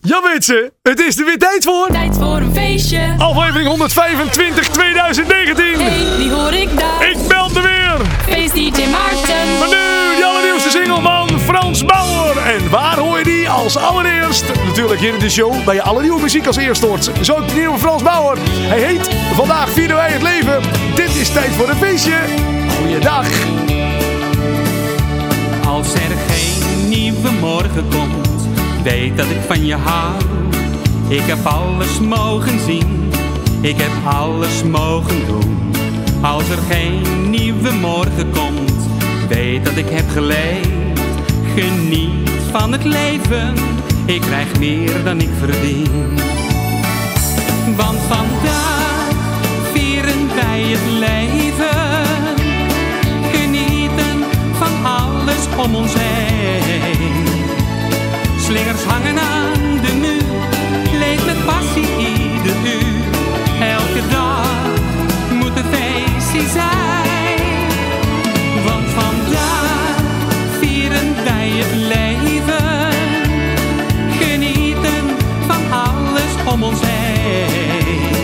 Ja 0.00 0.20
mensen, 0.20 0.70
het 0.82 1.00
is 1.00 1.18
er 1.18 1.24
weer 1.24 1.38
tijd 1.38 1.64
voor. 1.64 1.88
Tijd 1.90 2.16
voor 2.16 2.36
een 2.36 2.54
feestje. 2.54 3.14
Aflevering 3.18 3.68
125 3.68 4.68
2019. 4.68 5.64
Hey, 5.80 6.16
die 6.16 6.30
hoor 6.30 6.52
ik 6.52 6.78
daar. 6.78 7.10
Ik 7.10 7.16
meld 7.28 7.56
er 7.56 7.62
weer. 7.62 7.96
Feest 8.28 8.54
DJ 8.54 8.86
Maarten. 8.90 9.58
Maar 9.58 9.68
nu 9.68 10.16
de 10.16 10.24
allernieuwste 10.24 10.70
single 10.70 11.00
van 11.00 11.40
Frans 11.40 11.84
Bauer. 11.84 12.36
En 12.36 12.70
waar 12.70 12.98
hoor 12.98 13.18
je 13.18 13.24
die 13.24 13.48
als 13.48 13.76
allereerst? 13.76 14.44
Natuurlijk 14.64 15.00
hier 15.00 15.12
in 15.12 15.18
de 15.18 15.30
show 15.30 15.64
bij 15.64 15.74
je 15.74 15.82
allernieuwe 15.82 16.20
muziek 16.20 16.46
als 16.46 16.56
eerst 16.56 16.82
hoort. 16.82 17.10
Zo 17.20 17.34
ook 17.34 17.48
de 17.48 17.54
nieuwe 17.54 17.78
Frans 17.78 18.02
Bauer. 18.02 18.38
Hij 18.48 18.80
heet 18.80 19.08
Vandaag 19.34 19.70
vieren 19.70 19.96
wij 19.96 20.10
het 20.10 20.22
leven. 20.22 20.62
Dit 20.94 21.16
is 21.16 21.30
tijd 21.30 21.50
voor 21.50 21.68
een 21.68 21.76
feestje. 21.76 22.16
Goeiedag. 22.78 23.26
Als 25.66 25.94
er 25.94 26.16
geen 26.28 26.88
nieuwe 26.88 27.30
morgen 27.30 27.88
komt, 27.88 28.27
weet 28.82 29.16
dat 29.16 29.26
ik 29.26 29.40
van 29.46 29.66
je 29.66 29.74
hou. 29.74 30.14
Ik 31.08 31.22
heb 31.22 31.46
alles 31.46 32.00
mogen 32.00 32.60
zien, 32.60 33.10
ik 33.60 33.76
heb 33.76 33.90
alles 34.04 34.62
mogen 34.62 35.26
doen. 35.26 35.72
Als 36.20 36.48
er 36.48 36.58
geen 36.70 37.30
nieuwe 37.30 37.72
morgen 37.72 38.30
komt, 38.30 38.88
weet 39.28 39.64
dat 39.64 39.76
ik 39.76 39.88
heb 39.88 40.08
geleefd. 40.10 41.00
Geniet 41.54 42.30
van 42.50 42.72
het 42.72 42.84
leven, 42.84 43.54
ik 44.04 44.20
krijg 44.20 44.58
meer 44.58 45.04
dan 45.04 45.20
ik 45.20 45.30
verdien. 45.38 46.18
Want 47.76 47.98
vandaag 48.08 49.08
vieren 49.72 50.28
wij 50.34 50.62
het 50.62 50.90
leven. 50.98 52.06
Genieten 53.32 54.24
van 54.52 54.86
alles 54.86 55.66
om 55.66 55.74
ons 55.74 55.92
heen. 55.96 56.97
Slingers 58.48 58.82
hangen 58.82 59.18
aan 59.18 59.80
de 59.82 59.94
muur, 60.00 60.48
leef 60.98 61.26
met 61.26 61.44
passie 61.46 61.88
ieder 61.98 62.56
uur. 62.64 63.04
Elke 63.60 64.02
dag 64.10 64.68
moet 65.30 65.56
een 65.56 65.64
feestje 65.74 66.48
zijn. 66.52 67.38
Want 68.64 68.86
vandaag 69.00 69.96
vieren 70.60 71.14
wij 71.24 71.48
het 71.48 71.74
leven. 71.94 72.92
Genieten 74.20 75.04
van 75.46 75.72
alles 75.72 76.52
om 76.52 76.62
ons 76.62 76.80
heen. 76.82 78.14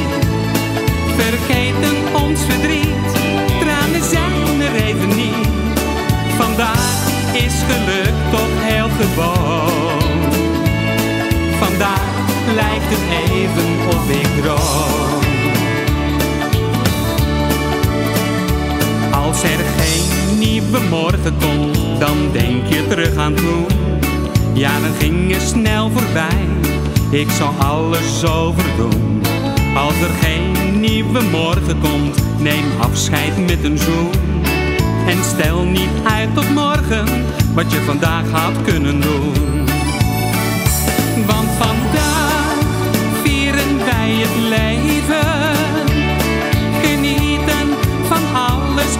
Vergeten 1.16 1.96
ons 2.22 2.40
verdriet, 2.48 3.12
tranen 3.60 4.04
zijn 4.10 4.60
er 4.60 4.74
even 4.84 5.08
niet. 5.08 5.48
Vandaag 6.36 7.08
is 7.32 7.54
geluk 7.68 8.14
toch 8.30 8.54
heel 8.62 8.88
gewoon. 9.00 9.83
Lijkt 12.88 13.02
het 13.02 13.32
even 13.32 13.88
of 13.88 14.10
ik 14.10 14.42
droom. 14.42 15.22
Als 19.12 19.42
er 19.42 19.64
geen 19.76 20.38
nieuwe 20.38 20.80
morgen 20.90 21.34
komt, 21.40 22.00
dan 22.00 22.16
denk 22.32 22.66
je 22.66 22.86
terug 22.88 23.16
aan 23.16 23.34
toen. 23.34 23.66
Ja, 24.52 24.80
dan 24.80 24.94
ging 24.98 25.34
snel 25.40 25.90
voorbij. 25.90 26.46
Ik 27.10 27.30
zou 27.30 27.50
alles 27.58 28.24
overdoen. 28.24 29.22
Als 29.76 29.94
er 30.00 30.10
geen 30.20 30.80
nieuwe 30.80 31.22
morgen 31.22 31.80
komt, 31.80 32.22
neem 32.38 32.64
afscheid 32.80 33.46
met 33.46 33.64
een 33.64 33.78
zoen. 33.78 34.10
En 35.06 35.24
stel 35.24 35.64
niet 35.64 35.90
uit 36.04 36.34
tot 36.34 36.50
morgen 36.54 37.06
wat 37.54 37.72
je 37.72 37.80
vandaag 37.80 38.30
had 38.30 38.62
kunnen 38.62 39.00
doen. 39.00 39.32
Want 41.26 41.48
vandaag 41.58 42.03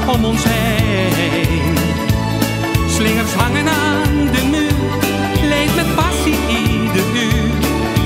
om 0.07 0.25
ons 0.25 0.45
heen. 0.45 1.75
Slingers 2.89 3.33
hangen 3.33 3.69
aan 3.69 4.29
de 4.33 4.43
muur, 4.51 4.99
leef 5.49 5.75
met 5.75 5.95
passie 5.95 6.39
ieder 6.49 7.05
uur. 7.15 7.53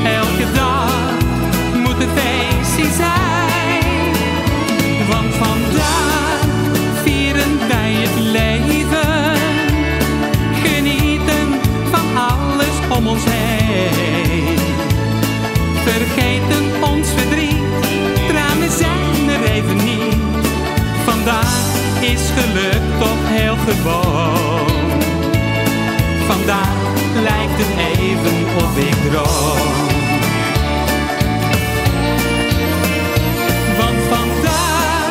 Elke 0.05 0.53
dag 0.55 1.13
moet 1.75 2.01
een 2.03 2.09
feestje 2.15 2.93
zijn. 2.97 4.13
Want 5.09 5.35
vandaag 5.35 6.41
vieren 7.03 7.59
wij 7.69 7.93
het 7.93 8.19
leven. 8.21 9.37
Genieten 10.63 11.49
van 11.91 12.17
alles 12.17 12.99
om 12.99 13.07
ons 13.07 13.23
heen. 13.25 14.59
Vergeten 15.85 16.65
ons 16.93 17.09
verdriet, 17.17 17.48
is 22.19 22.31
geluk 22.31 22.83
toch 22.99 23.23
heel 23.25 23.57
gewoon. 23.69 24.67
Vandaag 26.27 26.77
lijkt 27.29 27.59
het 27.63 27.73
even 27.99 28.37
of 28.63 28.79
ik 28.89 29.11
droom. 29.11 29.87
Want 33.81 33.99
vandaag 34.15 35.11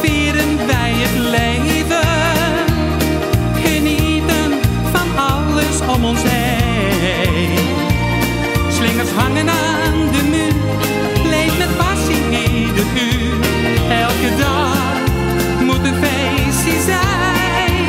vieren 0.00 0.66
wij 0.66 0.92
het 1.04 1.18
leven. 1.36 2.08
Genieten 3.64 4.50
van 4.92 5.08
alles 5.30 5.96
om 5.96 6.04
ons 6.04 6.22
heen. 6.24 7.58
Slingers 8.70 9.10
hangen 9.10 9.48
aan 9.48 9.98
de 10.12 10.22
muur. 10.30 10.54
Leef 11.30 11.58
met 11.58 11.76
passie 11.76 12.22
ieder 12.30 12.86
uur. 12.94 13.36
Elke 13.90 14.30
dag 14.38 14.88
moet 15.66 15.84
een 15.84 16.17
zijn. 16.86 17.86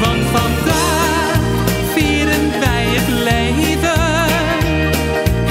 Want 0.00 0.22
vandaag 0.32 1.38
vieren 1.94 2.50
wij 2.60 2.84
het 2.96 3.08
leven. 3.08 4.02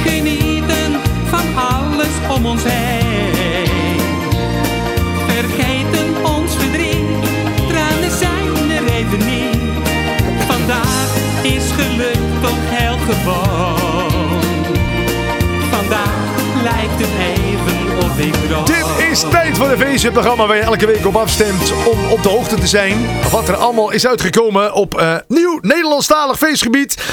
Genieten 0.05 0.91
van 1.29 1.45
alles 1.55 2.35
om 2.37 2.45
ons 2.45 2.63
heen. 2.65 3.99
Vergeten 5.27 6.25
ons 6.25 6.55
verdriet, 6.55 7.23
tranen 7.67 8.11
zijn 8.11 8.71
er 8.71 8.93
even 8.93 9.25
niet. 9.25 9.61
Vandaag 10.47 11.15
is 11.41 11.71
geluk 11.71 12.41
toch 12.41 12.63
heel 12.69 12.97
gewoon. 12.97 14.12
Lijkt 16.63 16.99
het 16.99 17.09
even 17.37 17.97
of 17.97 18.19
ik 18.19 18.33
droom. 18.33 18.65
Dit 18.65 19.09
is 19.11 19.19
tijd 19.29 19.57
voor 19.57 19.71
een 19.71 19.77
feestje, 19.77 20.07
het 20.07 20.13
programma 20.13 20.47
waar 20.47 20.55
je 20.55 20.61
elke 20.61 20.85
week 20.85 21.05
op 21.05 21.15
afstemt 21.15 21.73
om 21.85 22.11
op 22.11 22.23
de 22.23 22.29
hoogte 22.29 22.55
te 22.55 22.67
zijn. 22.67 22.97
Wat 23.31 23.47
er 23.47 23.55
allemaal 23.55 23.91
is 23.91 24.07
uitgekomen 24.07 24.73
op 24.73 24.97
eh, 24.97 25.15
nieuw 25.27 25.59
Nederlandstalig 25.61 26.37
feestgebied. 26.37 27.03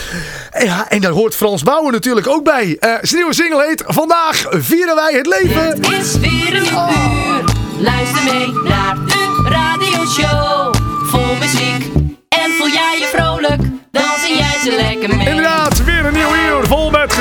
En, 0.50 0.64
ja, 0.66 0.88
en 0.88 1.00
daar 1.00 1.10
hoort 1.10 1.34
Frans 1.34 1.62
Bauer 1.62 1.92
natuurlijk 1.92 2.28
ook 2.28 2.44
bij. 2.44 2.76
Eh, 2.80 2.90
zijn 3.00 3.16
nieuwe 3.20 3.34
single 3.34 3.66
heet 3.66 3.84
Vandaag 3.86 4.46
vieren 4.50 4.94
wij 4.94 5.12
het 5.12 5.26
leven. 5.26 5.80
is 6.00 6.18
weer 6.18 6.54
een 6.56 6.66
uur. 6.66 7.44
Luister 7.78 8.24
mee 8.24 8.52
naar 8.64 8.96
de 9.06 9.48
radioshow. 9.48 10.74
Vol 11.02 11.34
muziek. 11.38 11.84
En 12.28 12.50
voel 12.58 12.68
jij 12.68 12.96
je 12.98 13.08
vrolijk? 13.14 13.62
Dan 13.90 14.02
zing 14.24 14.38
jij 14.38 14.58
ze 14.64 14.76
lekker 14.76 15.16
mee. 15.16 15.28
Inderdaad, 15.28 15.84
weer 15.84 16.04
een 16.04 16.12
nieuw 16.12 16.22
uur 16.22 16.30
vol 16.30 16.38
met 16.38 16.39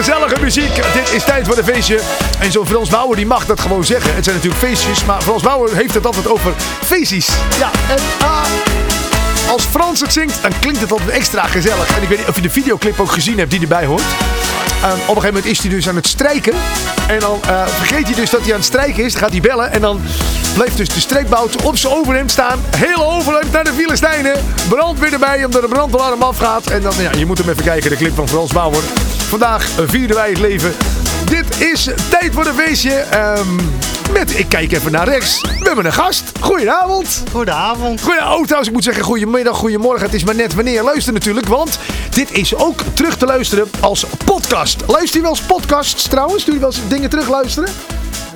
gezellige 0.09 0.41
muziek. 0.41 0.75
Dit 0.93 1.13
is 1.13 1.23
tijd 1.23 1.47
voor 1.47 1.57
een 1.57 1.63
feestje. 1.63 1.99
En 2.39 2.51
zo'n 2.51 2.67
Frans 2.67 2.89
Bauer 2.89 3.15
die 3.15 3.25
mag 3.25 3.45
dat 3.45 3.59
gewoon 3.59 3.83
zeggen. 3.83 4.15
Het 4.15 4.23
zijn 4.23 4.35
natuurlijk 4.35 4.63
feestjes, 4.63 5.05
maar 5.05 5.21
Frans 5.21 5.43
Bauer 5.43 5.75
heeft 5.75 5.93
het 5.93 6.05
altijd 6.05 6.27
over 6.27 6.53
feestjes. 6.81 7.27
Ja, 7.59 7.71
en, 7.89 7.97
ah, 8.19 8.88
als 9.49 9.63
Frans 9.63 9.99
het 9.99 10.13
zingt, 10.13 10.41
dan 10.41 10.51
klinkt 10.59 10.79
het 10.79 10.91
altijd 10.91 11.09
extra 11.09 11.43
gezellig. 11.43 11.95
En 11.95 12.01
ik 12.01 12.07
weet 12.09 12.17
niet 12.17 12.27
of 12.27 12.35
je 12.35 12.41
de 12.41 12.49
videoclip 12.49 12.99
ook 12.99 13.11
gezien 13.11 13.37
hebt 13.37 13.51
die 13.51 13.61
erbij 13.61 13.85
hoort. 13.85 14.03
Ehm, 14.81 14.91
op 14.91 14.99
een 14.99 15.05
gegeven 15.05 15.25
moment 15.25 15.45
is 15.45 15.59
hij 15.59 15.69
dus 15.69 15.87
aan 15.89 15.95
het 15.95 16.07
strijken. 16.07 16.53
En 17.07 17.19
dan 17.19 17.39
eh, 17.47 17.67
vergeet 17.67 18.05
hij 18.05 18.15
dus 18.15 18.29
dat 18.29 18.41
hij 18.41 18.49
aan 18.49 18.57
het 18.57 18.65
strijken 18.65 19.03
is. 19.03 19.11
Dan 19.11 19.21
gaat 19.21 19.31
hij 19.31 19.41
bellen. 19.41 19.71
En 19.71 19.81
dan 19.81 20.01
blijft 20.53 20.77
dus 20.77 20.89
de 20.89 20.99
streekbout 20.99 21.61
op 21.63 21.77
zijn 21.77 21.93
overhemd 21.93 22.31
staan. 22.31 22.59
Hele 22.77 23.03
overhemd 23.03 23.51
naar 23.51 23.63
de 23.63 23.73
Filistijnen. 23.73 24.33
Brandweer 24.69 25.13
erbij 25.13 25.45
omdat 25.45 25.61
de 25.61 25.67
brandalarm 25.67 26.21
afgaat. 26.21 26.67
En 26.67 26.81
dan, 26.81 26.93
ja, 26.99 27.11
je 27.17 27.25
moet 27.25 27.37
hem 27.37 27.49
even 27.49 27.63
kijken. 27.63 27.89
De 27.89 27.95
clip 27.95 28.15
van 28.15 28.27
Frans 28.27 28.51
Bauer. 28.51 28.83
Vandaag 29.27 29.69
eh, 29.77 29.85
vierden 29.87 30.15
wij 30.15 30.29
het 30.29 30.39
leven. 30.39 30.73
Dit 31.25 31.61
is 31.61 31.89
tijd 32.09 32.33
voor 32.33 32.45
een 32.45 32.55
feestje. 32.55 32.93
Ehm, 32.93 33.57
met, 34.11 34.39
ik 34.39 34.49
kijk 34.49 34.71
even 34.71 34.91
naar 34.91 35.07
rechts. 35.07 35.41
We 35.41 35.65
hebben 35.65 35.85
een 35.85 35.93
gast. 35.93 36.31
Goedenavond. 36.39 37.23
Goedenavond. 37.31 38.01
Goeie, 38.01 38.19
oh, 38.19 38.43
trouwens, 38.43 38.67
ik 38.67 38.73
moet 38.73 38.83
zeggen 38.83 39.03
goedemiddag, 39.03 39.57
goedemorgen. 39.57 40.05
Het 40.05 40.13
is 40.13 40.23
maar 40.23 40.35
net 40.35 40.53
wanneer 40.53 40.73
je 40.73 40.83
luistert 40.83 41.15
natuurlijk. 41.15 41.47
Want 41.47 41.79
dit 42.09 42.31
is 42.31 42.55
ook 42.55 42.81
terug 42.93 43.17
te 43.17 43.25
luisteren 43.25 43.69
als 43.79 44.05
podcast. 44.25 44.83
Luister 44.87 45.15
je 45.15 45.21
wel 45.21 45.31
eens 45.31 45.41
podcasts 45.41 46.07
trouwens? 46.07 46.45
Doe 46.45 46.53
je 46.53 46.59
wel 46.59 46.69
eens 46.69 46.87
dingen 46.87 47.09
terug 47.09 47.29
luisteren? 47.29 47.69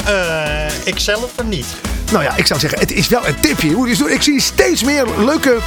Eh, 0.05 0.85
ik 0.85 0.99
zelf 0.99 1.31
niet. 1.43 1.65
Nou 2.13 2.25
ja, 2.25 2.35
ik 2.35 2.47
zou 2.47 2.59
zeggen, 2.59 2.79
het 2.79 2.91
is 2.91 3.07
wel 3.07 3.27
een 3.27 3.39
tipje. 3.39 3.69
Doen. 3.69 4.09
Ik 4.09 4.21
zie 4.21 4.41
steeds 4.41 4.83
meer 4.83 5.05
leuke 5.17 5.57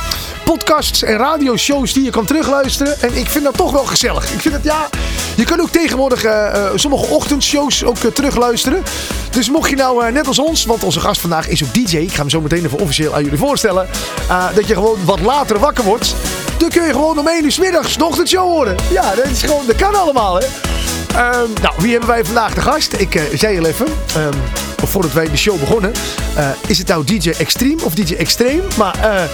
podcasts 0.45 1.03
en 1.03 1.17
radioshows 1.17 1.93
die 1.93 2.05
je 2.05 2.11
kan 2.11 2.25
terugluisteren. 2.25 3.01
En 3.01 3.17
ik 3.17 3.29
vind 3.29 3.45
dat 3.45 3.57
toch 3.57 3.73
wel 3.73 3.85
gezellig. 3.85 4.33
Ik 4.33 4.41
vind 4.41 4.55
het, 4.55 4.65
ja... 4.65 4.89
Je 5.37 5.45
kan 5.45 5.61
ook 5.61 5.71
tegenwoordig 5.71 6.25
eh, 6.25 6.47
eh, 6.47 6.71
sommige 6.75 7.07
ochtendshows 7.07 7.85
ook 7.85 7.99
eh, 7.99 8.11
terugluisteren. 8.11 8.83
Dus 9.31 9.51
mocht 9.51 9.71
je 9.71 9.77
nou 9.77 10.13
net 10.13 10.27
als 10.27 10.39
ons, 10.39 10.65
want 10.65 10.85
onze 10.85 11.01
gast 11.01 11.21
vandaag 11.21 11.49
is 11.49 11.65
ook 11.65 11.75
DJ. 11.75 11.97
Ik 11.97 12.13
ga 12.13 12.21
hem 12.21 12.31
zo 12.31 12.41
meteen 12.41 12.65
even 12.65 12.79
officieel 12.79 13.15
aan 13.15 13.25
jullie 13.25 13.39
voorstellen. 13.39 13.89
dat 14.55 14.69
je 14.69 14.75
gewoon 14.75 15.05
wat 15.05 15.21
later 15.21 15.59
wakker 15.59 15.85
wordt. 15.85 16.15
Dan 16.59 16.69
kun 16.69 16.87
je 16.87 16.93
gewoon 16.93 17.19
om 17.19 17.29
1 17.29 17.45
uur 17.45 17.53
s 17.53 17.59
middags 17.59 17.97
de 17.97 18.05
ochtendshow 18.05 18.49
horen. 18.49 18.77
Ja, 18.91 19.15
dat, 19.15 19.25
is 19.25 19.43
gewoon, 19.43 19.67
dat 19.67 19.77
kan 19.77 19.95
allemaal, 19.95 20.35
hè. 20.35 20.47
Ehm, 21.15 21.63
nou, 21.63 21.75
wie 21.79 21.91
hebben 21.91 22.09
wij 22.09 22.25
vandaag 22.25 22.55
de 22.55 22.61
gast? 22.61 22.93
Ik 22.93 23.29
zei 23.35 23.59
al 23.59 23.67
even, 23.67 23.87
um, 24.17 24.33
voordat 24.85 25.13
wij 25.13 25.31
de 25.31 25.37
show 25.37 25.61
begonnen. 25.61 25.93
is 26.67 26.79
het 26.79 26.89
nou 26.89 27.05
DJ 27.05 27.31
Extreme 27.31 27.85
of 27.85 27.95
DJ 27.95 28.15
Extreme? 28.15 28.63
Maar 28.77 29.29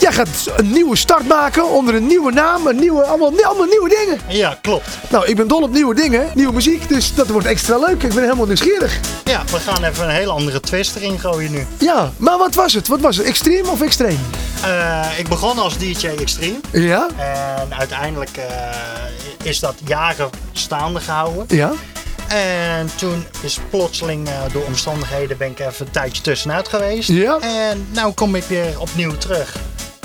Jij 0.00 0.12
gaat 0.12 0.28
een 0.56 0.70
nieuwe 0.70 0.96
start 0.96 1.28
maken 1.28 1.70
onder 1.70 1.94
een 1.94 2.06
nieuwe 2.06 2.32
naam. 2.32 2.66
Een 2.66 2.76
nieuwe, 2.76 3.02
allemaal, 3.04 3.32
allemaal 3.42 3.66
nieuwe 3.66 3.88
dingen. 3.88 4.20
Ja, 4.28 4.58
klopt. 4.62 4.88
Nou, 5.10 5.26
ik 5.26 5.36
ben 5.36 5.48
dol 5.48 5.62
op 5.62 5.72
nieuwe 5.72 5.94
dingen, 5.94 6.30
nieuwe 6.34 6.52
muziek. 6.52 6.88
Dus 6.88 7.14
dat 7.14 7.28
wordt 7.28 7.46
extra 7.46 7.78
leuk. 7.78 8.02
Ik 8.02 8.14
ben 8.14 8.22
helemaal 8.22 8.46
nieuwsgierig. 8.46 9.00
Ja, 9.24 9.42
we 9.50 9.58
gaan 9.58 9.84
even 9.84 10.04
een 10.04 10.14
hele 10.14 10.30
andere 10.30 10.60
twist 10.60 10.96
erin 10.96 11.18
gooien 11.18 11.50
nu. 11.50 11.66
Ja, 11.78 12.10
maar 12.16 12.38
wat 12.38 12.54
was 12.54 12.72
het? 12.72 12.88
Wat 12.88 13.00
was 13.00 13.16
het? 13.16 13.26
Extreme 13.26 13.70
of 13.70 13.82
extreem? 13.82 14.18
Uh, 14.64 15.18
ik 15.18 15.28
begon 15.28 15.58
als 15.58 15.78
DJ 15.78 16.06
Extreme. 16.06 16.60
Ja. 16.72 17.08
En 17.16 17.78
uiteindelijk 17.78 18.36
uh, 18.36 18.44
is 19.46 19.60
dat 19.60 19.74
jaren 19.84 20.30
staande 20.52 21.00
gehouden. 21.00 21.56
Ja. 21.56 21.72
En 22.28 22.90
toen 22.96 23.24
is 23.42 23.58
plotseling 23.70 24.28
uh, 24.28 24.34
door 24.52 24.64
omstandigheden 24.64 25.36
ben 25.36 25.50
ik 25.50 25.58
even 25.58 25.86
een 25.86 25.92
tijdje 25.92 26.22
tussenuit 26.22 26.68
geweest. 26.68 27.08
Ja. 27.08 27.38
En 27.40 27.86
nu 27.92 28.12
kom 28.14 28.34
ik 28.34 28.44
weer 28.44 28.80
opnieuw 28.80 29.16
terug 29.16 29.56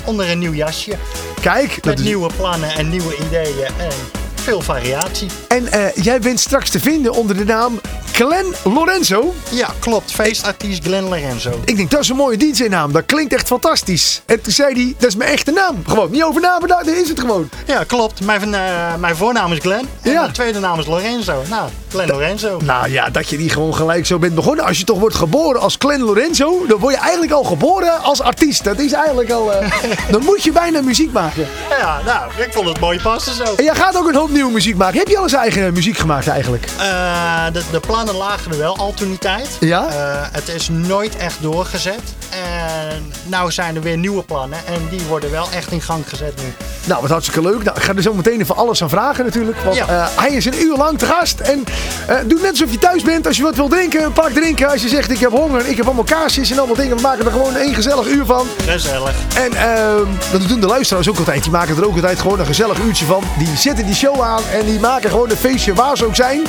onder 0.04 0.30
een 0.30 0.38
nieuw 0.38 0.52
jasje. 0.52 0.96
Kijk. 1.40 1.84
Met 1.84 2.02
nieuwe 2.02 2.30
plannen 2.36 2.70
en 2.70 2.88
nieuwe 2.88 3.16
ideeën 3.16 3.66
en 3.78 3.92
veel 4.34 4.60
variatie. 4.60 5.28
En 5.48 5.62
uh, 5.74 5.94
jij 5.94 6.20
bent 6.20 6.40
straks 6.40 6.70
te 6.70 6.80
vinden 6.80 7.12
onder 7.12 7.36
de 7.36 7.44
naam 7.44 7.80
Glenn 8.12 8.54
Lorenzo. 8.64 9.34
Ja, 9.50 9.68
klopt. 9.78 10.12
Feestartiest 10.12 10.84
Glenn 10.84 11.08
Lorenzo. 11.08 11.60
Ik 11.64 11.76
denk, 11.76 11.90
dat 11.90 12.00
is 12.00 12.08
een 12.08 12.16
mooie 12.16 12.36
DJ-naam. 12.36 12.92
Dat 12.92 13.06
klinkt 13.06 13.32
echt 13.32 13.46
fantastisch. 13.46 14.22
En 14.26 14.40
toen 14.40 14.52
zei 14.52 14.74
hij, 14.74 14.94
dat 14.98 15.08
is 15.08 15.16
mijn 15.16 15.30
echte 15.30 15.50
naam. 15.50 15.82
Gewoon, 15.86 16.10
niet 16.10 16.22
over 16.22 16.40
nagedacht, 16.40 16.84
dat 16.84 16.94
is 16.94 17.08
het 17.08 17.20
gewoon. 17.20 17.48
Ja, 17.66 17.84
klopt. 17.84 18.20
Mijn, 18.20 18.48
uh, 18.48 18.94
mijn 18.94 19.16
voornaam 19.16 19.52
is 19.52 19.58
Glenn. 19.58 19.88
En 20.02 20.12
mijn 20.12 20.32
tweede 20.32 20.58
naam 20.58 20.78
is 20.78 20.86
Lorenzo. 20.86 21.42
Nou, 21.48 21.68
Glenn 21.92 22.10
Lorenzo. 22.10 22.60
Nou 22.64 22.90
ja, 22.90 23.10
dat 23.10 23.28
je 23.28 23.36
die 23.36 23.50
gewoon 23.50 23.74
gelijk 23.74 24.06
zo 24.06 24.18
bent 24.18 24.34
begonnen. 24.34 24.64
Als 24.64 24.78
je 24.78 24.84
toch 24.84 24.98
wordt 24.98 25.14
geboren 25.14 25.60
als 25.60 25.76
Glenn 25.78 26.02
Lorenzo, 26.02 26.66
dan 26.66 26.78
word 26.78 26.94
je 26.94 27.00
eigenlijk 27.00 27.32
al 27.32 27.44
geboren 27.44 28.02
als 28.02 28.20
artiest. 28.20 28.64
Dat 28.64 28.78
is 28.78 28.92
eigenlijk 28.92 29.30
al... 29.30 29.52
Uh, 29.52 29.70
dan 30.12 30.24
moet 30.24 30.42
je 30.42 30.52
bijna 30.52 30.80
muziek 30.80 31.12
maken. 31.12 31.46
Ja, 31.70 32.00
nou, 32.04 32.30
ik 32.36 32.52
vond 32.52 32.68
het 32.68 32.80
mooi 32.80 33.00
passen 33.02 33.34
zo. 33.34 33.54
En 33.56 33.64
jij 33.64 33.74
gaat 33.74 33.96
ook 33.96 34.08
een 34.08 34.14
hoop 34.14 34.30
nieuwe 34.30 34.52
muziek 34.52 34.76
maken. 34.76 34.98
Heb 34.98 35.08
je 35.08 35.16
al 35.16 35.22
eens 35.22 35.32
eigen 35.32 35.72
muziek 35.72 35.98
gemaakt 35.98 36.28
eigenlijk? 36.28 36.66
Uh, 36.78 37.44
de, 37.52 37.62
de 37.70 37.80
plannen 37.80 38.14
lagen 38.14 38.52
er 38.52 38.58
wel 38.58 38.76
al 38.76 38.94
toen 38.94 39.08
die 39.08 39.18
tijd. 39.18 39.56
Ja? 39.60 39.86
Uh, 39.88 39.94
het 40.32 40.48
is 40.48 40.68
nooit 40.68 41.16
echt 41.16 41.36
doorgezet. 41.40 42.02
En 42.30 43.12
nou 43.24 43.50
zijn 43.50 43.76
er 43.76 43.82
weer 43.82 43.98
nieuwe 43.98 44.22
plannen. 44.22 44.58
En 44.66 44.88
die 44.90 45.02
worden 45.08 45.30
wel 45.30 45.46
echt 45.54 45.72
in 45.72 45.80
gang 45.80 46.08
gezet 46.08 46.36
nu. 46.36 46.52
Nou, 46.84 47.00
wat 47.00 47.10
hartstikke 47.10 47.42
leuk. 47.42 47.62
Nou, 47.62 47.76
ik 47.76 47.82
ga 47.82 47.94
er 47.94 48.02
zo 48.02 48.14
meteen 48.14 48.40
even 48.40 48.56
alles 48.56 48.82
aan 48.82 48.88
vragen 48.88 49.24
natuurlijk. 49.24 49.58
Want 49.58 49.76
ja. 49.76 50.08
hij 50.16 50.30
is 50.30 50.44
een 50.44 50.62
uur 50.62 50.76
lang 50.76 50.98
te 50.98 51.06
gast. 51.06 51.40
En 51.40 51.64
uh, 52.10 52.16
doe 52.26 52.40
net 52.40 52.50
alsof 52.50 52.70
je 52.70 52.78
thuis 52.78 53.02
bent. 53.02 53.26
Als 53.26 53.36
je 53.36 53.42
wat 53.42 53.56
wil 53.56 53.68
drinken, 53.68 54.12
pak 54.12 54.30
drinken. 54.30 54.70
Als 54.70 54.82
je 54.82 54.88
zegt 54.88 55.10
ik 55.10 55.18
heb 55.18 55.30
honger, 55.30 55.66
ik 55.66 55.76
heb 55.76 55.86
allemaal 55.86 56.04
kaarsjes 56.04 56.50
en 56.50 56.58
allemaal 56.58 56.76
dingen. 56.76 56.96
We 56.96 57.02
maken 57.02 57.24
er 57.24 57.32
gewoon 57.32 57.56
één 57.56 57.74
gezellig 57.74 58.06
uur 58.06 58.24
van. 58.24 58.46
Gezellig. 58.66 59.14
En 59.36 59.52
uh, 59.52 60.32
dat 60.32 60.48
doen 60.48 60.60
de 60.60 60.66
luisteraars 60.66 61.08
ook 61.08 61.18
altijd. 61.18 61.42
Die 61.42 61.52
maken 61.52 61.76
er 61.76 61.86
ook 61.86 61.94
altijd 61.94 62.20
gewoon 62.20 62.40
een 62.40 62.46
gezellig 62.46 62.78
uurtje 62.78 63.04
van. 63.04 63.24
Die 63.38 63.56
zetten 63.56 63.86
die 63.86 63.94
show 63.94 64.20
aan 64.20 64.42
en 64.52 64.66
die 64.66 64.80
maken 64.80 65.10
gewoon 65.10 65.30
een 65.30 65.36
feestje 65.36 65.74
waar 65.74 65.96
ze 65.96 66.06
ook 66.06 66.14
zijn. 66.14 66.40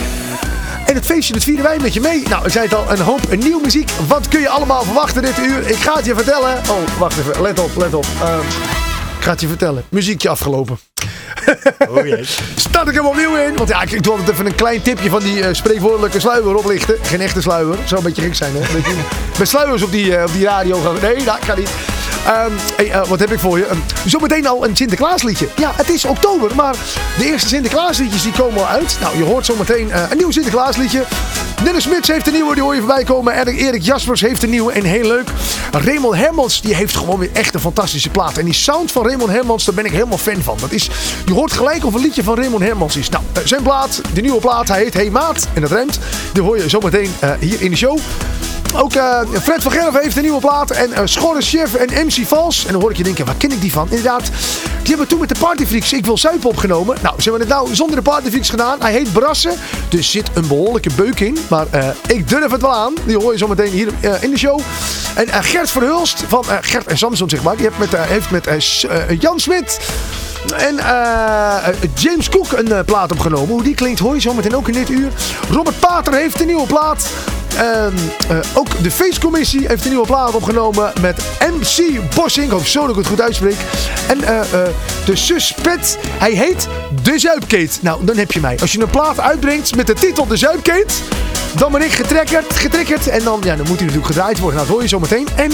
En 0.85 0.95
het 0.95 1.06
feestje 1.06 1.33
dat 1.33 1.44
vieren 1.44 1.63
wij 1.63 1.80
met 1.81 1.94
je 1.94 2.01
mee. 2.01 2.24
Nou, 2.27 2.45
ik 2.45 2.51
zei 2.51 2.65
het 2.65 2.75
al, 2.75 2.91
een 2.91 3.00
hoop 3.00 3.31
een 3.31 3.39
nieuwe 3.39 3.62
muziek. 3.62 3.91
Wat 4.07 4.27
kun 4.27 4.39
je 4.39 4.50
allemaal 4.50 4.83
verwachten 4.83 5.21
dit 5.21 5.38
uur? 5.38 5.68
Ik 5.68 5.75
ga 5.75 5.95
het 5.95 6.06
je 6.06 6.15
vertellen. 6.15 6.57
Oh, 6.69 6.97
wacht 7.00 7.18
even. 7.18 7.41
Let 7.41 7.59
op, 7.59 7.75
let 7.75 7.94
op. 7.94 8.06
Uh, 8.24 8.35
ik 9.18 9.24
ga 9.24 9.31
het 9.31 9.41
je 9.41 9.47
vertellen. 9.47 9.83
Muziekje 9.89 10.30
afgelopen. 10.30 10.80
Oh 11.90 12.07
jee. 12.07 12.25
Start 12.56 12.88
ik 12.88 12.94
hem 12.94 13.06
opnieuw 13.06 13.36
in. 13.36 13.56
Want 13.56 13.69
ja, 13.69 13.81
ik 13.81 14.04
doe 14.04 14.12
altijd 14.12 14.31
even 14.31 14.45
een 14.45 14.56
klein 14.56 14.81
tipje 14.81 15.10
van 15.10 15.19
die 15.19 15.38
uh, 15.38 15.48
spreekwoordelijke 15.51 16.19
sluier 16.19 16.56
oplichten. 16.56 16.98
Geen 17.01 17.22
echte 17.22 17.42
sluier. 17.42 17.78
Zou 17.86 18.00
een 18.00 18.06
beetje 18.06 18.22
gek 18.22 18.36
zijn, 18.36 18.54
hè? 18.56 18.80
Met 19.40 19.48
sluiers 19.48 19.84
op 19.84 19.92
die, 19.92 20.06
uh, 20.06 20.24
op 20.24 20.34
die 20.34 20.45
radio 20.45 20.80
gaan. 20.80 20.95
Nee, 21.01 21.24
dat 21.24 21.40
kan 21.45 21.60
niet. 21.60 21.69
Hey, 22.23 22.87
uh, 22.87 23.05
wat 23.07 23.19
heb 23.19 23.31
ik 23.31 23.39
voor 23.39 23.57
je? 23.57 23.69
Um, 23.69 23.83
zometeen 24.05 24.47
al 24.47 24.67
een 24.67 24.75
Sinterklaasliedje. 24.75 25.47
Ja, 25.55 25.71
het 25.75 25.89
is 25.89 26.05
oktober, 26.05 26.55
maar 26.55 26.75
de 27.17 27.25
eerste 27.25 27.47
Sinterklaasliedjes 27.47 28.23
die 28.23 28.31
komen 28.31 28.59
al 28.59 28.67
uit. 28.67 28.97
Nou, 29.01 29.17
je 29.17 29.23
hoort 29.23 29.45
zometeen 29.45 29.87
uh, 29.87 30.01
een 30.09 30.17
nieuw 30.17 30.31
Sinterklaasliedje. 30.31 31.03
Dennis 31.63 31.83
Smits 31.83 32.07
heeft 32.07 32.27
een 32.27 32.33
nieuwe, 32.33 32.53
die 32.53 32.63
hoor 32.63 32.73
je 32.73 32.79
voorbij 32.79 33.03
komen. 33.03 33.33
En 33.33 33.47
Erik 33.47 33.81
Jaspers 33.81 34.21
heeft 34.21 34.43
een 34.43 34.49
nieuwe 34.49 34.71
en 34.71 34.83
heel 34.83 35.07
leuk. 35.07 35.29
Raymond 35.71 36.15
Hermans, 36.15 36.61
die 36.61 36.75
heeft 36.75 36.95
gewoon 36.95 37.19
weer 37.19 37.29
echt 37.33 37.53
een 37.53 37.59
fantastische 37.59 38.09
plaat. 38.09 38.37
En 38.37 38.45
die 38.45 38.53
sound 38.53 38.91
van 38.91 39.05
Raymond 39.05 39.31
Hermans, 39.31 39.65
daar 39.65 39.75
ben 39.75 39.85
ik 39.85 39.91
helemaal 39.91 40.17
fan 40.17 40.41
van. 40.41 40.57
Dat 40.61 40.71
is, 40.71 40.89
je 41.25 41.33
hoort 41.33 41.51
gelijk 41.51 41.85
of 41.85 41.93
een 41.93 42.01
liedje 42.01 42.23
van 42.23 42.35
Raymond 42.35 42.63
Hermans 42.63 42.95
is. 42.95 43.09
Nou, 43.09 43.23
uh, 43.37 43.45
zijn 43.45 43.63
plaat, 43.63 44.01
de 44.13 44.21
nieuwe 44.21 44.39
plaat, 44.39 44.67
hij 44.67 44.83
heet 44.83 44.93
Hey 44.93 45.09
Maat. 45.09 45.47
En 45.53 45.61
dat 45.61 45.71
remt. 45.71 45.99
Die 46.33 46.43
hoor 46.43 46.57
je 46.57 46.69
zometeen 46.69 47.11
hier 47.39 47.61
in 47.61 47.71
de 47.71 47.77
show. 47.77 47.99
Ook 48.75 48.95
uh, 48.95 49.19
Fred 49.41 49.61
van 49.61 49.71
Gerven 49.71 50.01
heeft 50.01 50.15
een 50.15 50.21
nieuwe 50.21 50.39
plaat. 50.39 50.71
En 50.71 50.89
uh, 50.89 50.99
Schorre 51.03 51.67
en 51.77 52.05
MC 52.05 52.27
Vals. 52.27 52.65
En 52.65 52.71
dan 52.71 52.81
hoor 52.81 52.91
ik 52.91 52.97
je 52.97 53.03
denken, 53.03 53.25
waar 53.25 53.35
ken 53.35 53.51
ik 53.51 53.61
die 53.61 53.71
van? 53.71 53.87
Inderdaad, 53.89 54.23
die 54.81 54.87
hebben 54.87 55.07
toen 55.07 55.19
met 55.19 55.29
de 55.29 55.39
Partyfreaks 55.39 55.93
Ik 55.93 56.05
Wil 56.05 56.17
Zuipen 56.17 56.49
opgenomen. 56.49 56.97
Nou, 57.01 57.15
ze 57.21 57.29
hebben 57.29 57.47
het 57.47 57.57
nou 57.57 57.75
zonder 57.75 57.95
de 57.95 58.01
Partyfreaks 58.01 58.49
gedaan. 58.49 58.81
Hij 58.81 58.91
heet 58.91 59.13
Brassen. 59.13 59.53
Dus 59.89 60.11
zit 60.11 60.29
een 60.33 60.47
behoorlijke 60.47 60.89
beuk 60.95 61.19
in. 61.19 61.37
Maar 61.49 61.65
uh, 61.75 61.87
ik 62.07 62.29
durf 62.29 62.51
het 62.51 62.61
wel 62.61 62.73
aan. 62.73 62.93
Die 63.05 63.17
hoor 63.17 63.31
je 63.31 63.37
zometeen 63.37 63.71
hier 63.71 63.87
in 64.21 64.29
de 64.29 64.37
show. 64.37 64.59
En 65.15 65.43
Gert 65.43 65.69
Verhulst 65.69 66.23
van 66.27 66.45
Gert 66.61 66.85
en 66.85 66.97
Samson, 66.97 67.29
zeg 67.29 67.43
maar. 67.43 67.55
Die 67.57 67.65
heeft 67.65 67.77
met, 67.77 67.97
heeft 67.97 68.31
met 68.31 68.47
Jan 69.19 69.39
Smit... 69.39 69.79
En 70.57 70.75
James 71.95 72.29
Cook 72.29 72.51
een 72.51 72.85
plaat 72.85 73.11
opgenomen. 73.11 73.47
Hoe 73.47 73.63
die 73.63 73.75
klinkt 73.75 73.99
hoor 73.99 74.13
je 74.13 74.21
zo 74.21 74.33
meteen 74.33 74.55
ook 74.55 74.67
in 74.67 74.73
dit 74.73 74.89
uur. 74.89 75.11
Robert 75.49 75.79
Pater 75.79 76.13
heeft 76.13 76.39
een 76.39 76.47
nieuwe 76.47 76.67
plaat. 76.67 77.09
En 77.57 77.94
uh, 78.31 78.38
ook 78.53 78.83
de 78.83 78.91
feestcommissie 78.91 79.67
heeft 79.67 79.83
een 79.83 79.89
nieuwe 79.89 80.05
plaat 80.05 80.35
opgenomen 80.35 80.94
met 81.01 81.23
MC 81.39 82.00
Bossing. 82.15 82.45
Ik 82.45 82.51
hoop 82.51 82.65
zo 82.65 82.81
dat 82.81 82.89
ik 82.89 82.95
het 82.95 83.07
goed 83.07 83.21
uitspreek. 83.21 83.57
En 84.07 84.19
de 85.05 85.15
Suspect, 85.15 85.97
hij 86.03 86.31
heet 86.31 86.67
De 87.03 87.19
Zuipkeet. 87.19 87.79
Nou, 87.81 88.05
dan 88.05 88.17
heb 88.17 88.31
je 88.31 88.39
mij. 88.39 88.57
Als 88.59 88.71
je 88.71 88.81
een 88.81 88.89
plaat 88.89 89.19
uitbrengt 89.19 89.75
met 89.75 89.88
de 89.88 89.94
titel 89.94 90.27
De 90.27 90.38
Zuipkeet, 90.38 91.01
dan 91.56 91.71
ben 91.71 91.81
ik 91.81 91.92
getrekkerd, 91.92 92.54
getriggerd. 92.54 93.07
En 93.07 93.23
dan, 93.23 93.42
ja, 93.44 93.56
dan 93.56 93.68
moet 93.68 93.78
hij 93.78 93.85
natuurlijk 93.85 94.06
gedraaid 94.06 94.39
worden. 94.39 94.56
Nou, 94.56 94.68
dat 94.68 94.75
hoor 94.75 94.81
je 94.81 94.87
zo 94.87 94.99
meteen. 94.99 95.28
En 95.35 95.51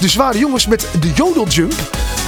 de 0.00 0.08
zware 0.08 0.38
jongens 0.38 0.66
met 0.66 0.86
de 1.00 1.12
jodeljump. 1.12 1.74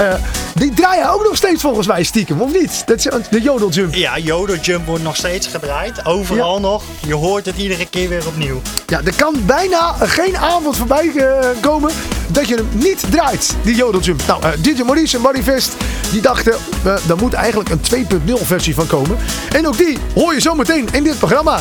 Uh, 0.00 0.14
die 0.54 0.74
draaien 0.74 1.10
ook 1.10 1.24
nog 1.24 1.36
steeds 1.36 1.62
volgens 1.62 1.86
mij 1.86 2.02
stiekem, 2.02 2.40
of 2.40 2.52
niet? 2.52 2.82
Dat 2.86 2.96
is 2.96 3.08
de 3.30 3.40
jodeljump. 3.40 3.94
Ja, 3.94 4.18
jodeljump 4.18 4.86
wordt 4.86 5.02
nog 5.02 5.16
steeds 5.16 5.46
gedraaid. 5.46 6.06
Overal 6.06 6.54
ja. 6.54 6.60
nog. 6.60 6.82
Je 7.06 7.14
hoort 7.14 7.46
het 7.46 7.56
iedere 7.56 7.86
keer 7.86 8.08
weer 8.08 8.26
opnieuw. 8.26 8.60
Ja, 8.86 9.02
er 9.04 9.14
kan 9.16 9.34
bijna 9.46 9.94
geen 10.00 10.36
avond 10.36 10.76
voorbij 10.76 11.12
uh, 11.14 11.38
komen 11.60 11.90
dat 12.28 12.48
je 12.48 12.54
hem 12.54 12.68
niet 12.72 13.04
draait, 13.10 13.56
die 13.62 13.74
jodeljump. 13.74 14.22
Nou, 14.26 14.42
uh, 14.44 14.50
DJ 14.60 14.82
Maurice 14.82 15.16
en 15.16 15.22
Manifest, 15.22 15.72
die 16.10 16.20
dachten, 16.20 16.54
er 16.84 17.16
moet 17.16 17.32
eigenlijk 17.32 17.68
een 17.70 18.06
2.0 18.28 18.32
versie 18.42 18.74
van 18.74 18.86
komen. 18.86 19.16
En 19.52 19.66
ook 19.66 19.78
die 19.78 19.98
hoor 20.14 20.34
je 20.34 20.40
zo 20.40 20.54
meteen 20.54 20.88
in 20.92 21.02
dit 21.02 21.18
programma. 21.18 21.58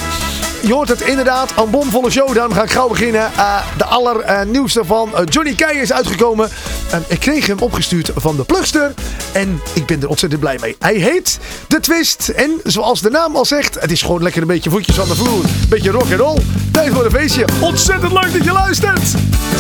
Je 0.65 0.74
hoort 0.74 0.89
het 0.89 1.01
inderdaad, 1.01 1.53
een 1.58 1.70
bomvolle 1.70 2.12
show. 2.12 2.34
Daarom 2.34 2.53
ga 2.53 2.63
ik 2.63 2.72
gauw 2.72 2.88
beginnen. 2.88 3.32
Uh, 3.38 3.58
de 3.77 3.86
allernieuwste 3.86 4.86
van 4.86 5.10
uh, 5.13 5.20
Johnny 5.25 5.53
Keijer 5.53 5.82
is 5.82 5.93
uitgekomen. 5.93 6.50
Uh, 6.93 7.00
ik 7.08 7.20
kreeg 7.20 7.48
hem 7.48 7.60
opgestuurd 7.60 8.12
van 8.15 8.36
de 8.36 8.43
plugster. 8.43 8.93
En 9.32 9.62
ik 9.74 9.86
ben 9.86 10.01
er 10.01 10.08
ontzettend 10.08 10.41
blij 10.41 10.58
mee. 10.62 10.75
Hij 10.79 10.96
heet 10.96 11.39
The 11.67 11.79
Twist. 11.79 12.29
En 12.29 12.60
zoals 12.63 13.01
de 13.01 13.10
naam 13.10 13.36
al 13.36 13.46
zegt, 13.46 13.77
het 13.79 13.91
is 13.91 14.01
gewoon 14.01 14.24
lekker 14.24 14.41
een 14.41 14.48
beetje 14.48 14.70
voetjes 14.70 15.00
aan 15.00 15.08
de 15.08 15.15
vloer. 15.15 15.43
Beetje 15.70 15.91
rock 15.91 16.12
and 16.12 16.20
roll. 16.20 16.38
Tijd 16.72 16.93
voor 16.93 17.05
een 17.05 17.12
feestje. 17.12 17.46
Ontzettend 17.62 18.12
leuk 18.12 18.34
dat 18.34 18.43
je 18.43 18.51
luistert. 18.51 19.08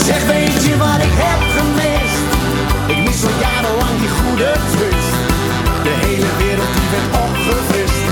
Zeg 0.05 0.25
weet 0.25 0.63
je 0.65 0.77
wat 0.77 0.97
ik 0.97 1.13
heb 1.13 1.41
gemist? 1.57 2.21
Ik 2.87 2.97
mis 2.97 3.23
al 3.23 3.39
jarenlang 3.39 3.99
die 3.99 4.09
goede 4.09 4.51
twist. 4.71 5.13
De 5.83 5.93
hele 6.05 6.27
wereld 6.37 6.73
die 6.73 6.89
werd 6.91 7.23
opgefrist. 7.23 8.02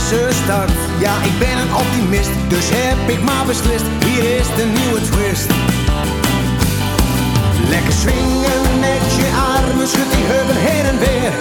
Start. 0.00 0.70
Ja, 0.98 1.14
ik 1.22 1.38
ben 1.38 1.58
een 1.58 1.74
optimist, 1.74 2.30
dus 2.48 2.66
heb 2.72 3.08
ik 3.08 3.22
maar 3.22 3.46
beslist. 3.46 3.84
Hier 4.04 4.36
is 4.40 4.46
de 4.56 4.66
nieuwe 4.78 5.00
twist. 5.10 5.50
Lekker 7.68 7.92
swingen 7.92 8.62
met 8.80 9.04
je 9.16 9.28
armen, 9.56 9.88
schud 9.88 10.10
die 10.14 10.24
heupen 10.24 10.56
heen 10.56 10.84
en 10.92 10.98
weer. 10.98 11.32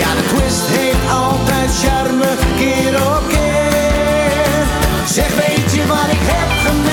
Ja, 0.00 0.10
de 0.18 0.24
twist 0.32 0.66
heeft 0.66 1.04
altijd 1.22 1.70
charme, 1.82 2.30
keer 2.58 2.94
op 3.16 3.22
keer. 3.28 4.64
Zeg, 5.06 5.30
weet 5.44 5.72
je 5.74 5.86
wat 5.86 6.08
ik 6.16 6.22
heb 6.32 6.50
gemist? 6.66 6.89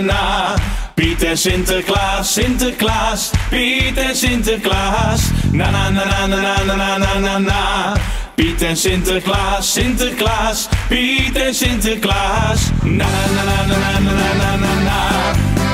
Piet 0.00 1.22
en 1.22 1.36
Sinterklaas, 1.36 2.32
Sinterklaas, 2.32 3.30
Piet 3.50 3.98
en 3.98 4.16
Sinterklaas. 4.16 5.20
Na 5.52 5.70
na 5.70 5.90
na 5.90 6.04
na 6.04 6.26
na 6.26 6.64
na 6.64 6.76
na 6.76 6.98
na 6.98 7.18
na 7.20 7.38
na. 7.38 7.94
Piet 8.34 8.62
en 8.62 8.76
Sinterklaas, 8.76 9.72
Sinterklaas, 9.72 10.68
Piet 10.88 11.36
en 11.36 11.54
Sinterklaas. 11.54 12.70
Na 12.82 13.04
na 13.04 13.24
na 13.34 13.44
na 13.44 13.76
na 13.76 14.00
na 14.00 14.12
na 14.12 14.34
na 14.40 14.56
na 14.56 14.72
na. 14.88 14.98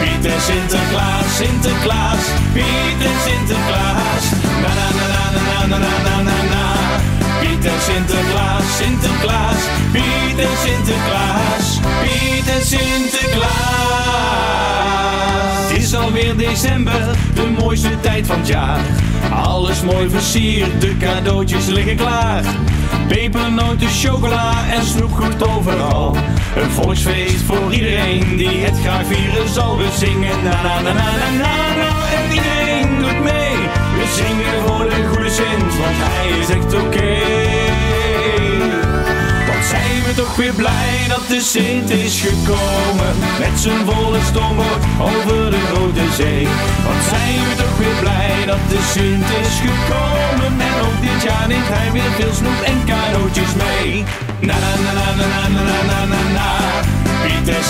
Piet 0.01 0.27
en 0.27 0.41
Sinterklaas, 0.41 1.27
Sinterklaas, 1.39 2.25
Piet 2.55 3.01
en 3.09 3.17
Sinterklaas. 3.27 4.25
Na 4.63 4.69
na 4.79 4.89
na 4.97 5.07
na 5.07 5.41
na 5.41 5.67
na 5.67 5.79
na 5.79 5.99
na. 5.99 6.06
En 7.67 7.81
Sinterklaas, 7.81 8.77
Sinterklaas, 8.77 9.61
Piet 9.93 10.39
en 10.39 10.57
Sinterklaas, 10.65 11.81
Piet 12.03 12.49
en 12.49 12.67
Sinterklaas. 12.67 13.47
Het 15.69 15.83
is 15.83 15.95
alweer 15.95 16.37
december, 16.37 17.17
de 17.35 17.55
mooiste 17.59 18.01
tijd 18.01 18.27
van 18.27 18.39
het 18.39 18.47
jaar. 18.47 18.81
Alles 19.31 19.83
mooi 19.83 20.11
versierd, 20.11 20.81
de 20.81 20.97
cadeautjes 20.97 21.67
liggen 21.67 21.97
klaar. 21.97 22.45
Pepernoten, 23.09 23.89
chocola 23.89 24.53
en 24.73 24.85
snoepgoed 24.85 25.49
overal. 25.49 26.17
Een 26.57 26.71
volksfeest 26.71 27.43
voor 27.47 27.73
iedereen 27.73 28.37
die 28.37 28.59
het 28.65 28.79
graag 28.83 29.07
vieren 29.07 29.49
zal. 29.49 29.77
We 29.77 29.89
zingen 29.99 30.43
na 30.43 30.63
na 30.63 30.81
na 30.81 30.93
na 30.93 31.11
na 31.31 31.75
na 31.77 31.91
en 32.17 32.35
iedereen 32.35 32.99
doet 32.99 33.23
mee. 33.23 33.57
We 33.99 34.07
zingen 34.17 34.63
voor 34.67 34.85
de 34.89 35.07
goede 35.09 35.31
Sint, 35.31 35.77
want 35.79 35.97
hij 35.99 36.39
is 36.39 36.49
echt 36.49 36.75
oké. 36.75 37.16
Toch 40.17 40.37
weer 40.37 40.53
blij 40.53 41.05
dat 41.09 41.25
de 41.29 41.41
Sint 41.41 41.91
is 41.91 42.21
gekomen 42.21 43.13
Met 43.39 43.61
zijn 43.65 43.83
volle 43.87 44.19
stoomboot 44.31 44.83
over 45.01 45.51
de 45.51 45.63
Rode 45.75 46.07
Zee 46.17 46.49
Wat 46.87 47.03
zijn 47.11 47.39
we 47.49 47.55
toch 47.63 47.77
weer 47.79 47.99
blij 48.01 48.37
dat 48.47 48.63
de 48.69 48.81
Sint 48.93 49.29
is 49.45 49.57
gekomen 49.67 50.53
En 50.69 50.75
ook 50.87 50.99
dit 51.07 51.23
jaar 51.23 51.49
neemt 51.49 51.69
hij 51.69 51.93
weer 51.93 52.13
veel 52.19 52.35
snoep 52.35 52.61
en 52.71 52.79
cadeautjes 52.91 53.53
mee 53.63 54.05
Na 54.41 54.57
na 54.65 54.73
na 54.85 54.93
na 54.99 55.09
na 55.21 55.27
na 55.55 55.63
na 55.69 55.79
na 55.91 56.01
na 56.13 56.23
na 56.37 56.51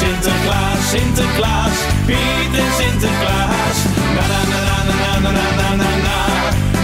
Sinterklaas, 0.00 0.80
Sinterklaas, 0.90 1.76
Piet 2.06 2.54
en 2.62 2.70
Sinterklaas 2.78 3.78
Na 4.16 4.24
na 4.32 4.40
na 4.50 4.58
na 4.68 4.76
na 4.88 5.30
na 5.34 5.42
na 5.58 5.68
na 5.80 5.90
na 6.06 6.18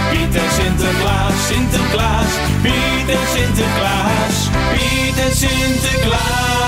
Piet 0.09 0.35
en 0.41 0.49
Sinterklaas, 0.57 1.35
Sinterklaas, 1.47 2.31
Piet 2.61 3.09
en 3.15 3.25
Sinterklaas, 3.33 4.32
Piet 4.73 5.17
en 5.25 5.35
Sinterklaas. 5.35 6.63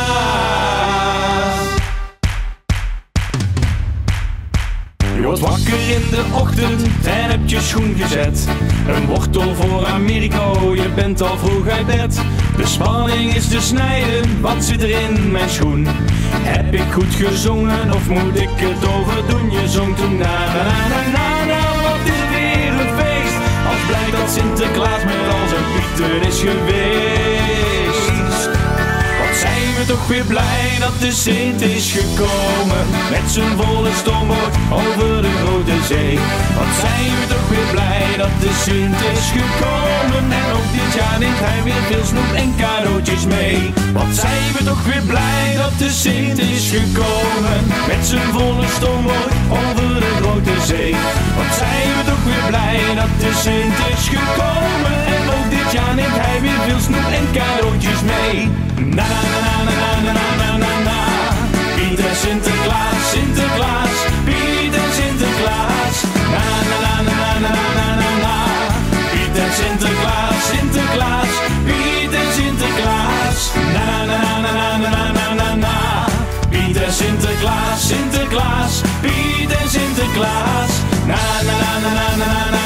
Je 5.15 5.21
wordt 5.21 5.39
wakker 5.39 5.89
in 5.89 6.09
de 6.09 6.23
ochtend 6.33 6.81
en 7.03 7.29
hebt 7.29 7.49
je 7.49 7.59
schoen 7.59 7.95
gezet. 7.97 8.47
Een 8.87 9.05
wortel 9.05 9.55
voor 9.55 9.85
Americo, 9.85 10.75
je 10.75 10.89
bent 10.95 11.21
al 11.21 11.37
vroeg 11.37 11.67
uit 11.67 11.85
bed. 11.85 12.21
De 12.57 12.65
spanning 12.65 13.33
is 13.35 13.47
te 13.47 13.61
snijden, 13.61 14.41
wat 14.41 14.63
zit 14.63 14.81
er 14.81 14.89
in 14.89 15.31
mijn 15.31 15.49
schoen? 15.49 15.87
Heb 16.43 16.73
ik 16.73 16.91
goed 16.91 17.15
gezongen 17.15 17.93
of 17.93 18.09
moet 18.09 18.39
ik 18.39 18.49
het 18.55 18.89
overdoen? 18.89 19.51
Je 19.51 19.67
zong 19.67 19.95
toen 19.95 20.17
na 20.17 20.45
na 20.53 20.87
na 20.87 21.01
na 21.11 21.45
na 21.45 21.61
wat 21.83 22.05
is 22.05 22.23
weer 22.33 22.71
een 22.71 22.97
feest? 22.97 23.35
Als 23.67 23.85
blij 23.87 24.11
dat 24.19 24.29
Sinterklaas 24.31 25.03
met 25.03 25.27
al 25.31 25.47
zijn 25.47 25.63
pieten 25.73 26.27
is 26.27 26.39
geweest. 26.39 27.24
We 29.85 29.91
toch 29.91 30.07
weer 30.07 30.25
blij 30.25 30.75
dat 30.79 30.99
de 30.99 31.11
Sint 31.11 31.61
is 31.61 31.91
gekomen. 31.91 32.85
Met 33.11 33.31
zijn 33.31 33.57
volle 33.57 33.91
stoomboot 34.01 34.55
over 34.71 35.21
de 35.21 35.33
Rode 35.45 35.77
Zee. 35.87 36.19
Wat 36.57 36.73
zijn 36.83 37.11
we 37.19 37.25
toch 37.33 37.47
weer 37.49 37.69
blij 37.71 38.07
dat 38.17 38.35
de 38.39 38.51
Sint 38.63 38.99
is 39.13 39.25
gekomen. 39.37 40.23
En 40.39 40.45
ook 40.57 40.69
dit 40.77 40.91
jaar 40.99 41.19
neemt 41.19 41.39
hij 41.47 41.63
weer 41.63 41.83
veel 41.89 42.05
snoep 42.05 42.31
en 42.35 42.53
cadeautjes 42.59 43.25
mee. 43.25 43.73
Wat 43.93 44.11
zijn 44.23 44.47
we 44.57 44.63
toch 44.63 44.83
weer 44.85 45.05
blij 45.11 45.55
dat 45.55 45.73
de 45.77 45.89
Sint 45.89 46.39
is 46.39 46.65
gekomen. 46.77 47.59
Met 47.87 48.03
zijn 48.11 48.29
volle 48.35 48.67
stoomboot 48.77 49.31
over 49.61 49.89
de 50.03 50.11
Rode 50.21 50.57
Zee. 50.69 50.95
Wat 51.39 51.51
zijn 51.61 51.87
we 51.95 52.01
toch 52.11 52.23
weer 52.29 52.45
blij 52.51 52.79
dat 53.01 53.13
de 53.23 53.31
Sint 53.43 53.77
is 53.93 54.03
gekomen. 54.15 54.95
En 55.15 55.23
ook 55.37 55.44
ja 55.71 55.93
neemt 55.93 56.17
hij 56.25 56.41
weer 56.41 56.61
veel 56.67 56.79
snoep 56.79 57.07
en 57.19 57.27
cadeautjes 57.33 58.01
mee. 58.01 58.49
Na 58.75 59.07
na 59.31 59.37
na 59.47 59.55
na 59.67 59.75
na 59.81 60.11
na 60.11 60.11
na 60.13 60.27
na 60.41 60.57
na 60.63 60.73
na. 60.87 60.99
Pieter 61.75 62.15
Sinterklaas, 62.15 63.01
Sinterklaas, 63.11 63.97
Pieter 64.25 64.89
Sinterklaas. 64.97 65.97
Na 66.33 66.45
na 66.69 66.77
na 66.85 66.93
na 67.07 67.17
na 67.43 67.51
na 67.53 67.53
na 67.77 67.87
na 68.01 68.11
na. 68.23 68.35
Pieter 69.11 69.51
Sinterklaas, 69.59 70.41
Sinterklaas, 70.49 71.33
Pieter 71.67 72.27
Sinterklaas. 72.37 73.39
Na 73.75 73.85
na 74.09 74.17
na 74.23 74.33
na 74.43 74.51
na 74.57 74.77
na 74.83 74.91
na 74.95 75.13
na 75.17 75.27
na 75.39 75.49
na. 75.63 75.75
Pieter 76.51 76.91
Sinterklaas, 76.99 77.79
Sinterklaas, 77.89 78.73
Pieter 79.03 79.65
Sinterklaas. 79.73 80.71
Na 81.09 81.21
na 81.47 81.55
na 81.63 81.71
na 81.83 81.91
na 81.93 82.25
na 82.25 82.51
na. 82.55 82.64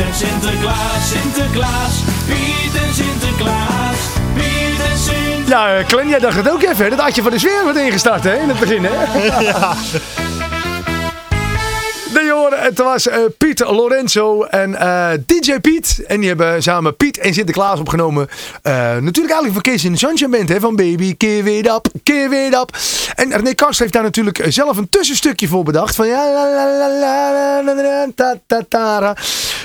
Piet 0.00 0.08
en 0.08 0.14
Sinterklaas, 0.14 1.08
Sinterklaas, 1.08 2.02
Piet 2.26 2.74
en 2.74 2.94
Sinterklaas, 2.94 3.98
Piet 4.34 4.80
en 4.90 4.98
Sinterklaas. 4.98 5.48
Ja, 5.48 5.76
eh, 5.76 5.86
Glenn, 5.86 6.08
jij 6.08 6.18
dacht 6.18 6.36
het 6.36 6.50
ook 6.50 6.62
even. 6.62 6.84
hè? 6.84 6.90
Dat 6.90 7.00
had 7.00 7.14
je 7.14 7.22
voor 7.22 7.30
de 7.30 7.38
sfeer 7.38 7.64
wat 7.64 7.76
ingestart 7.76 8.24
hè, 8.24 8.34
in 8.34 8.48
het 8.48 8.58
begin. 8.58 8.84
Hè? 8.84 8.92
Ja. 9.44 9.74
Het 12.48 12.78
was 12.78 13.08
eh, 13.08 13.18
Piet 13.38 13.60
Lorenzo 13.60 14.42
en 14.42 14.74
eh, 14.74 15.10
DJ 15.26 15.58
Piet. 15.60 16.04
En 16.06 16.18
die 16.18 16.28
hebben 16.28 16.62
samen 16.62 16.96
Piet 16.96 17.18
en 17.18 17.34
Sinterklaas 17.34 17.80
opgenomen. 17.80 18.28
Eh, 18.62 18.72
natuurlijk 18.96 19.34
eigenlijk 19.34 19.52
van 19.52 19.62
Kees 19.62 19.84
in 19.84 19.92
de 19.92 19.98
Sunshine 19.98 20.30
Band. 20.30 20.48
Hè, 20.48 20.60
van 20.60 20.76
Baby, 20.76 21.16
keer 21.16 21.44
weer 21.44 21.74
up, 21.74 21.86
keer 22.02 22.28
weer 22.28 22.52
up. 22.52 22.76
En 23.14 23.32
René 23.32 23.54
Kast 23.54 23.78
heeft 23.78 23.92
daar 23.92 24.02
natuurlijk 24.02 24.44
zelf 24.48 24.76
een 24.76 24.88
tussenstukje 24.88 25.48
voor 25.48 25.64
bedacht. 25.64 25.94
Van 25.94 26.06
ja, 26.06 26.32
la. 28.70 29.16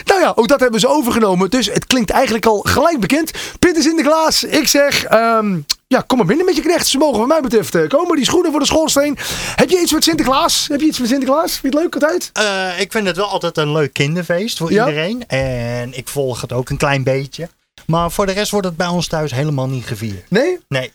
Nou 0.06 0.22
ja, 0.22 0.32
ook 0.36 0.48
dat 0.48 0.60
hebben 0.60 0.80
ze 0.80 0.88
overgenomen. 0.88 1.50
Dus 1.50 1.66
het 1.66 1.86
klinkt 1.86 2.10
eigenlijk 2.10 2.46
al 2.46 2.60
gelijk 2.60 3.00
bekend. 3.00 3.32
Piet 3.60 3.76
en 3.76 3.82
Sinterklaas, 3.82 4.44
ik 4.44 4.68
zeg... 4.68 5.04
ehm, 5.04 5.58
ja, 5.88 6.04
kom 6.08 6.18
maar 6.18 6.28
binnen 6.28 6.46
met 6.46 6.56
je 6.56 6.62
knecht. 6.62 6.88
Ze 6.88 6.98
mogen 6.98 7.20
wat 7.20 7.28
mij 7.28 7.42
betreft 7.42 7.76
eh, 7.76 7.88
komen. 7.88 8.16
Die 8.16 8.26
schoenen 8.26 8.52
voor 8.52 8.60
de 8.60 8.66
schoorsteen. 8.66 9.18
Heb 9.56 9.70
je 9.70 9.80
iets 9.82 9.92
met 9.94 10.04
Sinterklaas? 10.04 10.68
Heb 10.68 10.80
je 10.80 10.86
iets 10.88 11.00
met 11.00 11.08
Sinterklaas? 11.10 11.52
Vind 11.58 11.74
je 11.74 11.80
het 11.80 11.94
leuk 11.94 11.94
altijd? 12.04 12.30
Eh, 12.34 12.80
ik 12.82 12.92
vind 12.92 13.08
het 13.08 13.16
wel 13.18 13.26
altijd 13.28 13.58
een 13.58 13.72
leuk 13.72 13.94
kinderfeest 13.94 14.58
voor 14.58 14.72
Ja? 14.72 14.88
iedereen. 14.88 15.28
En 15.28 15.98
ik 15.98 16.08
volg 16.08 16.42
het 16.42 16.54
ook 16.54 16.70
een 16.70 16.78
klein 16.78 17.04
beetje. 17.04 17.50
Maar 17.88 18.12
voor 18.12 18.26
de 18.26 18.32
rest 18.32 18.52
wordt 18.52 18.68
het 18.68 18.78
bij 18.78 18.88
ons 18.88 19.08
thuis 19.08 19.32
helemaal 19.32 19.68
niet 19.68 19.86
gevierd. 19.86 20.30
Nee? 20.30 20.58
Nee, 20.68 20.92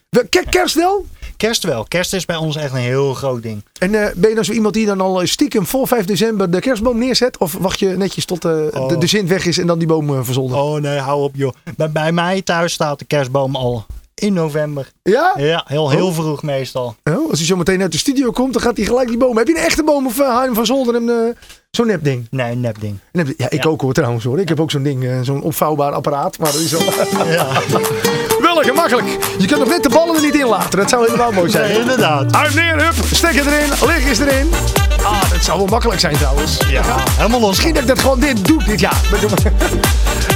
Kerst 0.51 0.75
wel? 0.75 1.07
kerst 1.37 1.63
wel. 1.63 1.85
Kerst 1.85 2.13
is 2.15 2.25
bij 2.25 2.37
ons 2.37 2.57
echt 2.57 2.73
een 2.73 2.79
heel 2.79 3.15
groot 3.15 3.43
ding. 3.43 3.65
En 3.79 3.95
eh, 3.95 4.15
ben 4.15 4.29
je 4.29 4.35
dan 4.35 4.45
zo 4.45 4.53
iemand 4.53 4.75
die 4.75 4.87
dan 4.87 5.01
al 5.01 5.21
stiekem 5.27 5.67
voor 5.67 5.87
5 5.89 6.05
december 6.05 6.51
de 6.51 6.61
kerstboom 6.61 6.99
neerzet? 6.99 7.39
Of 7.39 7.53
wacht 7.61 7.79
je 7.79 7.89
netjes 7.89 8.25
tot 8.25 8.45
eh, 8.45 8.51
de, 8.51 8.71
Oh. 8.75 9.01
de 9.01 9.07
zin 9.07 9.27
weg 9.29 9.45
is 9.47 9.59
en 9.59 9.67
dan 9.67 9.79
die 9.79 9.89
boom 9.89 10.11
uh, 10.11 10.19
verzolden? 10.23 10.59
Oh 10.59 10.81
nee, 10.81 10.99
hou 10.99 11.23
op 11.23 11.35
joh. 11.37 11.53
Bij, 11.77 11.91
bij 11.91 12.13
mij 12.13 12.43
thuis 12.43 12.73
staat 12.73 12.99
de 12.99 13.05
kerstboom 13.05 13.57
al 13.57 13.87
in 14.21 14.33
november. 14.33 14.89
Ja? 15.03 15.35
Ja, 15.37 15.65
heel, 15.67 15.91
heel 15.91 16.13
vroeg 16.13 16.43
meestal. 16.43 16.95
Oh, 17.05 17.31
als 17.31 17.39
hij 17.39 17.47
zo 17.47 17.57
meteen 17.57 17.83
uit 17.83 17.93
de 17.93 17.99
studio 17.99 18.31
komt, 18.31 18.53
dan 18.53 18.63
gaat 18.63 18.77
hij 18.77 18.87
gelijk 18.87 19.09
die 19.09 19.17
boom. 19.17 19.37
Heb 19.37 19.47
je 19.49 19.57
een 19.57 19.63
echte 19.65 19.85
boom 19.85 20.07
of 20.07 20.13
uh, 20.19 20.27
je 20.27 20.41
hem 20.45 20.55
van 20.55 20.67
zolder 20.67 20.95
en 20.95 21.03
uh, 21.03 21.15
zo'n 21.71 21.87
nep 21.87 22.05
ding? 22.05 22.27
Nee, 22.31 22.55
nep 22.55 22.81
ding. 22.81 22.99
Nep- 23.13 23.35
Ja, 23.37 23.51
ik 23.51 23.63
Ja. 23.65 23.71
ook 23.71 23.81
hoor 23.81 23.93
trouwens 23.93 24.25
hoor. 24.25 24.39
Ik 24.41 24.49
heb 24.49 24.61
ook 24.61 24.71
zo'n 24.71 24.83
ding, 24.83 25.05
eh, 25.05 25.21
zo'n 25.23 25.43
opvouwbaar 25.43 25.93
apparaat. 25.93 26.39
Maar 26.39 26.53
dat 26.53 26.61
is 26.61 26.71
wel, 26.77 27.27
Ja, 27.27 27.47
wel 28.41 28.55
gemakkelijk. 28.57 29.07
Je 29.39 29.47
kunt 29.47 29.59
nog 29.61 29.69
net 29.69 29.83
de 29.83 29.89
ballen 29.89 30.15
er 30.17 30.23
niet 30.23 30.35
in 30.35 30.47
laten. 30.47 30.79
Dat 30.79 30.89
zou 30.89 31.05
helemaal 31.05 31.33
mooi 31.33 31.51
zijn. 31.51 31.71
nee, 31.71 31.81
inderdaad. 31.81 32.35
Uit 32.37 32.55
neer, 32.55 32.85
hup, 32.85 32.95
stekker 33.13 33.47
erin, 33.47 33.69
licht 33.87 34.07
is 34.11 34.19
erin. 34.19 34.49
Dat 35.41 35.49
zou 35.49 35.61
wel 35.61 35.71
makkelijk 35.71 36.01
zijn 36.01 36.17
trouwens. 36.17 36.57
Ja, 36.69 36.83
helemaal 37.17 37.41
los. 37.41 37.49
Misschien 37.49 37.73
dat 37.73 37.83
ik 37.83 37.89
dat 37.89 38.01
gewoon 38.01 38.21
dit 38.21 38.47
doe 38.47 38.65
dit 38.65 38.81
jaar. 38.81 39.01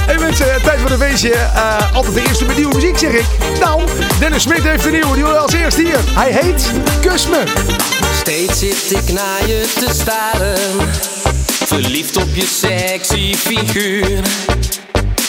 Hey 0.05 0.17
mensen, 0.17 0.61
tijd 0.63 0.79
voor 0.79 0.91
een 0.91 0.99
feestje. 0.99 1.33
Eh, 1.33 1.93
altijd 1.93 2.13
de 2.13 2.21
eerste 2.27 2.45
met 2.45 2.55
nieuwe 2.55 2.75
muziek 2.75 2.97
zeg 2.97 3.11
ik. 3.11 3.25
Nou, 3.59 3.81
Dennis 4.19 4.41
Smit 4.41 4.63
heeft 4.63 4.85
een 4.85 4.91
nieuwe. 4.91 5.13
Die 5.13 5.23
wil 5.23 5.37
als 5.37 5.53
eerst 5.53 5.77
hier. 5.77 5.97
Hij 6.03 6.31
heet 6.31 6.71
Kus 7.01 7.27
Me. 7.27 7.43
Steeds 8.19 8.59
zit 8.59 8.91
ik 8.91 9.13
naar 9.13 9.47
je 9.47 9.73
te 9.79 9.93
staren. 9.93 10.57
Verliefd 11.65 12.17
op 12.17 12.29
je 12.33 12.45
sexy 12.45 13.33
figuur. 13.35 14.19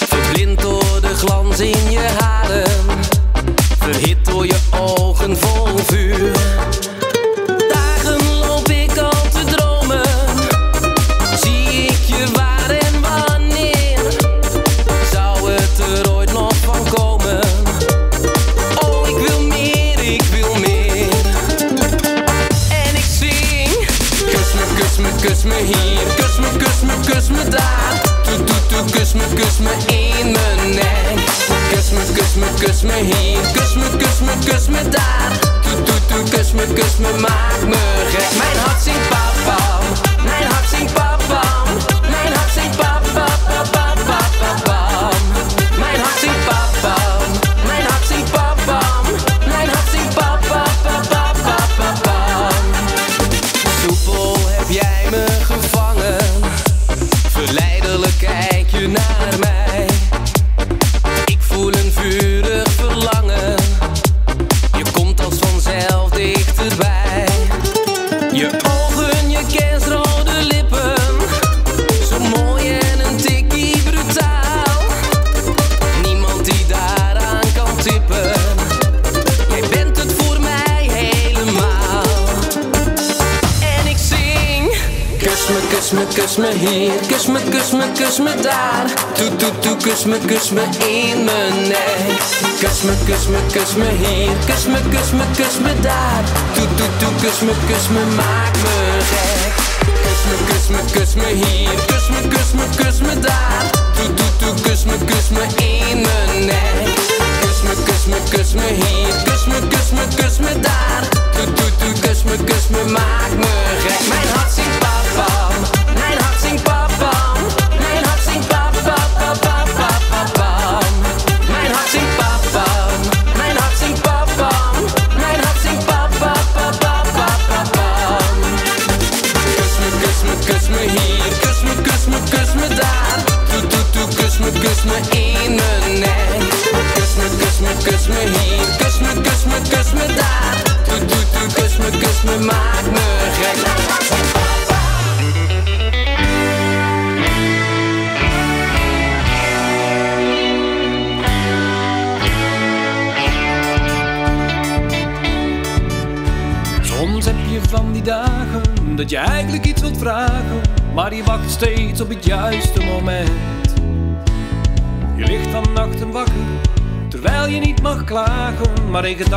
Verblind 0.09 0.61
door 0.61 1.01
de 1.01 1.15
glans 1.15 1.61
in 1.61 1.91
je 1.91 2.09
haren. 2.19 2.71
Verhit 3.79 4.25
door 4.25 4.47
je 4.47 4.57
ogen 4.71 5.37
vol 5.37 5.67
vuur. 5.87 6.33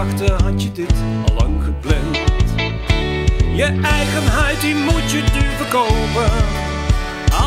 gedachten 0.08 0.46
had 0.46 0.64
je 0.64 0.72
dit 0.72 0.94
al 1.26 1.36
lang 1.36 1.64
gepland. 1.64 2.18
Je 3.56 3.64
eigenheid 3.84 4.62
die 4.62 4.76
moet 4.76 5.12
je 5.12 5.24
nu 5.34 5.46
verkopen. 5.58 6.32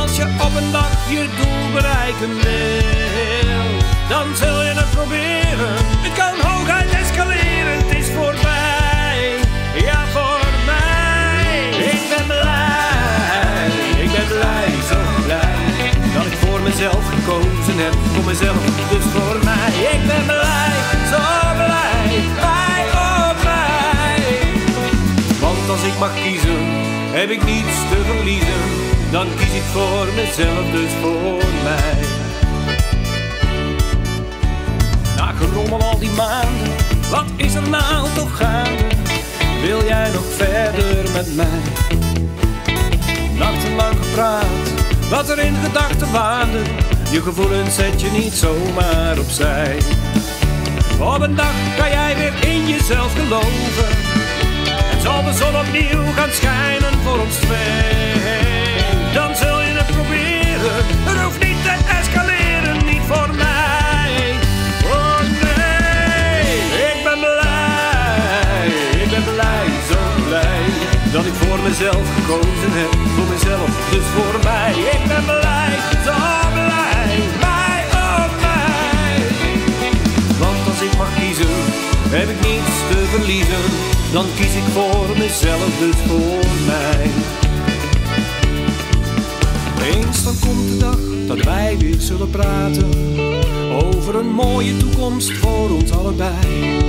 Als 0.00 0.16
je 0.16 0.22
op 0.22 0.52
een 0.56 0.72
dag 0.72 1.10
je 1.10 1.26
doel 1.38 1.72
bereiken 1.72 2.32
wil, 2.42 3.64
dan 4.08 4.36
zul 4.36 4.62
je 4.62 4.74
dat 4.74 4.90
proberen. 4.90 5.74
Het 6.04 6.14
kan 6.20 6.34
hooguit 6.48 6.90
escaleren, 6.90 7.76
het 7.82 7.96
is 7.98 8.08
voorbij. 8.16 9.20
Ja, 9.88 10.06
voor 10.14 10.44
mij. 10.70 11.68
Ik 11.92 12.02
ben 12.12 12.26
blij, 12.26 13.66
ik 14.04 14.10
ben 14.16 14.26
blij, 14.26 14.70
zo 14.90 14.98
blij. 15.24 15.90
Dat 16.14 16.26
ik 16.26 16.36
voor 16.44 16.60
mezelf 16.60 17.04
gekozen 17.14 17.76
heb, 17.84 17.94
voor 18.12 18.24
mezelf, 18.24 18.62
dus 18.92 19.06
voor 19.14 19.38
mij. 19.44 19.70
Ik 19.94 20.00
ben 20.06 20.24
blij, 20.24 20.72
zo 21.10 21.18
blij 21.54 22.01
bij. 22.34 22.72
Want 25.40 25.68
als 25.70 25.82
ik 25.82 25.98
mag 25.98 26.14
kiezen, 26.22 26.58
heb 27.10 27.30
ik 27.30 27.44
niets 27.44 27.76
te 27.90 28.02
verliezen. 28.06 28.62
Dan 29.10 29.26
kies 29.36 29.54
ik 29.54 29.62
voor 29.72 30.06
mezelf, 30.14 30.70
dus 30.70 30.92
voor 31.00 31.44
mij. 31.62 32.04
Na 35.16 35.32
gerommel 35.32 35.82
al 35.82 35.98
die 35.98 36.10
maanden, 36.10 36.72
wat 37.10 37.24
is 37.36 37.54
er 37.54 37.68
nou 37.68 38.08
toch 38.14 38.36
gaande? 38.36 38.84
Wil 39.62 39.84
jij 39.84 40.10
nog 40.12 40.24
verder 40.36 41.12
met 41.12 41.34
mij? 41.34 41.62
Nachtenlang 43.38 43.96
gepraat, 44.02 44.66
wat 45.10 45.28
er 45.28 45.38
in 45.38 45.54
gedachten 45.64 46.12
waande. 46.12 46.62
Je 47.10 47.22
gevoelens 47.22 47.74
zet 47.74 48.00
je 48.00 48.10
niet 48.10 48.32
zomaar 48.32 49.18
opzij. 49.18 49.78
Op 51.02 51.20
een 51.20 51.34
dag 51.34 51.54
kan 51.76 51.90
jij 51.90 52.16
weer 52.16 52.48
in 52.50 52.66
jezelf 52.66 53.12
geloven. 53.14 53.88
En 54.90 55.00
zal 55.00 55.22
de 55.24 55.32
zon 55.32 55.56
opnieuw 55.56 56.12
gaan 56.16 56.30
schijnen 56.32 56.94
voor 57.04 57.18
ons 57.20 57.34
twee. 57.34 58.12
Dan 59.14 59.36
zul 59.36 59.60
je 59.60 59.72
het 59.72 59.86
proberen, 59.86 60.84
het 61.08 61.22
hoeft 61.22 61.44
niet 61.46 61.62
te 61.62 61.74
escaleren, 62.00 62.76
niet 62.84 63.04
voor 63.10 63.30
mij. 63.34 64.12
Oh 64.96 65.20
nee, 65.46 66.56
ik 66.90 66.98
ben 67.04 67.18
blij, 67.18 68.66
ik 69.02 69.10
ben 69.10 69.24
blij, 69.34 69.66
zo 69.90 70.00
blij. 70.28 70.64
Dat 71.12 71.24
ik 71.24 71.34
voor 71.34 71.58
mezelf 71.68 72.04
gekozen 72.16 72.72
heb, 72.80 72.92
voor 73.14 73.28
mezelf, 73.34 73.70
dus 73.90 74.06
voor 74.14 74.36
mij. 74.44 74.72
Ik 74.94 75.02
ben 75.08 75.24
blij, 75.24 75.70
heb 82.14 82.28
ik 82.28 82.40
niets 82.40 82.76
te 82.90 83.06
verliezen. 83.10 83.64
Dan 84.12 84.26
kies 84.36 84.54
ik 84.54 84.68
voor 84.72 85.18
mezelf, 85.18 85.78
dus 85.78 85.96
voor 86.06 86.44
mij. 86.66 87.10
Eens 89.90 90.24
dan 90.24 90.38
komt 90.40 90.68
de 90.68 90.76
dag 90.76 90.98
dat 91.26 91.44
wij 91.44 91.78
weer 91.78 92.00
zullen 92.00 92.30
praten 92.30 92.88
over 93.82 94.14
een 94.14 94.30
mooie 94.30 94.76
toekomst 94.76 95.32
voor 95.32 95.70
ons 95.70 95.90
allebei. 95.90 96.80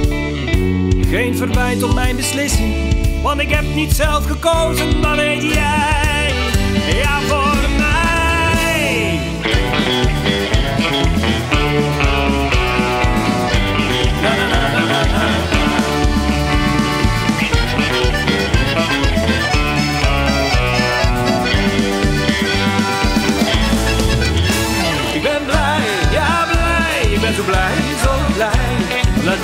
Geen 1.10 1.38
verwijt 1.38 1.84
op 1.84 1.94
mijn 1.94 2.16
beslissing, 2.16 2.74
want 3.22 3.42
ik 3.42 3.50
heb 3.50 3.76
niet 3.76 3.92
zelf 3.92 4.26
gekozen, 4.26 5.00
maar 5.00 5.16
weet 5.16 5.42
jij. 5.42 6.34
Ja, 7.02 7.20
voor 7.20 7.42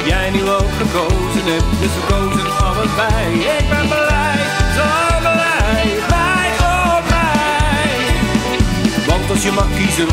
jij 0.06 0.30
nu 0.30 0.50
ook 0.50 0.72
gekozen? 0.78 1.44
Hebt, 1.52 1.80
dus 1.82 1.94
gekozen? 2.00 2.46
Allebei. 2.68 3.26
Ik 3.58 3.66
ben 3.70 3.88
blij, 3.88 4.40
zo 4.78 4.88
blij, 5.20 5.84
blij, 6.08 6.50
oh 6.72 6.98
blij 7.08 7.96
Want 9.08 9.30
als 9.30 9.44
je 9.44 9.52
mag 9.52 9.70
kiezen, 9.78 10.08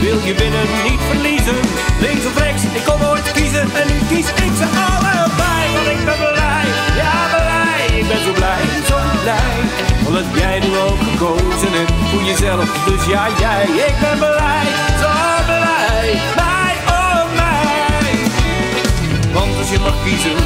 wil 0.00 0.18
je 0.28 0.34
winnen, 0.34 0.66
niet 0.88 1.02
verliezen. 1.10 1.60
Links 2.00 2.24
of 2.26 2.38
rechts, 2.38 2.62
ik 2.62 2.84
kon 2.84 3.00
nooit 3.00 3.32
kiezen. 3.32 3.66
En 3.80 3.86
nu 3.90 3.98
kies 4.10 4.28
ik 4.44 4.52
ze 4.60 4.66
allebei. 4.92 5.64
Want 5.74 5.88
ik 5.96 6.04
ben 6.08 6.18
blij, 6.34 6.66
ja 7.02 7.16
blij, 7.34 7.98
ik 8.00 8.08
ben 8.08 8.20
zo 8.24 8.32
blij, 8.32 8.62
zo 8.88 8.96
blij. 9.22 9.56
Omdat 10.06 10.24
jij 10.34 10.58
nu 10.58 10.70
ook 10.88 11.00
gekozen? 11.08 11.72
Hebt 11.78 11.92
voor 12.10 12.22
jezelf, 12.22 12.68
dus 12.86 13.06
ja 13.06 13.24
jij. 13.38 13.62
Ik 13.62 13.94
ben 14.00 14.18
blij, 14.18 14.66
zo 15.02 15.10
blij, 15.46 16.08
je 19.70 19.78
mag 19.78 20.04
kiezen, 20.04 20.36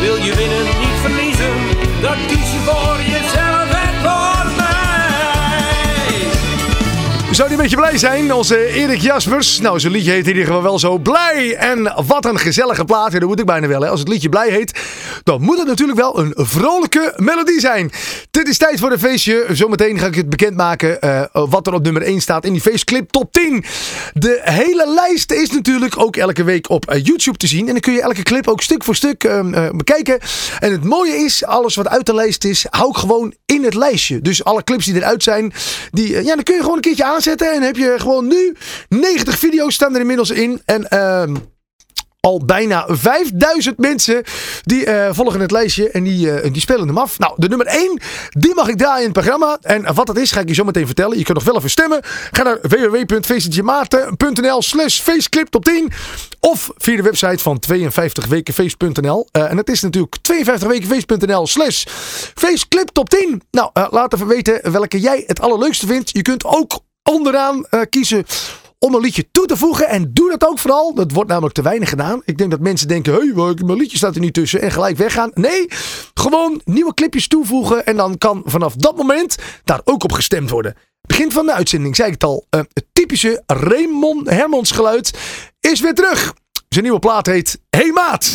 wil 0.00 0.16
je 0.16 0.34
winnen, 0.36 0.64
niet 0.64 0.98
verliezen 1.02 1.52
Dan 2.00 2.16
kies 2.26 2.52
je 2.52 2.60
voor 2.64 2.98
jezelf 3.06 3.70
en 3.70 3.94
voor 4.02 4.52
mij 4.56 4.74
Zou 7.34 7.48
die 7.48 7.56
een 7.56 7.62
beetje 7.62 7.76
blij 7.76 7.98
zijn? 7.98 8.32
Onze 8.32 8.66
Erik 8.66 9.00
Jaspers. 9.00 9.60
Nou, 9.60 9.80
zijn 9.80 9.92
liedje 9.92 10.10
heet 10.10 10.22
in 10.22 10.28
ieder 10.28 10.44
geval 10.44 10.62
wel 10.62 10.78
zo 10.78 10.98
blij. 10.98 11.56
En 11.56 11.92
wat 12.06 12.24
een 12.24 12.38
gezellige 12.38 12.84
plaat. 12.84 13.12
Dat 13.12 13.22
moet 13.22 13.40
ik 13.40 13.46
bijna 13.46 13.66
wel. 13.66 13.80
Hè. 13.80 13.88
Als 13.88 14.00
het 14.00 14.08
liedje 14.08 14.28
blij 14.28 14.50
heet, 14.50 14.80
dan 15.24 15.42
moet 15.42 15.58
het 15.58 15.66
natuurlijk 15.66 15.98
wel 15.98 16.18
een 16.18 16.32
vrolijke 16.36 17.12
melodie 17.16 17.60
zijn. 17.60 17.92
Dit 18.30 18.48
is 18.48 18.58
tijd 18.58 18.80
voor 18.80 18.92
een 18.92 18.98
feestje. 18.98 19.46
Zometeen 19.52 19.98
ga 19.98 20.06
ik 20.06 20.14
het 20.14 20.28
bekendmaken 20.28 21.00
eh 21.00 21.22
wat 21.32 21.66
er 21.66 21.74
op 21.74 21.82
nummer 21.82 22.02
1 22.02 22.20
staat 22.20 22.44
in 22.44 22.52
die 22.52 22.62
feestclip 22.62 23.10
top 23.10 23.32
10. 23.32 23.64
De 24.12 24.40
hele 24.42 24.88
lijst 24.94 25.32
is 25.32 25.50
natuurlijk 25.50 25.98
ook 25.98 26.16
elke 26.16 26.44
week 26.44 26.70
op 26.70 26.90
eh, 26.90 27.04
YouTube 27.04 27.36
te 27.36 27.46
zien. 27.46 27.66
En 27.66 27.72
dan 27.72 27.80
kun 27.80 27.92
je 27.92 28.02
elke 28.02 28.22
clip 28.22 28.48
ook 28.48 28.62
stuk 28.62 28.84
voor 28.84 28.94
stuk 28.94 29.24
eh, 29.24 29.38
eh, 29.38 29.70
bekijken. 29.70 30.18
En 30.58 30.72
het 30.72 30.84
mooie 30.84 31.14
is, 31.16 31.44
alles 31.44 31.74
wat 31.74 31.88
uit 31.88 32.06
de 32.06 32.14
lijst 32.14 32.44
is, 32.44 32.66
hou 32.70 32.88
ik 32.88 32.96
gewoon 32.96 33.34
in 33.46 33.64
het 33.64 33.74
lijstje. 33.74 34.20
Dus 34.20 34.44
alle 34.44 34.64
clips 34.64 34.84
die 34.84 34.94
eruit 34.94 35.22
zijn, 35.22 35.52
die, 35.90 36.08
ja, 36.08 36.34
dan 36.34 36.42
kun 36.42 36.54
je 36.54 36.60
gewoon 36.60 36.76
een 36.76 36.82
keertje 36.82 37.04
aanzetten. 37.04 37.52
En 37.52 37.62
heb 37.62 37.76
je 37.76 37.94
gewoon 37.96 38.26
nu 38.26 38.56
90 38.88 39.38
video's 39.38 39.74
staan 39.74 39.94
er 39.94 40.00
inmiddels 40.00 40.30
in. 40.30 40.62
En 40.64 40.88
ehm 40.88 41.34
al 42.24 42.44
bijna 42.44 42.84
5000 42.88 43.78
mensen 43.78 44.22
die 44.62 44.86
eh, 44.86 45.08
volgen 45.12 45.40
het 45.40 45.50
lijstje 45.50 45.90
en 45.90 46.04
die, 46.04 46.30
eh, 46.30 46.52
die 46.52 46.60
spelen 46.60 46.86
hem 46.86 46.98
af. 46.98 47.18
Nou, 47.18 47.32
de 47.36 47.48
nummer 47.48 47.66
1, 47.66 48.00
die 48.30 48.54
mag 48.54 48.68
ik 48.68 48.76
draaien 48.76 48.98
in 48.98 49.04
het 49.04 49.12
programma. 49.12 49.58
En 49.60 49.94
wat 49.94 50.06
dat 50.06 50.16
is, 50.16 50.32
ga 50.32 50.40
ik 50.40 50.48
je 50.48 50.54
zo 50.54 50.64
meteen 50.64 50.86
vertellen. 50.86 51.18
Je 51.18 51.24
kunt 51.24 51.36
nog 51.36 51.46
wel 51.46 51.56
even 51.56 51.70
stemmen. 51.70 52.00
Ga 52.30 52.42
naar 52.42 52.58
www.feestjemaarten.nl 52.62 54.62
slash 54.62 55.00
faceclip 55.00 55.48
top 55.48 55.64
10. 55.64 55.92
Of 56.40 56.70
via 56.76 56.96
de 56.96 57.02
website 57.02 57.38
van 57.38 57.62
52wekenfeest.nl. 57.72 59.28
Eh, 59.30 59.50
en 59.50 59.56
het 59.56 59.68
is 59.68 59.80
natuurlijk 59.80 60.16
52wekenfeest.nl 60.32 61.46
slash 61.46 61.84
faceclip 62.34 62.88
top 62.88 63.08
10. 63.08 63.42
Nou, 63.50 63.70
laat 63.90 64.14
even 64.14 64.26
weten 64.26 64.72
welke 64.72 65.00
jij 65.00 65.24
het 65.26 65.40
allerleukste 65.40 65.86
vindt. 65.86 66.10
Je 66.10 66.22
kunt 66.22 66.44
ook 66.44 66.78
onderaan 67.02 67.66
kiezen 67.90 68.24
om 68.84 68.94
een 68.94 69.00
liedje 69.00 69.30
toe 69.30 69.46
te 69.46 69.56
voegen. 69.56 69.88
En 69.88 70.10
doe 70.12 70.30
dat 70.30 70.48
ook 70.48 70.58
vooral. 70.58 70.94
Dat 70.94 71.12
wordt 71.12 71.30
namelijk 71.30 71.54
te 71.54 71.62
weinig 71.62 71.88
gedaan. 71.88 72.22
Ik 72.24 72.38
denk 72.38 72.50
dat 72.50 72.60
mensen 72.60 72.88
denken, 72.88 73.12
hé, 73.12 73.18
hey, 73.18 73.54
mijn 73.64 73.78
liedje 73.78 73.96
staat 73.96 74.14
er 74.14 74.20
niet 74.20 74.34
tussen. 74.34 74.60
En 74.60 74.70
gelijk 74.70 74.96
weggaan. 74.96 75.30
Nee, 75.34 75.66
gewoon 76.14 76.60
nieuwe 76.64 76.94
clipjes 76.94 77.28
toevoegen. 77.28 77.86
En 77.86 77.96
dan 77.96 78.18
kan 78.18 78.42
vanaf 78.44 78.74
dat 78.74 78.96
moment 78.96 79.36
daar 79.64 79.80
ook 79.84 80.04
op 80.04 80.12
gestemd 80.12 80.50
worden. 80.50 80.74
Begin 81.00 81.32
van 81.32 81.46
de 81.46 81.52
uitzending, 81.52 81.96
zei 81.96 82.08
ik 82.08 82.14
het 82.14 82.24
al. 82.24 82.46
eh, 82.50 82.60
het 82.72 82.84
typische 82.92 83.42
Raymond 83.46 84.30
Hermans 84.30 84.70
geluid 84.70 85.18
is 85.60 85.80
weer 85.80 85.94
terug. 85.94 86.34
Zijn 86.68 86.84
nieuwe 86.84 86.98
plaat 86.98 87.26
heet 87.26 87.60
Hey 87.70 87.90
Maat. 87.92 88.32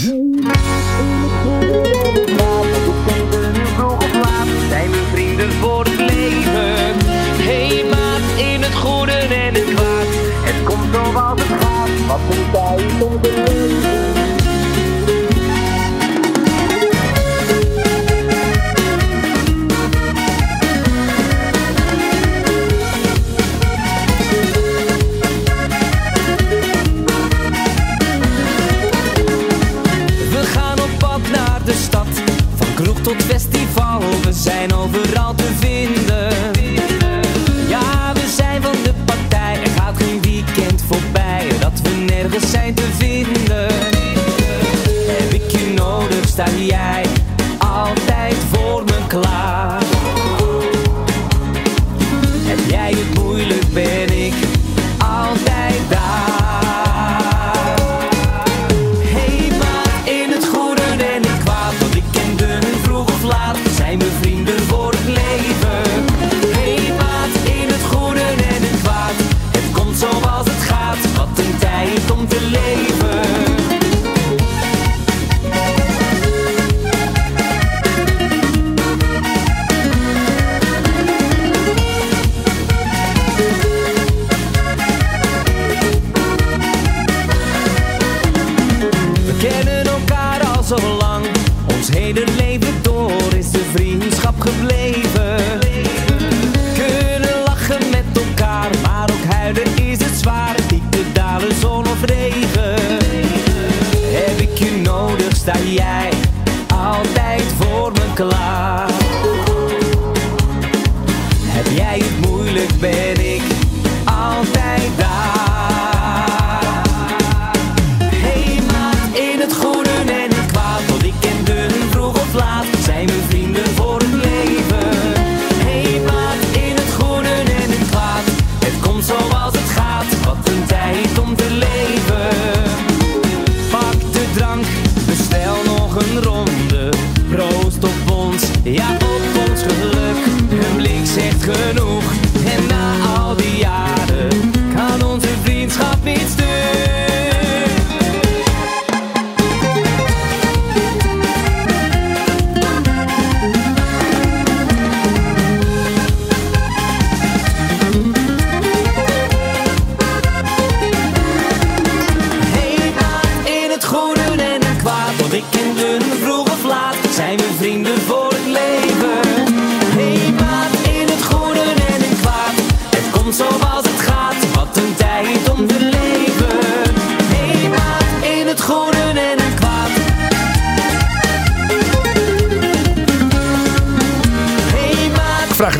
Tot 12.99 13.39
festival. 33.23 34.01
We 34.23 34.33
zijn 34.33 34.73
overal 34.73 35.35
te 35.35 35.51
vinden. 35.59 35.98
Nergens 42.29 42.51
zijn 42.51 42.73
te 42.73 42.87
vinden. 42.97 43.67
Heb 45.07 45.33
ik 45.33 45.51
je 45.51 45.73
nodig, 45.75 46.27
sta 46.27 46.45
jij 46.49 47.08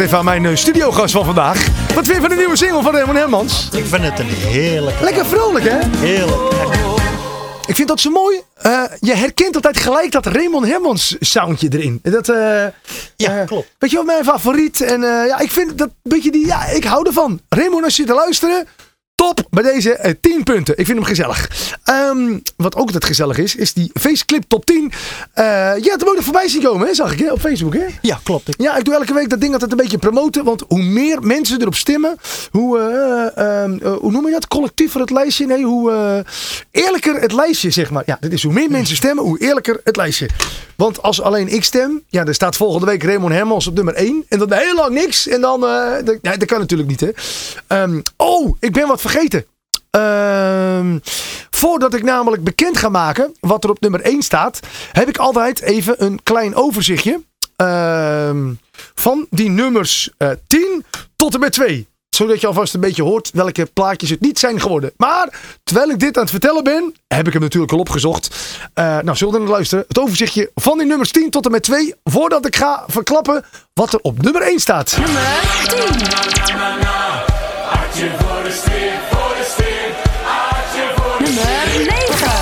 even 0.10 0.22
aan 0.22 0.26
mijn 0.26 0.46
eh, 0.46 0.56
studiogast 0.56 1.14
van 1.14 1.26
vandaag. 1.26 1.68
Wat 1.96 2.06
vind 2.06 2.08
je 2.16 2.20
van 2.20 2.30
de 2.30 2.36
nieuwe 2.36 2.56
single 2.56 2.82
van 2.82 2.94
Raymond 2.94 3.18
Hermans? 3.18 3.70
Ik 3.72 3.86
vind 3.86 4.04
het 4.04 4.20
een 4.20 4.26
heerlijk. 4.28 5.00
Lekker 5.00 5.26
vrolijk, 5.26 5.66
hè? 5.70 5.80
Heerlijk. 5.98 6.54
Ik 7.66 7.76
vind 7.76 7.88
dat 7.88 8.00
zo 8.00 8.10
mooi. 8.10 8.42
Eh, 8.54 8.84
je 9.00 9.14
herkent 9.14 9.56
altijd 9.56 9.78
gelijk 9.78 10.12
dat 10.12 10.26
Raymond 10.26 10.66
Hermans 10.66 11.16
soundje 11.20 11.68
erin. 11.72 12.00
Dat, 12.02 12.30
eh, 12.30 12.66
Ja, 13.16 13.44
klopt. 13.46 13.68
Weet 13.78 13.90
je 13.92 13.98
wat 13.98 14.06
mijn 14.06 14.24
favoriet? 14.24 14.82
En 14.82 15.02
ja, 15.02 15.40
ik 15.40 15.52
vind 15.52 15.78
dat 15.78 15.90
beetje 16.04 16.32
die. 16.32 16.46
Ja, 16.46 16.66
ik 16.66 16.84
hou 16.84 17.08
ervan. 17.08 17.42
Raymond, 17.50 17.84
als 17.84 17.96
je 17.96 18.04
te 18.04 18.14
luisteren. 18.14 18.68
Top 19.20 19.48
bij 19.50 19.64
deze 19.64 19.92
eh, 19.94 20.14
10 20.22 20.44
punten. 20.44 20.78
Ik 20.78 20.86
vind 20.86 20.98
hem 20.98 21.08
gezellig. 21.08 21.50
Ehm, 21.84 22.38
wat 22.58 22.76
ook 22.76 22.86
altijd 22.86 23.06
gezellig 23.06 23.38
is, 23.38 23.56
is 23.56 23.74
die 23.74 23.92
faceclip 23.94 24.44
top 24.48 24.66
10. 24.66 24.92
Eh 25.34 25.44
je 25.82 25.90
had 25.90 26.00
hem 26.00 26.10
ook 26.10 26.16
nog 26.16 26.24
voorbij 26.24 26.48
zien 26.48 26.62
komen, 26.64 26.88
hè, 26.88 26.94
zag 26.94 27.12
ik 27.14 27.20
hè, 27.20 27.32
op 27.32 27.40
Facebook. 27.40 27.74
Hè? 27.74 27.86
Ja, 28.02 28.20
klopt. 28.24 28.48
Ik- 28.48 28.62
Ja, 28.62 28.78
ik 28.78 28.86
doe 28.86 28.94
elke 28.94 29.14
week 29.14 29.30
dat 29.30 29.42
ding 29.42 29.54
altijd 29.54 29.72
een 29.72 29.78
beetje 29.78 29.98
promoten. 29.98 30.44
Want 30.44 30.64
hoe 30.68 30.84
meer 30.84 31.22
mensen 31.22 31.62
erop 31.62 31.76
stemmen, 31.76 32.16
hoe, 32.52 32.80
eh, 32.80 33.62
ehm, 33.64 33.78
eh, 33.82 33.92
hoe 33.94 34.12
noem 34.12 34.26
je 34.26 34.32
dat? 34.32 34.48
Collectiever 34.48 35.00
het 35.00 35.10
lijstje? 35.10 35.46
Nee, 35.46 35.64
hoe 35.64 35.92
eh, 35.92 36.20
eerlijker 36.84 37.22
het 37.22 37.32
lijstje, 37.32 37.70
zeg 37.70 37.90
maar. 37.92 38.04
Ja, 38.06 38.18
dit 38.20 38.34
is 38.34 38.44
hoe 38.44 38.54
meer 38.54 38.72
mensen 38.72 38.96
stemmen, 38.96 39.24
hoe 39.24 39.40
eerlijker 39.40 39.80
het 39.84 39.96
lijstje. 39.96 40.30
Want 40.80 41.02
als 41.02 41.22
alleen 41.22 41.48
ik 41.48 41.64
stem, 41.64 42.04
ja, 42.08 42.26
er 42.26 42.34
staat 42.34 42.56
volgende 42.56 42.86
week 42.86 43.04
Raymond 43.04 43.34
Hermans 43.34 43.68
op 43.68 43.74
nummer 43.76 43.94
1. 43.94 44.26
En 44.30 44.40
dan 44.40 44.54
heel 44.54 44.76
lang 44.76 44.94
niks. 44.94 45.28
En 45.28 45.42
dan, 45.42 45.66
eh, 45.66 46.06
dat, 46.06 46.18
ja, 46.22 46.36
dat 46.36 46.46
kan 46.46 46.60
natuurlijk 46.60 46.90
niet, 46.90 47.00
hè. 47.00 47.10
Ehm, 47.68 48.02
oh, 48.18 48.56
ik 48.60 48.74
ben 48.74 48.88
wat 48.88 49.02
vergeten. 49.02 49.46
Ehm, 49.90 51.00
voordat 51.50 51.94
ik 51.94 52.04
namelijk 52.04 52.44
bekend 52.44 52.78
ga 52.78 52.90
maken 52.90 53.36
wat 53.40 53.64
er 53.64 53.70
op 53.70 53.80
nummer 53.80 54.02
1 54.06 54.22
staat, 54.22 54.60
heb 54.92 55.10
ik 55.10 55.18
altijd 55.18 55.62
even 55.62 56.04
een 56.04 56.20
klein 56.24 56.56
overzichtje 56.56 57.22
ehm, 57.56 58.54
van 58.96 59.28
die 59.30 59.50
nummers 59.50 60.10
eh 60.18 60.30
10 60.48 60.86
tot 61.16 61.34
en 61.34 61.40
met 61.40 61.52
2. 61.52 61.88
Zodat 62.20 62.42
je 62.42 62.48
alvast 62.48 62.74
een 62.74 62.80
beetje 62.80 63.04
hoort 63.04 63.32
welke 63.34 63.66
plaatjes 63.74 64.10
het 64.10 64.22
niet 64.22 64.40
zijn 64.40 64.62
geworden. 64.62 64.92
Maar 64.98 65.40
terwijl 65.64 65.90
ik 65.90 66.00
dit 66.00 66.16
aan 66.16 66.22
het 66.22 66.32
vertellen 66.32 66.64
ben, 66.64 66.94
heb 67.08 67.28
ik 67.28 67.34
hem 67.34 67.42
natuurlijk 67.42 67.72
al 67.72 67.80
opgezocht. 67.80 68.36
Eh, 68.74 69.00
nou, 69.00 69.18
zullen 69.18 69.34
we 69.34 69.40
naar 69.40 69.50
luisteren? 69.50 69.86
Het 69.88 70.00
overzichtje 70.00 70.52
van 70.56 70.78
die 70.78 70.88
nummers 70.88 71.12
10 71.12 71.30
tot 71.30 71.46
en 71.46 71.52
met 71.52 71.64
2. 71.64 71.94
Voordat 72.04 72.46
ik 72.46 72.56
ga 72.56 72.84
verklappen 72.88 73.46
wat 73.74 73.94
er 73.94 74.00
op 74.02 74.22
nummer 74.22 74.42
1 74.42 74.60
staat. 74.60 74.98
Nummer 74.98 75.22
9. 75.22 76.00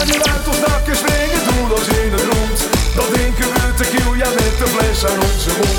nu 0.05 0.21
uit 0.21 0.47
ons 0.47 0.59
nakken 0.67 0.95
springen, 0.95 1.41
doelloos 1.47 1.87
in 1.87 2.11
het 2.11 2.21
rond. 2.21 2.67
Dan 2.95 3.05
drinken 3.13 3.53
we 3.53 3.73
tequila 3.75 4.29
met 4.29 4.57
de 4.57 4.67
fles 4.67 5.05
aan 5.05 5.21
onze 5.21 5.49
mond. 5.49 5.76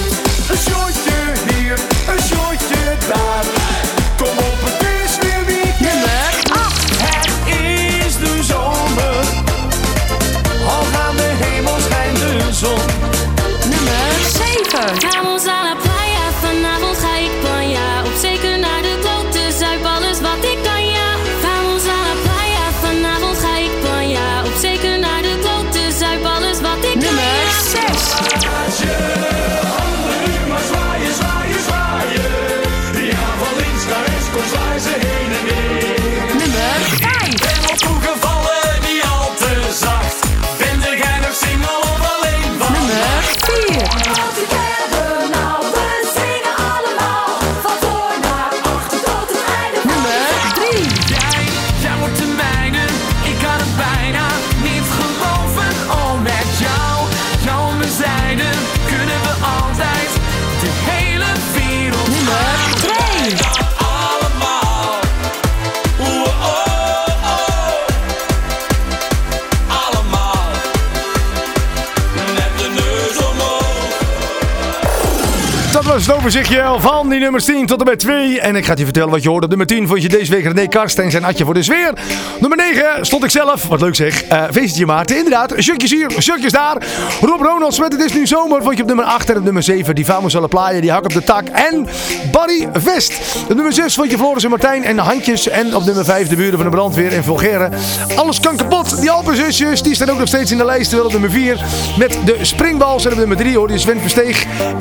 Overzichtje 76.28 76.74
van 76.78 77.08
die 77.08 77.20
nummers 77.20 77.44
10 77.44 77.66
tot 77.66 77.80
en 77.80 77.86
met 77.86 77.98
2. 77.98 78.40
En 78.40 78.56
ik 78.56 78.64
ga 78.64 78.74
je 78.76 78.84
vertellen 78.84 79.10
wat 79.10 79.22
je 79.22 79.28
hoorde. 79.28 79.44
Op 79.44 79.48
nummer 79.50 79.66
10 79.66 79.86
vond 79.86 80.02
je 80.02 80.08
deze 80.08 80.30
week 80.30 80.44
René 80.44 80.66
Karst 80.66 80.98
en 80.98 81.10
zijn 81.10 81.24
Atje 81.24 81.44
voor 81.44 81.54
de 81.54 81.62
sfeer. 81.62 81.92
Nummer 82.40 82.58
9 82.58 83.06
stond 83.06 83.24
ik 83.24 83.30
zelf. 83.30 83.66
Wat 83.66 83.80
leuk 83.80 83.94
zeg. 83.94 84.22
Eh 84.24 84.44
feestje 84.52 84.86
Maarten. 84.86 85.16
Inderdaad. 85.16 85.54
Shirtjes 85.58 85.90
hier, 85.90 86.10
shirtjes 86.20 86.52
daar. 86.52 86.76
Rob 87.20 87.40
Ronalds 87.40 87.78
met 87.78 87.92
Het 87.92 88.04
is 88.04 88.12
nu 88.12 88.26
zomer. 88.26 88.62
Vond 88.62 88.76
je 88.76 88.82
op 88.82 88.88
nummer 88.88 89.04
8 89.04 89.30
en 89.30 89.36
op 89.36 89.44
nummer 89.44 89.62
7. 89.62 89.94
Die 89.94 90.04
Famos 90.04 90.36
alle 90.36 90.48
plaaien. 90.48 90.80
Die 90.80 90.90
hak 90.90 91.04
op 91.04 91.12
de 91.12 91.24
tak. 91.24 91.48
En 91.48 91.86
Barry 92.32 92.68
Vest. 92.72 93.12
Op 93.48 93.54
nummer 93.54 93.72
6 93.72 93.94
vond 93.94 94.10
je 94.10 94.16
Floris 94.16 94.44
en 94.44 94.50
Martijn 94.50 94.84
en 94.84 94.98
handjes. 94.98 95.48
En 95.48 95.74
op 95.74 95.84
nummer 95.84 96.04
5 96.04 96.28
de 96.28 96.36
buren 96.36 96.58
van 96.58 96.64
de 96.64 96.76
brandweer 96.76 97.12
en 97.12 97.24
Vulgaire. 97.24 97.68
Alles 98.16 98.40
kan 98.40 98.56
kapot. 98.56 99.00
Die 99.00 99.10
Alpenzusjes. 99.10 99.82
Die 99.82 99.94
staan 99.94 100.10
ook 100.10 100.18
nog 100.18 100.28
steeds 100.28 100.50
in 100.50 100.58
de 100.58 100.64
lijst. 100.64 100.88
Terwijl 100.88 101.06
op 101.06 101.12
nummer 101.12 101.30
4 101.30 101.64
met 101.98 102.18
de 102.24 102.36
springbals. 102.40 103.04
En 103.04 103.12
op 103.12 103.18
nummer 103.18 103.36
3 103.36 103.56
hoorde 103.56 103.72
je 103.72 103.78
Sven. 103.78 104.00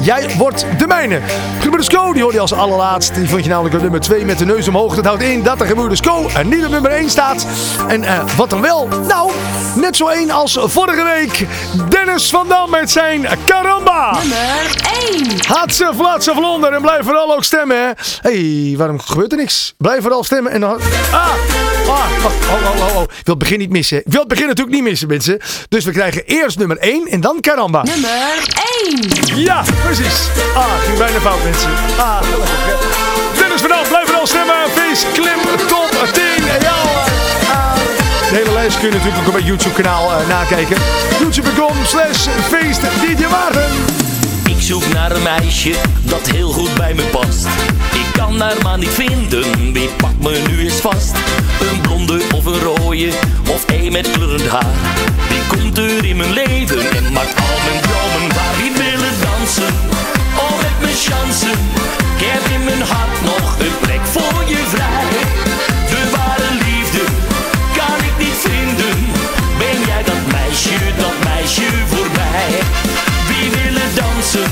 Jij 0.02 0.26
wordt 0.38 0.66
de 0.78 0.88
mijne. 0.88 1.20
Gebroeders 1.60 1.90
Co, 1.90 2.14
die 2.14 2.22
hoorde 2.22 2.38
je 2.38 2.42
als 2.42 2.54
allerlaatst. 2.54 3.16
Die 3.16 3.30
vond 3.30 3.44
je 3.44 3.50
namelijk 3.50 3.76
op 3.76 3.82
nummer 3.82 4.00
2 4.00 4.26
met 4.26 4.38
de 4.38 4.46
neus 4.46 4.68
omhoog. 4.68 4.96
Dat 4.96 5.06
houdt 5.06 5.24
in 5.24 5.44
dat 5.44 5.60
de 5.60 5.66
Gebroeders 5.66 6.02
Co 6.02 6.30
er 6.36 6.46
niet 6.46 6.66
op 6.66 6.72
nummer 6.72 6.92
1 6.92 7.10
staat. 7.10 7.46
En 7.88 8.04
eh, 8.04 8.20
wat 8.36 8.50
dan 8.50 8.62
wel? 8.62 8.88
Nou, 9.08 9.32
net 9.76 9.96
zo 9.96 10.08
één 10.08 10.32
als 10.32 10.58
vorige 10.62 11.04
week. 11.04 11.48
Dennis 11.90 12.30
van 12.30 12.48
Dam 12.48 12.70
met 12.70 12.90
zijn 12.90 13.28
Caramba. 13.46 14.18
Nummer 14.20 14.76
1. 15.12 15.46
Hatse, 15.48 15.92
flatse, 15.96 16.34
vlonder 16.36 16.74
en 16.74 16.82
blijf 16.82 17.04
vooral 17.04 17.36
ook 17.36 17.44
stemmen, 17.44 17.78
hè. 17.78 17.92
Hé, 18.22 18.68
hey, 18.68 18.78
waarom 18.78 19.00
gebeurt 19.00 19.32
er 19.32 19.38
niks? 19.38 19.74
Blijf 19.78 20.02
vooral 20.02 20.24
stemmen 20.24 20.52
en 20.52 20.60
dan... 20.60 20.80
Ah, 21.12 21.77
ah, 21.88 22.10
oh, 22.26 22.32
oh, 22.52 22.88
oh, 22.88 22.96
oh. 22.96 23.02
Ik 23.02 23.26
wil 23.26 23.34
het 23.34 23.38
begin 23.38 23.60
niet 23.60 23.70
missen. 23.70 23.98
Ik 23.98 24.12
wil 24.12 24.20
het 24.20 24.30
begin 24.30 24.48
natuurlijk 24.48 24.76
niet 24.76 24.86
missen, 24.86 25.08
mensen. 25.08 25.40
Dus 25.70 25.86
we 25.86 25.92
krijgen 25.92 26.26
eerst 26.26 26.58
nummer 26.58 26.78
1 26.78 27.08
en 27.08 27.22
dan 27.22 27.42
Caramba. 27.42 27.84
Nummer 27.84 28.44
1. 29.32 29.38
Ja, 29.38 29.64
precies. 29.84 30.28
Ah, 30.56 30.66
ging 30.86 30.98
bijna 30.98 31.20
fout, 31.20 31.44
mensen. 31.44 31.72
Ah, 31.98 32.22
Dennis 33.38 33.60
van 33.62 33.70
Dam, 33.70 33.88
blijf 33.88 34.06
vooral 34.06 34.28
stemmen. 34.28 34.56
Face, 34.76 35.06
klim, 35.14 35.40
top, 35.68 36.10
10. 36.14 36.24
En 36.24 36.62
ja, 36.62 36.76
ah. 37.52 37.76
De 38.30 38.36
hele 38.36 38.54
lijst 38.54 38.80
kun 38.80 38.88
je 38.88 38.94
natuurlijk 38.94 39.22
ook 39.22 39.28
op 39.28 39.34
mijn 39.34 39.46
YouTube-kanaal 39.46 40.12
eh, 40.12 40.28
nakijken. 40.28 40.78
YouTube.com 41.20 41.76
slash 41.86 42.28
feest 42.50 42.82
DJ 42.82 43.26
Maarten. 43.30 43.70
Ik 44.48 44.62
zoek 44.62 44.94
naar 44.94 45.12
een 45.12 45.24
meisje 45.24 45.74
dat 46.04 46.30
heel 46.30 46.52
goed 46.52 46.76
bij 46.76 46.94
me 46.94 47.04
past. 47.04 47.46
Ik 47.94 48.08
kan 48.14 48.40
haar 48.40 48.56
maar 48.64 48.78
niet 48.78 48.90
vinden, 48.90 49.74
wie 49.74 49.90
pakt 49.90 50.20
me 50.20 50.42
nu 50.48 50.64
eens 50.64 50.82
vast? 50.82 51.16
Een 51.60 51.77
of 52.06 52.46
een 52.46 52.60
rode, 52.60 53.12
of 53.50 53.64
een 53.68 53.92
met 53.92 54.12
kleurend 54.12 54.48
haar. 54.48 54.74
Wie 55.30 55.42
komt 55.48 55.78
er 55.78 56.06
in 56.06 56.18
mijn 56.18 56.34
leven 56.34 56.80
en 56.80 57.14
maakt 57.14 57.40
al 57.40 57.58
mijn 57.66 57.82
dromen 57.82 58.36
waar? 58.36 58.56
Wie 58.58 58.72
willen 58.72 59.16
dansen, 59.22 59.74
oh 60.38 60.58
met 60.62 60.78
mijn 60.82 60.96
chansen. 60.96 61.58
Ik 62.18 62.26
heb 62.26 62.44
in 62.56 62.64
mijn 62.64 62.82
hart 62.82 63.22
nog 63.24 63.60
een 63.60 63.78
plek 63.82 64.04
voor 64.16 64.44
je 64.48 64.62
vrij. 64.74 65.10
De 65.90 66.02
ware 66.16 66.50
liefde 66.66 67.04
kan 67.78 67.98
ik 68.10 68.16
niet 68.24 68.40
vinden. 68.48 68.96
Ben 69.58 69.80
jij 69.86 70.04
dat 70.04 70.24
meisje, 70.32 70.78
dat 70.98 71.18
meisje 71.24 71.70
voor 71.92 72.10
mij? 72.22 72.50
Wie 73.28 73.50
willen 73.58 73.90
dansen, 73.96 74.50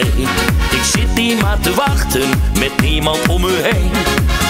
Ik 0.00 0.82
zit 0.82 1.08
hier 1.18 1.36
maar 1.36 1.60
te 1.60 1.74
wachten, 1.74 2.28
met 2.58 2.80
niemand 2.80 3.28
om 3.28 3.40
me 3.40 3.70
heen. 3.72 3.90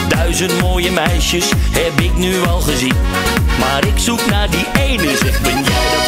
Duizend 0.09 0.61
mooie 0.61 0.90
meisjes 0.90 1.50
heb 1.70 2.00
ik 2.00 2.16
nu 2.16 2.42
al 2.46 2.61
gezien. 2.61 2.96
Maar 3.59 3.87
ik 3.87 3.98
zoek 3.98 4.26
naar 4.30 4.50
die 4.50 4.66
ene, 4.83 5.16
zeg 5.16 5.40
ben 5.40 5.64
jij 5.64 5.96
dat 5.96 6.04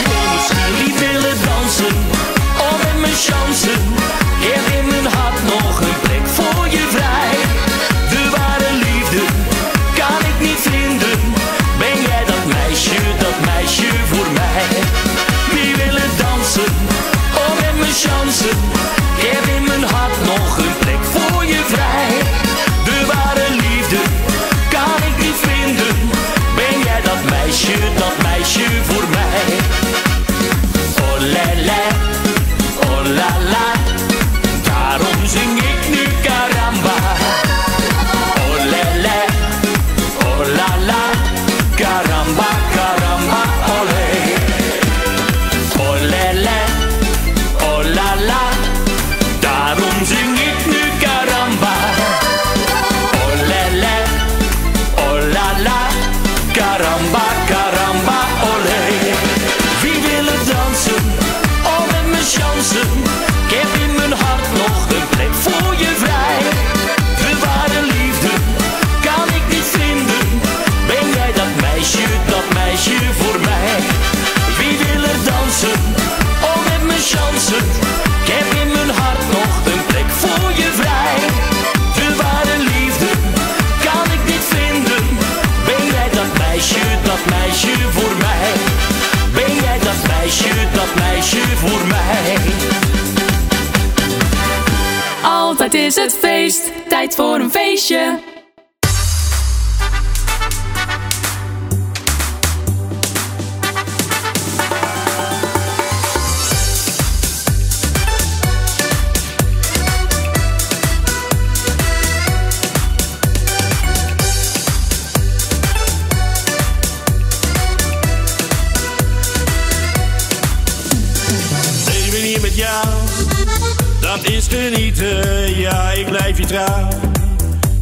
dat 124.16 124.30
is 124.32 124.46
genieten. 124.46 125.58
Ja, 125.58 125.90
ik 125.90 126.06
blijf 126.06 126.38
je 126.38 126.46
trouw. 126.46 126.88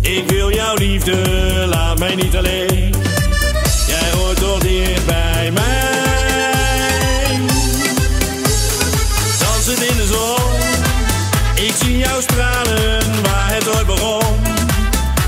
Ik 0.01 0.30
wil 0.30 0.53
jouw 0.53 0.74
liefde, 0.74 1.16
laat 1.66 1.99
mij 1.99 2.14
niet 2.14 2.37
alleen. 2.37 2.95
Jij 3.87 4.11
hoort 4.16 4.37
toch 4.37 4.59
dicht 4.59 5.07
bij 5.07 5.51
mij. 5.55 7.39
Dansend 9.39 9.82
in 9.82 9.97
de 9.97 10.07
zon, 10.07 11.64
ik 11.64 11.74
zie 11.85 11.99
jou 11.99 12.22
stralen 12.22 13.22
waar 13.22 13.55
het 13.55 13.76
ooit 13.76 13.87
begon. 13.87 14.37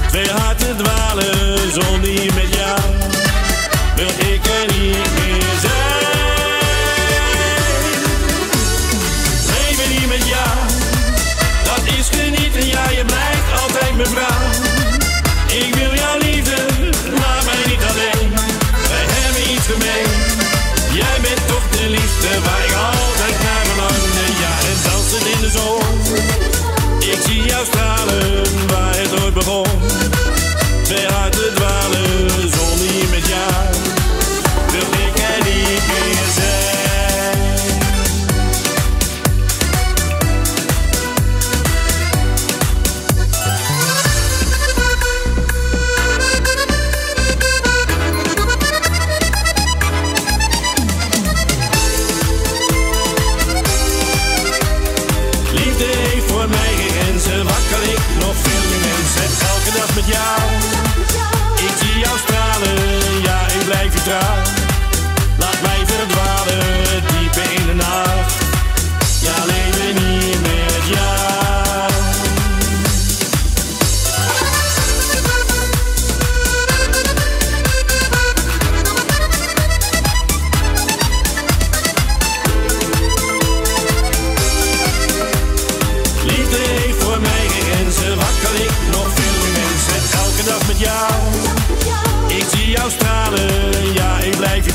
Twee 0.08 0.30
harten 0.30 0.76
dwalen 0.76 1.58
zonder 1.72 2.10
hier 2.10 2.34
met 2.34 2.54
jou. 2.54 2.80
Wil 3.96 4.32
ik 4.32 4.46
er 4.46 4.78
niet 4.78 5.12
meer 5.14 5.25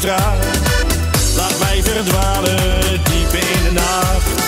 Laat 0.06 1.60
mij 1.60 1.84
verdwalen, 1.84 2.82
diep 3.04 3.34
in 3.34 3.64
de 3.64 3.72
nacht, 3.72 4.41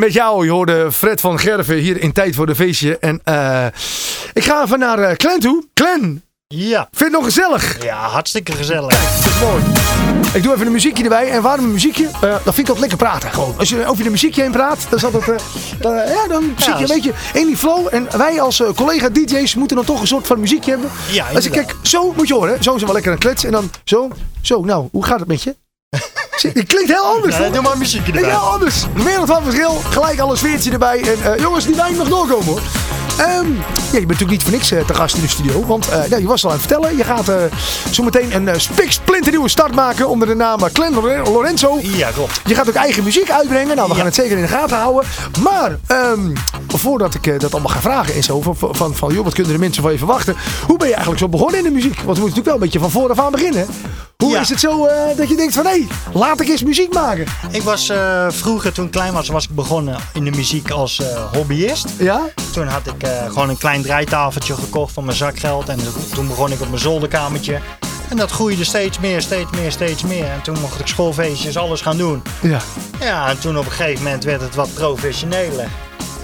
met 0.00 0.12
jou. 0.12 0.44
Je 0.44 0.50
hoorde 0.50 0.92
Fred 0.92 1.20
van 1.20 1.38
Gerven 1.38 1.76
hier 1.76 2.00
in 2.00 2.12
Tijd 2.12 2.34
voor 2.34 2.46
de 2.46 2.54
Feestje. 2.54 2.98
En 2.98 3.20
eh, 3.24 3.66
ik 4.32 4.44
ga 4.44 4.62
even 4.64 4.78
naar 4.78 4.98
eh 4.98 5.14
Glen 5.16 5.40
toe. 5.40 5.64
Glen, 5.74 6.22
Ja. 6.46 6.78
vind 6.78 6.98
je 6.98 7.04
het 7.04 7.12
nog 7.12 7.24
gezellig? 7.24 7.82
Ja, 7.84 7.96
hartstikke 8.08 8.52
gezellig. 8.52 8.88
Dat 8.88 9.32
is 9.32 9.40
mooi. 9.40 9.62
Ik 10.32 10.42
doe 10.42 10.54
even 10.54 10.66
een 10.66 10.72
muziekje 10.72 11.02
erbij. 11.02 11.30
En 11.30 11.42
waarom 11.42 11.64
een 11.64 11.72
muziekje? 11.72 12.04
Eh 12.06 12.20
dan 12.20 12.40
vind 12.42 12.58
ik 12.58 12.66
dat 12.66 12.78
lekker 12.78 12.98
praten. 12.98 13.30
Gewoon. 13.32 13.54
Als 13.58 13.68
je 13.68 13.86
over 13.86 14.04
de 14.04 14.10
muziekje 14.10 14.42
heen 14.42 14.50
praat, 14.50 14.86
dan, 14.90 14.98
zat 14.98 15.12
het, 15.12 15.28
eh, 15.28 15.36
dan, 15.80 15.94
eh, 15.94 16.12
ja, 16.14 16.26
dan 16.28 16.42
zit 16.56 16.64
je 16.64 16.72
een 16.72 16.78
dat 16.80 16.88
is- 16.90 16.94
beetje 16.94 17.12
in 17.40 17.46
die 17.46 17.56
flow. 17.56 17.88
En 17.90 18.08
wij 18.18 18.40
als 18.40 18.60
eh, 18.60 18.68
collega 18.76 19.08
DJ's 19.08 19.54
moeten 19.54 19.76
dan 19.76 19.84
toch 19.84 20.00
een 20.00 20.06
soort 20.06 20.26
van 20.26 20.40
muziekje 20.40 20.70
hebben. 20.70 20.90
Ja, 21.10 21.26
als 21.34 21.44
ik 21.46 21.52
kijk, 21.52 21.74
zo 21.82 22.12
moet 22.16 22.28
je 22.28 22.34
horen. 22.34 22.62
Zo 22.62 22.74
is 22.74 22.82
wel 22.82 22.92
lekker 22.92 23.12
een 23.12 23.18
klets. 23.18 23.44
En 23.44 23.52
dan 23.52 23.70
zo, 23.84 24.08
zo. 24.42 24.60
Nou, 24.64 24.88
hoe 24.92 25.04
gaat 25.04 25.18
het 25.18 25.28
met 25.28 25.42
je? 25.42 25.54
Het 26.30 26.66
klinkt 26.66 26.90
heel 26.90 27.04
anders. 27.04 27.36
Ja, 27.36 27.48
doe 27.50 27.62
maar 27.62 27.72
Klinkt 27.72 28.06
erbij. 28.06 28.22
heel 28.24 28.38
anders. 28.38 28.80
De 28.96 29.02
wereld 29.02 29.28
van 29.28 29.42
verschil. 29.42 29.70
Gelijk 29.90 30.20
alle 30.20 30.36
sfeertje 30.36 30.70
erbij. 30.70 31.02
En 31.02 31.32
eh, 31.34 31.40
jongens, 31.40 31.64
die 31.66 31.74
wijn 31.74 31.96
mag 31.96 32.08
doorkomen 32.08 32.46
hoor. 32.46 32.60
Ehm, 33.18 33.26
ja, 33.54 33.98
je 33.98 34.06
bent 34.06 34.06
natuurlijk 34.06 34.30
niet 34.30 34.42
voor 34.42 34.52
niks 34.52 34.70
eh, 34.70 34.84
te 34.86 34.94
gast 34.94 35.14
in 35.14 35.22
de 35.22 35.28
studio. 35.28 35.66
Want 35.66 35.88
eh, 35.88 36.08
ja, 36.08 36.16
je 36.16 36.26
was 36.26 36.44
al 36.44 36.50
aan 36.50 36.56
het 36.58 36.66
vertellen. 36.66 36.96
Je 36.96 37.04
gaat 37.04 37.28
eh 37.28 37.36
zometeen 37.90 38.34
een 38.34 38.42
uh, 38.46 38.52
spiksplinternieuwe 38.56 39.48
start 39.48 39.74
maken 39.74 40.08
onder 40.08 40.28
de 40.28 40.34
naam 40.34 40.58
Clan 40.72 40.94
Lore- 40.94 41.22
Lorenzo. 41.30 41.78
Ja, 41.80 42.10
klopt. 42.10 42.40
Je 42.44 42.54
gaat 42.54 42.68
ook 42.68 42.74
eigen 42.74 43.04
muziek 43.04 43.30
uitbrengen. 43.30 43.76
Nou, 43.76 43.88
we 43.88 43.94
gaan 43.94 44.04
het 44.04 44.14
zeker 44.14 44.36
in 44.36 44.42
de 44.42 44.48
gaten 44.48 44.76
houden. 44.76 45.10
Maar 45.42 45.78
ehm, 45.86 46.34
voordat 46.66 47.14
ik 47.14 47.40
dat 47.40 47.52
allemaal 47.52 47.72
ga 47.72 47.80
vragen 47.80 48.14
en 48.14 48.22
zo. 48.22 48.40
Van, 48.40 48.56
van, 48.58 48.94
van 48.94 49.14
joh, 49.14 49.24
wat 49.24 49.34
kunnen 49.34 49.52
de 49.52 49.58
mensen 49.58 49.82
van 49.82 49.92
je 49.92 49.98
verwachten? 49.98 50.36
Hoe 50.66 50.76
ben 50.78 50.86
je 50.86 50.92
eigenlijk 50.94 51.22
zo 51.22 51.28
begonnen 51.28 51.58
in 51.58 51.64
de 51.64 51.70
muziek? 51.70 52.00
Want 52.04 52.16
we 52.18 52.22
moeten 52.22 52.28
natuurlijk 52.28 52.46
wel 52.46 52.54
een 52.54 52.60
beetje 52.60 52.78
van 52.78 52.90
vooraf 52.90 53.18
aan 53.18 53.30
beginnen. 53.32 53.66
Hoe 54.20 54.30
Ja. 54.30 54.40
is 54.40 54.48
het 54.48 54.60
zo 54.60 54.84
eh, 54.86 55.16
dat 55.16 55.28
je 55.28 55.36
denkt 55.36 55.54
van 55.54 55.66
hé, 55.66 55.86
laat 56.12 56.40
ik 56.40 56.48
eens 56.48 56.62
muziek 56.62 56.94
maken? 56.94 57.26
Ik 57.50 57.62
was 57.62 57.88
eh, 57.88 58.26
vroeger, 58.30 58.72
toen 58.72 58.84
ik 58.84 58.90
klein 58.90 59.12
was, 59.12 59.28
was 59.28 59.44
ik 59.44 59.54
begonnen 59.54 59.96
in 60.12 60.24
de 60.24 60.30
muziek 60.30 60.70
als 60.70 61.00
eh, 61.00 61.32
hobbyist. 61.32 61.88
Ja? 61.98 62.20
Toen 62.52 62.66
had 62.66 62.86
ik 62.86 63.08
gewoon 63.28 63.48
een 63.48 63.58
klein 63.58 63.82
draaitafeltje 63.82 64.54
gekocht 64.54 64.92
van 64.92 65.04
mijn 65.04 65.16
zakgeld. 65.16 65.68
En 65.68 65.78
toen 66.14 66.28
begon 66.28 66.52
ik 66.52 66.60
op 66.60 66.68
mijn 66.68 66.80
zolderkamertje. 66.80 67.58
En 68.08 68.16
dat 68.16 68.30
groeide 68.30 68.64
steeds 68.64 68.98
meer, 68.98 69.20
steeds 69.20 69.50
meer, 69.50 69.72
steeds 69.72 70.02
meer. 70.02 70.24
En 70.24 70.42
toen 70.42 70.60
mocht 70.60 70.80
ik 70.80 70.86
schoolfeestjes, 70.86 71.56
alles 71.56 71.80
gaan 71.80 71.96
doen. 71.96 72.22
Ja. 72.42 72.58
Ja, 73.00 73.28
en 73.28 73.38
toen 73.40 73.58
op 73.58 73.64
een 73.64 73.70
gegeven 73.72 74.04
moment 74.04 74.24
werd 74.24 74.40
het 74.40 74.54
wat 74.54 74.74
professioneler. 74.74 75.68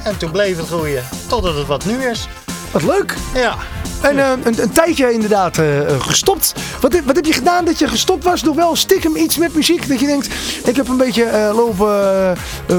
En 0.03 0.17
toen 0.17 0.31
bleef 0.31 0.57
het 0.57 0.67
groeien, 0.67 1.05
totdat 1.27 1.55
het 1.57 1.67
wat 1.67 1.85
nu 1.85 2.05
is. 2.05 2.29
Wat 2.71 2.83
leuk. 2.83 3.17
Ja. 3.35 3.55
En 4.01 4.19
eh, 4.19 4.31
een, 4.45 4.63
een 4.63 4.73
tijdje 4.73 5.13
inderdaad 5.13 5.59
eh, 5.59 5.79
eh, 5.95 6.01
gestopt. 6.01 6.53
Wat, 6.81 6.93
heb- 6.93 7.05
wat 7.07 7.17
heb 7.17 7.25
je 7.25 7.33
gedaan 7.33 7.65
dat 7.65 7.79
je 7.79 7.89
gestopt 7.89 8.25
was? 8.25 8.43
Nog 8.43 8.55
wel 8.57 8.77
stiekem 8.77 9.17
iets 9.17 9.37
met 9.37 9.55
muziek? 9.55 9.89
Dat 9.89 10.01
je 10.01 10.07
denkt, 10.07 10.29
ik 10.65 10.77
heb 10.77 10.89
een 10.89 10.97
beetje 10.97 11.53
lopen 11.55 12.37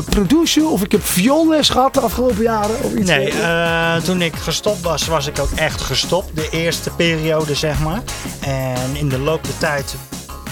produceren 0.10 0.70
of 0.70 0.82
ik 0.84 0.92
heb 0.92 1.06
vioolles 1.06 1.70
gehad 1.70 1.94
de 1.94 2.00
afgelopen 2.00 2.42
jaren? 2.44 2.76
Of 2.84 2.94
iets, 2.94 3.10
Nee, 3.10 3.34
toen 4.04 4.22
ik 4.22 4.36
gestopt 4.36 4.82
was, 4.82 5.08
was 5.08 5.28
ik 5.28 5.40
ook 5.40 5.52
echt 5.56 5.82
gestopt. 5.82 6.36
De 6.36 6.48
eerste 6.52 6.90
periode, 6.90 7.56
zeg 7.56 7.80
maar. 7.80 8.02
En 8.40 8.76
in 8.96 9.10
de 9.10 9.20
loop 9.20 9.44
der 9.44 9.58
tijd 9.58 9.96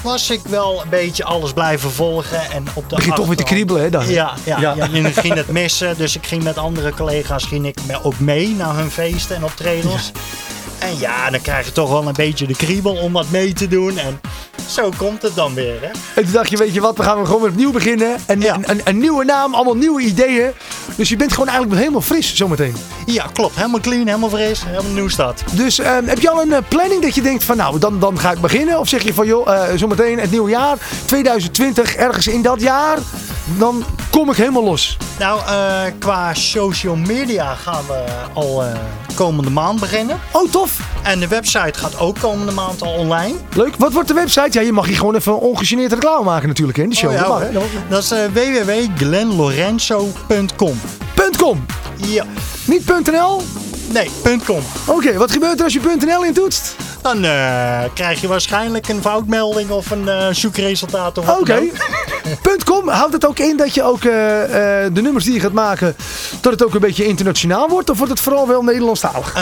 was 0.03 0.29
ik 0.29 0.41
wel 0.49 0.81
een 0.83 0.89
beetje 0.89 1.23
alles 1.23 1.53
blijven 1.53 1.91
volgen. 1.91 2.51
En 2.51 2.65
op 2.73 2.89
de 2.89 2.95
begint 2.95 3.15
toch 3.15 3.27
weer 3.27 3.35
te 3.35 3.43
kriebelen, 3.43 3.81
hè? 3.81 3.89
Dan. 3.89 4.09
Ja, 4.09 4.33
ja, 4.43 4.59
Ja. 4.59 4.73
ja. 4.77 4.87
en 4.93 5.13
ging 5.13 5.33
het 5.33 5.47
missen. 5.47 5.97
Dus 5.97 6.15
ik 6.15 6.25
ging 6.27 6.43
met 6.43 6.57
andere 6.57 6.93
collega's 6.93 7.43
ging 7.43 7.65
ik 7.67 7.77
ook 8.01 8.19
mee 8.19 8.47
naar 8.55 8.75
hun 8.75 8.91
feesten 8.91 9.35
en 9.35 9.43
optredens. 9.43 10.11
En 10.85 10.97
ja, 10.99 11.29
dan 11.29 11.41
krijg 11.41 11.65
je 11.65 11.71
toch 11.71 11.89
wel 11.89 12.07
een 12.07 12.13
beetje 12.13 12.47
de 12.47 12.55
kriebel 12.55 12.95
om 12.95 13.13
wat 13.13 13.29
mee 13.29 13.53
te 13.53 13.67
doen. 13.67 13.97
En 13.97 14.19
zo 14.69 14.89
komt 14.97 15.21
het 15.21 15.35
dan 15.35 15.53
weer, 15.53 15.81
hè? 15.81 15.87
En 16.15 16.23
toen 16.23 16.31
dacht 16.31 16.49
je, 16.49 16.57
weet 16.57 16.73
je 16.73 16.81
wat, 16.81 16.97
we 16.97 17.03
gaan 17.03 17.25
gewoon 17.25 17.41
weer 17.41 17.49
opnieuw 17.49 17.71
beginnen. 17.71 18.17
En, 18.25 18.41
Ja. 18.41 18.55
een, 18.55 18.69
een, 18.69 18.81
een 18.83 18.97
nieuwe 18.97 19.25
naam, 19.25 19.53
allemaal 19.53 19.75
nieuwe 19.75 20.01
ideeën. 20.01 20.51
Dus 20.95 21.09
je 21.09 21.15
bent 21.15 21.31
gewoon 21.33 21.47
eigenlijk 21.47 21.79
helemaal 21.79 22.01
fris 22.01 22.35
zometeen. 22.35 22.75
Ja, 23.05 23.25
klopt. 23.33 23.55
Helemaal 23.55 23.79
clean, 23.79 24.07
helemaal 24.07 24.29
fris, 24.29 24.63
helemaal 24.65 24.91
nieuw 24.91 25.07
stad. 25.07 25.43
Dus 25.51 25.79
ehm, 25.79 26.05
heb 26.05 26.19
je 26.19 26.29
al 26.29 26.41
een 26.41 26.53
eh, 26.53 26.61
planning 26.67 27.01
dat 27.01 27.15
je 27.15 27.21
denkt 27.21 27.43
van 27.43 27.57
nou, 27.57 27.79
dan, 27.79 27.99
dan 27.99 28.19
ga 28.19 28.31
ik 28.31 28.39
beginnen? 28.41 28.79
Of 28.79 28.87
zeg 28.87 29.01
je 29.03 29.13
van 29.13 29.25
joh, 29.27 29.53
eh, 29.53 29.77
zometeen 29.77 30.19
het 30.19 30.31
nieuwe 30.31 30.49
jaar, 30.49 30.77
2020, 31.05 31.95
ergens 31.95 32.27
in 32.27 32.41
dat 32.41 32.61
jaar, 32.61 32.97
dan 33.45 33.83
kom 34.11 34.29
ik 34.29 34.35
helemaal 34.35 34.63
los. 34.63 34.97
Nou, 35.19 35.39
eh, 35.47 35.81
qua 35.99 36.33
social 36.33 36.95
media 36.95 37.55
gaan 37.55 37.83
we 37.87 38.03
al 38.33 38.63
eh, 38.63 38.73
komende 39.15 39.49
maand 39.49 39.79
beginnen. 39.79 40.19
Oh, 40.31 40.51
tof. 40.51 40.79
En 41.03 41.19
de 41.19 41.27
website 41.27 41.79
gaat 41.79 41.99
ook 41.99 42.19
komende 42.19 42.51
maand 42.51 42.81
al 42.81 42.93
online. 42.93 43.33
Leuk. 43.55 43.75
Wat 43.77 43.93
wordt 43.93 44.07
de 44.07 44.13
website? 44.13 44.49
Ja, 44.51 44.61
je 44.61 44.71
mag 44.71 44.85
hier 44.85 44.97
gewoon 44.97 45.15
even 45.15 45.39
ongegeneerd 45.39 45.93
reclame 45.93 46.23
maken 46.23 46.47
natuurlijk 46.47 46.77
in 46.77 46.89
de 46.89 46.95
show. 46.95 47.09
Oh, 47.09 47.15
ja, 47.15 47.21
dat 47.21 47.29
mag, 47.29 47.41
hè? 47.41 47.51
Dat 47.89 48.03
is 48.03 48.11
eh 48.11 48.25
www.glenlorenzo.com. 48.33 50.79
.com. 51.37 51.65
Ja. 51.95 52.25
Niet 52.65 53.09
.nl? 53.11 53.41
Nee, 53.87 54.09
.com. 54.45 54.63
Oké, 54.85 55.13
wat 55.13 55.31
gebeurt 55.31 55.57
er 55.57 55.63
als 55.63 55.73
je 55.73 55.95
.nl 56.05 56.23
intoetst? 56.23 56.75
Dan 57.01 57.23
eh, 57.23 57.83
krijg 57.93 58.21
je 58.21 58.27
waarschijnlijk 58.27 58.87
een 58.87 59.01
foutmelding 59.01 59.69
of 59.69 59.91
een 59.91 60.07
eh, 60.09 60.27
zoekresultaat. 60.31 61.17
Of 61.17 61.25
wat 61.25 61.39
Oké. 61.39 61.61
Punt 62.41 62.63
.com 62.63 62.89
houdt 62.89 63.13
het 63.13 63.25
ook 63.25 63.39
in 63.39 63.57
dat 63.57 63.73
je 63.73 63.83
ook 63.83 63.97
eh, 63.97 64.11
de 64.93 65.01
nummers 65.01 65.25
die 65.25 65.33
je 65.33 65.39
gaat 65.39 65.51
maken, 65.51 65.95
dat 66.41 66.51
het 66.51 66.63
ook 66.63 66.73
een 66.73 66.79
beetje 66.79 67.05
internationaal 67.05 67.69
wordt? 67.69 67.89
Of 67.89 67.97
wordt 67.97 68.11
het 68.11 68.21
vooral 68.21 68.47
wel 68.47 68.63
Nederlandstalig? 68.63 69.33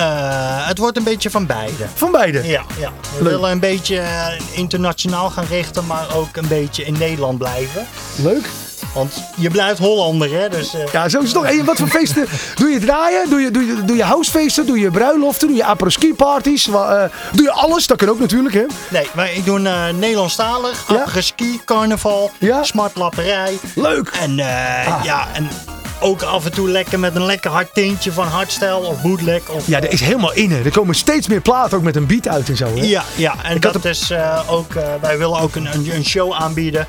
Het 0.67 0.77
wordt 0.77 0.97
een 0.97 1.03
beetje 1.03 1.29
van 1.29 1.45
beide. 1.45 1.85
Van 1.93 2.11
beide? 2.11 2.47
Ja, 2.47 2.63
ja. 2.79 2.91
we 3.17 3.23
Leuk. 3.23 3.33
willen 3.33 3.51
een 3.51 3.59
beetje 3.59 4.03
internationaal 4.51 5.29
gaan 5.29 5.45
richten, 5.49 5.85
maar 5.85 6.05
ook 6.15 6.35
een 6.35 6.47
beetje 6.47 6.83
in 6.85 6.95
Nederland 6.97 7.37
blijven. 7.37 7.87
Leuk. 8.15 8.49
Want 8.93 9.23
je 9.35 9.49
blijft 9.49 9.79
Hollander, 9.79 10.31
hè? 10.39 10.49
Dus, 10.49 10.73
eh, 10.73 10.91
Ja, 10.91 11.09
zo 11.09 11.17
is 11.19 11.23
het 11.23 11.33
toch. 11.33 11.45
En 11.45 11.65
wat 11.65 11.77
voor 11.77 11.87
feesten 11.87 12.27
doe 12.55 12.69
je 12.69 12.79
draaien? 12.79 13.29
Doe 13.29 13.41
je, 13.41 13.51
doe 13.51 13.65
je, 13.65 13.83
doe 13.85 13.95
je 13.95 14.03
housefeesten? 14.03 14.65
Doe 14.65 14.79
je 14.79 14.91
bruiloften? 14.91 15.47
Doe 15.47 15.57
je 15.57 15.65
apres-ski 15.65 16.13
parties? 16.13 16.67
Eh, 16.67 17.03
doe 17.31 17.43
je 17.43 17.51
alles? 17.51 17.87
Dat 17.87 17.97
kan 17.97 18.09
ook 18.09 18.19
natuurlijk, 18.19 18.53
hè? 18.55 18.63
Nee, 18.89 19.07
maar 19.13 19.33
ik 19.33 19.45
doe 19.45 19.59
uh, 19.59 19.89
Nederlandstalig, 19.89 20.83
Ja. 20.87 20.95
après-ski, 20.95 21.61
carnaval, 21.65 22.31
Ja. 22.37 22.63
smartlapperij. 22.63 23.57
Leuk. 23.75 24.09
En, 24.21 24.39
Ah. 24.39 24.99
ja, 25.03 25.27
en 25.33 25.47
ook 25.99 26.21
af 26.21 26.45
en 26.45 26.51
toe 26.51 26.69
lekker 26.69 26.99
met 26.99 27.15
een 27.15 27.25
lekker 27.25 27.51
hard 27.51 27.73
tintje 27.73 28.11
van 28.11 28.27
hardstyle 28.27 28.75
of 28.85 29.01
bootleg. 29.01 29.49
Of, 29.49 29.67
Ja, 29.67 29.79
dat 29.79 29.91
is 29.91 30.01
helemaal 30.01 30.33
in. 30.33 30.51
hè. 30.51 30.63
Er 30.63 30.71
komen 30.71 30.95
steeds 30.95 31.27
meer 31.27 31.41
platen 31.41 31.77
ook 31.77 31.83
met 31.83 31.95
een 31.95 32.05
beat 32.05 32.27
uit 32.27 32.49
en 32.49 32.55
zo, 32.57 32.65
hè? 32.65 32.81
ja, 32.83 33.03
ja, 33.15 33.35
en 33.43 33.55
Ik 33.55 33.61
dat 33.61 33.85
is 33.85 34.13
ook, 34.49 34.73
wij 35.01 35.17
willen 35.17 35.39
ook 35.39 35.55
een, 35.55 35.67
een 35.95 36.05
show 36.05 36.33
aanbieden 36.33 36.87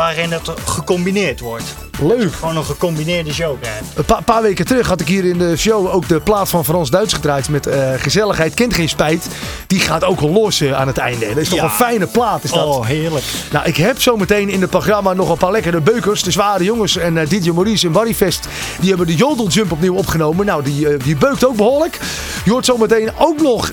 waarin 0.00 0.32
het 0.32 0.48
gecombineerd 0.48 1.40
wordt. 1.40 1.89
Leuk. 2.02 2.32
Gewoon 2.34 2.56
een 2.56 2.64
gecombineerde 2.64 3.32
show. 3.32 3.56
Een 3.94 4.04
pa- 4.04 4.20
paar 4.24 4.42
weken 4.42 4.64
terug 4.66 4.88
had 4.88 5.00
ik 5.00 5.08
hier 5.08 5.24
in 5.24 5.38
de 5.38 5.56
show 5.56 5.94
ook 5.94 6.08
de 6.08 6.20
plaat 6.20 6.48
van 6.48 6.64
Frans-Duits 6.64 7.12
gedraaid 7.14 7.48
met 7.48 7.66
eh, 7.66 7.90
Gezelligheid 7.98 8.54
kent 8.54 8.74
geen 8.74 8.88
spijt. 8.88 9.26
Die 9.66 9.80
gaat 9.80 10.04
ook 10.04 10.20
wel 10.20 10.30
los 10.30 10.60
eh, 10.60 10.72
aan 10.80 10.86
het 10.86 10.98
einde. 10.98 11.28
Dat 11.28 11.36
is 11.36 11.48
toch 11.48 11.58
Ja. 11.58 11.64
een 11.64 11.70
fijne 11.70 12.06
plaat 12.06 12.44
is 12.44 12.50
dat. 12.50 12.66
Oh, 12.66 12.86
heerlijk. 12.86 13.24
Nou, 13.52 13.66
ik 13.66 13.76
heb 13.76 14.00
zometeen 14.00 14.48
in 14.48 14.60
het 14.60 14.70
programma 14.70 15.12
nog 15.12 15.30
een 15.30 15.36
paar 15.38 15.50
lekkere 15.52 15.80
beukers. 15.80 16.22
De 16.22 16.30
zware 16.30 16.64
jongens 16.64 16.96
en 16.96 17.18
eh, 17.18 17.28
DJ 17.28 17.50
Maurice 17.50 17.86
en 17.86 17.92
Barryfest. 17.92 18.48
Die 18.80 18.88
hebben 18.88 19.06
de 19.06 19.14
jodeljump 19.16 19.72
opnieuw 19.72 19.94
opgenomen. 19.94 20.46
Nou, 20.46 20.62
die, 20.62 20.96
die 20.96 21.16
beukt 21.16 21.44
ook 21.46 21.56
behoorlijk. 21.56 21.98
Je 22.44 22.50
hoort 22.50 22.64
zometeen 22.64 23.10
ook 23.18 23.40
nog 23.40 23.68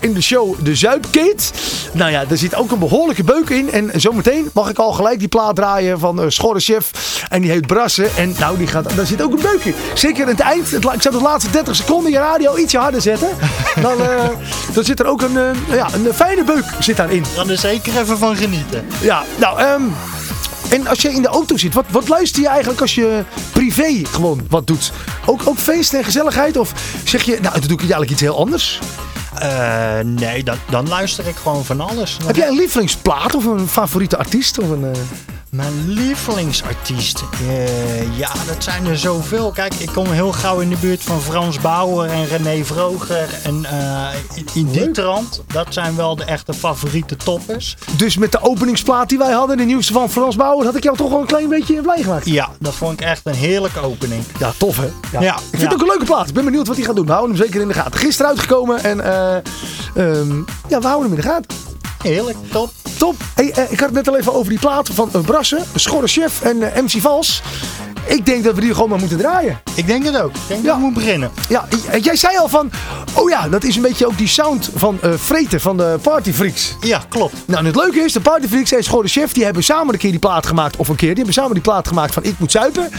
in 0.00 0.12
de 0.12 0.20
show 0.22 0.54
de 0.62 0.74
Zuipkit. 0.74 1.52
Nou 1.92 2.10
ja, 2.10 2.24
er 2.30 2.38
zit 2.38 2.54
ook 2.54 2.70
een 2.70 2.78
behoorlijke 2.78 3.24
beuk 3.24 3.48
in. 3.50 3.70
En 3.72 3.90
zometeen 4.00 4.50
mag 4.52 4.70
ik 4.70 4.78
al 4.78 4.92
gelijk 4.92 5.18
die 5.18 5.28
plaat 5.28 5.56
draaien 5.56 5.98
van 5.98 6.32
Schorre 6.32 6.60
Chef. 6.60 6.90
En 7.28 7.40
die 7.42 7.50
heet 7.52 7.66
Brassen. 7.66 8.16
En 8.16 8.34
nou, 8.38 8.58
die 8.58 8.66
gaat, 8.66 8.96
daar 8.96 9.06
zit 9.06 9.22
ook 9.22 9.32
een 9.32 9.42
beuk 9.42 9.64
in. 9.64 9.74
Zeker 9.94 10.22
in 10.22 10.28
het 10.28 10.40
eind. 10.40 10.70
Het, 10.70 10.84
ik 10.84 11.02
zou 11.02 11.14
de 11.14 11.22
laatste 11.22 11.50
30 11.50 11.76
seconden 11.76 12.12
je 12.12 12.18
radio 12.18 12.56
ietsje 12.56 12.78
harder 12.78 13.00
zetten. 13.02 13.28
Dan, 13.82 14.00
eh, 14.02 14.28
dan 14.72 14.84
zit 14.84 15.00
er 15.00 15.06
ook 15.06 15.22
een, 15.22 15.38
eh, 15.38 15.74
ja, 15.74 15.88
een 15.94 16.14
fijne 16.14 16.44
beuk 16.44 16.64
zit 16.78 16.96
daarin. 16.96 17.24
Ga 17.24 17.46
er 17.46 17.58
zeker 17.58 18.00
even 18.00 18.18
van 18.18 18.36
genieten. 18.36 18.86
Ja, 19.00 19.22
nou, 19.36 19.58
ehm, 19.58 19.82
en 20.70 20.86
als 20.86 21.02
je 21.02 21.12
in 21.12 21.22
de 21.22 21.28
auto 21.28 21.56
zit, 21.56 21.74
wat, 21.74 21.84
wat 21.90 22.08
luister 22.08 22.42
je 22.42 22.48
eigenlijk 22.48 22.80
als 22.80 22.94
je 22.94 23.24
privé 23.52 24.02
gewoon 24.10 24.46
wat 24.48 24.66
doet? 24.66 24.92
Ook, 25.26 25.40
ook 25.44 25.58
feest 25.58 25.94
en 25.94 26.04
gezelligheid? 26.04 26.56
Of 26.56 26.72
zeg 27.04 27.22
je, 27.22 27.38
nou, 27.42 27.58
dan 27.58 27.68
doe 27.68 27.72
ik 27.72 27.80
eigenlijk 27.80 28.10
iets 28.10 28.20
heel 28.20 28.38
anders? 28.38 28.78
Eh, 29.34 29.98
nee, 30.04 30.44
dan, 30.44 30.56
dan 30.70 30.88
luister 30.88 31.26
ik 31.26 31.36
gewoon 31.36 31.64
van 31.64 31.80
alles. 31.80 32.16
Heb 32.26 32.36
jij 32.36 32.48
een 32.48 32.56
lievelingsplaat 32.56 33.34
of 33.34 33.44
een 33.44 33.68
favoriete 33.68 34.18
artiest? 34.18 34.58
Of 34.58 34.68
een, 34.68 34.94
Mijn 35.56 35.88
lievelingsartiest? 35.88 37.24
Eh, 37.48 38.18
ja, 38.18 38.30
dat 38.46 38.64
zijn 38.64 38.86
er 38.86 38.98
zoveel. 38.98 39.50
Kijk, 39.50 39.74
ik 39.74 39.88
kom 39.88 40.06
heel 40.06 40.32
gauw 40.32 40.60
in 40.60 40.68
de 40.68 40.76
buurt 40.80 41.02
van 41.02 41.20
Frans 41.20 41.60
Bauer 41.60 42.08
en 42.08 42.26
René 42.26 42.64
Vroger. 42.64 43.28
En 43.44 43.64
eh, 43.64 44.08
in, 44.34 44.46
in 44.54 44.70
die 44.70 44.90
trant, 44.90 45.42
dat 45.46 45.66
zijn 45.68 45.96
wel 45.96 46.16
de 46.16 46.24
echte 46.24 46.54
favoriete 46.54 47.16
toppers. 47.16 47.76
Dus 47.96 48.16
met 48.16 48.32
de 48.32 48.42
openingsplaat 48.42 49.08
die 49.08 49.18
wij 49.18 49.32
hadden, 49.32 49.56
de 49.56 49.64
nieuwste 49.64 49.92
van 49.92 50.10
Frans 50.10 50.36
Bauer, 50.36 50.64
had 50.64 50.76
ik 50.76 50.82
jou 50.82 50.96
toch 50.96 51.10
wel 51.10 51.20
een 51.20 51.26
klein 51.26 51.48
beetje 51.48 51.82
blij 51.82 52.02
gemaakt. 52.02 52.26
Ja, 52.26 52.48
dat 52.58 52.74
vond 52.74 53.00
ik 53.00 53.06
echt 53.06 53.20
een 53.24 53.34
heerlijke 53.34 53.80
opening. 53.80 54.24
Ja, 54.38 54.52
tof 54.56 54.76
hè? 54.76 55.18
Ja, 55.20 55.34
Ik 55.34 55.42
vind 55.50 55.62
het 55.62 55.72
ook 55.72 55.80
een 55.80 55.86
leuke 55.86 56.04
plaat. 56.04 56.28
Ik 56.28 56.34
ben 56.34 56.44
benieuwd 56.44 56.66
wat 56.66 56.76
hij 56.76 56.84
gaat 56.84 56.96
doen. 56.96 57.06
We 57.06 57.12
houden 57.12 57.36
hem 57.36 57.44
zeker 57.44 57.60
in 57.60 57.68
de 57.68 57.74
gaten. 57.74 58.00
Gisteren 58.00 58.30
uitgekomen 58.30 58.82
en 58.84 59.00
eh, 59.00 59.36
ehm, 59.94 60.36
ja, 60.68 60.80
we 60.80 60.86
houden 60.86 61.10
hem 61.10 61.18
in 61.18 61.24
de 61.24 61.28
gaten. 61.28 61.71
Heerlijk, 62.02 62.36
top. 62.50 62.70
Top. 62.98 63.14
Hey, 63.34 63.50
eh, 63.50 63.72
ik 63.72 63.80
had 63.80 63.88
het 63.88 63.92
net 63.92 64.08
al 64.08 64.18
even 64.18 64.34
over 64.34 64.48
die 64.48 64.58
plaat 64.58 64.88
van 64.88 65.10
uh, 65.16 65.22
Brassen, 65.22 65.64
Schorre 65.74 66.06
Chef 66.06 66.42
en 66.42 66.74
eh, 66.74 66.82
MC 66.82 67.00
Vals. 67.00 67.42
Ik 68.04 68.26
denk 68.26 68.44
dat 68.44 68.54
we 68.54 68.60
die 68.60 68.74
gewoon 68.74 68.88
maar 68.88 68.98
moeten 68.98 69.18
draaien. 69.18 69.60
Ik 69.74 69.86
denk 69.86 70.04
het 70.04 70.20
ook. 70.20 70.30
Ik 70.30 70.40
denk 70.48 70.64
dat 70.64 70.74
we 70.74 70.80
moeten 70.80 71.02
beginnen. 71.02 71.30
Ja, 71.48 71.66
jij 72.00 72.16
zei 72.16 72.36
al 72.38 72.48
van, 72.48 72.70
oh 73.14 73.30
ja, 73.30 73.48
dat 73.48 73.64
is 73.64 73.76
een 73.76 73.82
beetje 73.82 74.06
ook 74.06 74.18
die 74.18 74.28
sound 74.28 74.70
van 74.74 74.98
eh 75.02 75.10
Vreten 75.16 75.60
van 75.60 75.76
de 75.76 75.98
Party 76.02 76.32
Freaks. 76.32 76.76
Ja, 76.80 77.02
klopt. 77.08 77.34
Nou, 77.46 77.58
en 77.58 77.64
het 77.64 77.76
leuke 77.76 78.00
is, 78.00 78.12
de 78.12 78.20
Party 78.20 78.48
Freaks 78.48 78.72
en 78.72 78.84
Schorre 78.84 79.08
Chef, 79.08 79.32
die 79.32 79.44
hebben 79.44 79.62
samen 79.62 79.92
een 79.92 80.00
keer 80.00 80.10
die 80.10 80.20
plaat 80.20 80.46
gemaakt, 80.46 80.76
of 80.76 80.88
een 80.88 80.96
keer, 80.96 81.08
die 81.08 81.16
hebben 81.16 81.34
samen 81.34 81.52
die 81.52 81.62
plaat 81.62 81.88
gemaakt 81.88 82.14
van 82.14 82.24
Ik 82.24 82.38
Moet 82.38 82.50
Zuipen. 82.50 82.90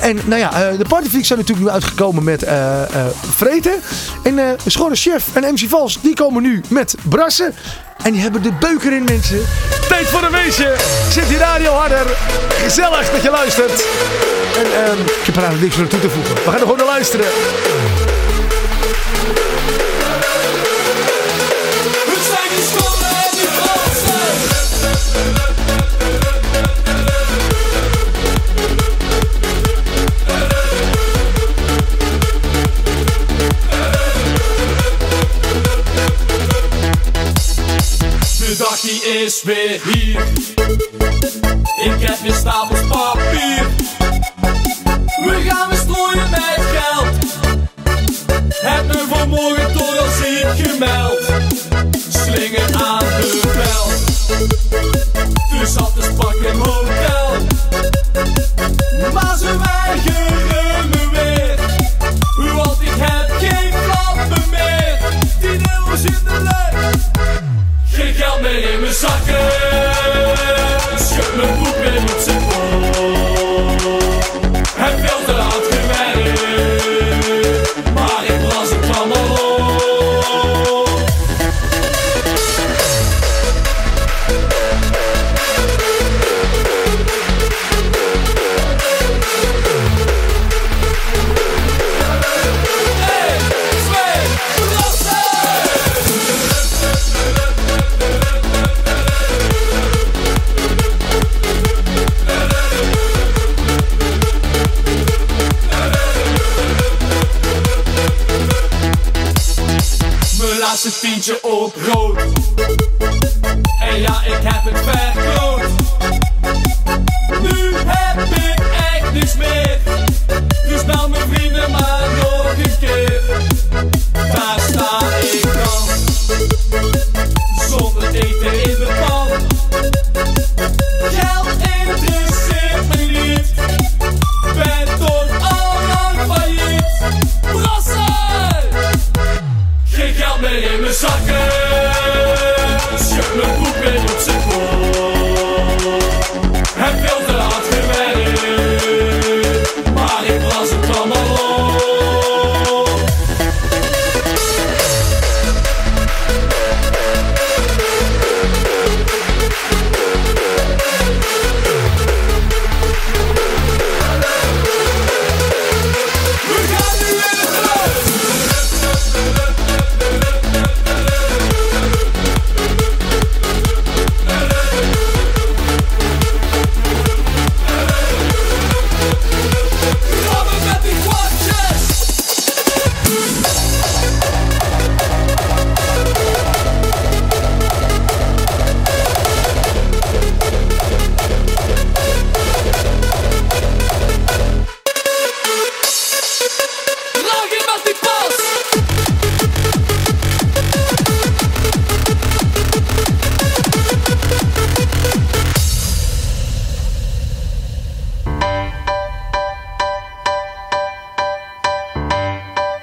En 0.00 0.18
nou 0.24 0.40
ja, 0.40 0.52
eh, 0.52 0.78
de 0.78 0.84
Party 0.88 1.08
Freaks 1.08 1.26
zijn 1.26 1.38
natuurlijk 1.38 1.66
nu 1.66 1.72
uitgekomen 1.72 2.24
met 2.24 2.42
eh 2.42 2.82
eh 2.82 3.06
Vreten. 3.20 3.80
En 4.22 4.38
eh 4.38 4.50
Schorre 4.66 4.96
Chef 4.96 5.34
en 5.34 5.52
MC 5.52 5.68
Vals, 5.68 5.98
die 6.00 6.14
komen 6.14 6.42
nu 6.42 6.60
met 6.68 6.94
Brassen. 7.08 7.54
En 8.02 8.12
die 8.12 8.20
hebben 8.20 8.42
de 8.42 8.52
beuker 8.52 8.92
in, 8.92 9.04
mensen. 9.04 9.40
Tijd 9.88 10.06
voor 10.06 10.22
een 10.22 10.30
weesje. 10.30 10.74
Zet 11.10 11.28
die 11.28 11.38
radio 11.38 11.72
harder. 11.72 12.06
Gezellig 12.48 13.10
dat 13.10 13.22
je 13.22 13.30
luistert. 13.30 13.84
En 14.56 14.84
ehm, 14.84 15.00
ik 15.00 15.26
heb 15.26 15.36
er 15.36 15.42
eigenlijk 15.42 15.60
niks 15.60 15.76
meer 15.76 15.88
toe 15.88 16.00
te 16.00 16.10
voegen. 16.10 16.34
We 16.34 16.40
gaan 16.40 16.52
er 16.52 16.58
gewoon 16.58 16.76
naar 16.76 16.86
luisteren. 16.86 17.26
We 22.06 22.16
zijn 22.30 22.50
en 25.48 25.55
Die 38.80 39.04
is 39.04 39.42
weer 39.42 39.80
hier. 39.84 40.20
Ik 41.84 42.00
heb 42.00 42.18
weer 42.22 42.34
stapels 42.34 42.80
papier. 42.88 43.66
We 45.24 45.44
gaan 45.48 45.68
weer 45.68 45.78
strooien 45.78 46.30
met 46.30 46.60
geld. 46.74 47.16
Heb 48.48 48.86
me 48.86 49.04
vanmorgen 49.08 49.72
toch 49.72 49.98
al 49.98 50.08
ziek 50.08 50.66
gemeld. 50.66 51.20
Slingen 52.08 52.74
aan 52.74 52.98
de 52.98 53.40
bel. 53.54 53.86
Dus 55.58 55.72
zat 55.72 55.94
de 55.94 56.02
spak 56.02 56.34
in 56.34 56.58
hotel. 56.58 57.36
Maar 59.12 59.36
ze 59.38 59.58
weigeren 59.58 60.65
Geen 68.46 68.62
geld 68.62 69.26
meer 69.26 69.85
Mijn 110.86 110.98
laatste 110.98 111.08
tientje 111.08 111.42
op 111.42 111.74
rood. 111.76 112.18
En 113.80 114.00
ja, 114.00 114.22
ik 114.24 114.38
heb 114.42 114.55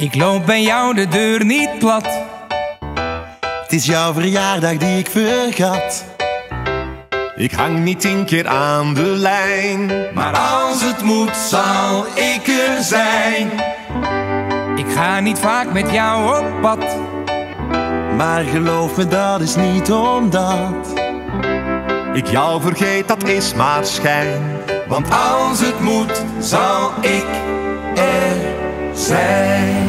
Ik 0.04 0.16
loop 0.16 0.46
bij 0.46 0.62
jou 0.62 0.94
de 0.94 1.08
deur 1.08 1.46
niet 1.46 1.80
plat. 1.80 2.08
Het 3.62 3.72
is 3.72 3.86
jouw 3.86 4.14
verjaardag 4.14 4.78
die 4.78 4.98
ik 4.98 5.10
vergat. 5.10 6.06
Ik 7.36 7.52
hang 7.52 7.80
niet 7.80 8.00
tien 8.00 8.26
keer 8.26 8.48
aan 8.48 8.94
de 8.94 9.06
lijn. 9.06 9.92
Maar 10.14 10.38
als 10.38 10.84
het 10.84 11.02
moet, 11.02 11.36
zal 11.36 12.06
ik 12.06 12.48
er 12.48 12.84
zijn. 12.84 13.50
Ik 14.76 14.86
ga 14.96 15.20
niet 15.20 15.40
vaak 15.40 15.74
met 15.74 15.92
jou 15.92 16.40
op 16.40 16.62
pad. 16.62 16.98
Maar 18.18 18.44
geloof 18.44 18.98
me, 18.98 19.08
dat 19.08 19.42
is 19.42 19.56
niet 19.56 19.92
omdat 19.92 20.94
ik 22.14 22.28
jou 22.28 22.62
vergeet, 22.62 23.08
dat 23.08 23.28
is 23.28 23.54
maar 23.54 23.86
schijn. 23.86 24.42
Want 24.88 25.08
als 25.12 25.60
het 25.60 25.80
moet, 25.80 26.24
zal 26.40 26.92
ik 27.02 27.26
er 27.96 28.36
zijn. 28.94 29.83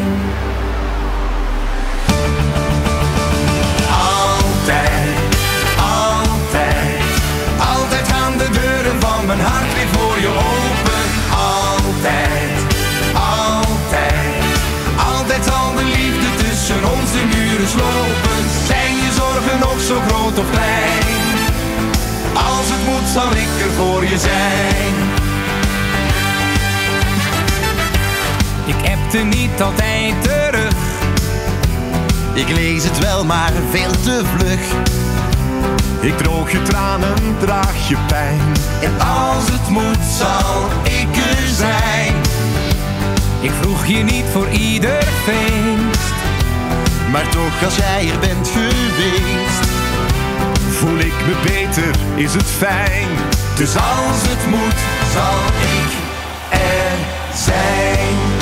Nog 19.64 19.80
zo 19.80 20.00
groot 20.08 20.38
of 20.38 20.50
klein? 20.50 21.04
Als 22.34 22.66
het 22.72 22.84
moet 22.88 23.08
zal 23.12 23.30
ik 23.30 23.66
er 23.66 23.72
voor 23.76 24.04
je 24.04 24.18
zijn. 24.18 24.94
Ik 28.66 28.88
hebte 28.88 29.18
niet 29.18 29.62
altijd 29.62 30.22
terug. 30.22 30.74
Ik 32.34 32.48
lees 32.48 32.84
het 32.84 32.98
wel, 32.98 33.24
maar 33.24 33.52
veel 33.70 33.90
te 33.90 34.22
vlug. 34.36 34.60
Ik 36.00 36.18
droog 36.18 36.52
je 36.52 36.62
tranen, 36.62 37.14
draag 37.38 37.88
je 37.88 37.96
pijn. 38.06 38.40
En 38.82 39.00
als 39.00 39.44
het 39.50 39.68
moet, 39.68 40.04
zal 40.18 40.68
ik 40.82 41.16
er 41.16 41.48
zijn. 41.54 42.14
Ik 43.40 43.50
vroeg 43.60 43.86
je 43.86 44.02
niet 44.02 44.24
voor 44.32 44.48
ieder 44.48 45.02
feest. 45.24 45.73
Maar 47.14 47.28
toch, 47.28 47.64
als 47.64 47.76
jij 47.76 48.10
er 48.10 48.18
bent 48.18 48.48
geweest, 48.48 49.70
voel 50.70 50.98
ik 50.98 51.14
me 51.26 51.34
beter, 51.42 51.94
is 52.14 52.34
het 52.34 52.46
fijn. 52.46 53.08
Dus 53.56 53.76
als 53.76 54.20
het 54.22 54.46
moet, 54.50 54.80
zal 55.12 55.38
ik 55.60 55.92
er 56.50 56.96
zijn. 57.34 58.33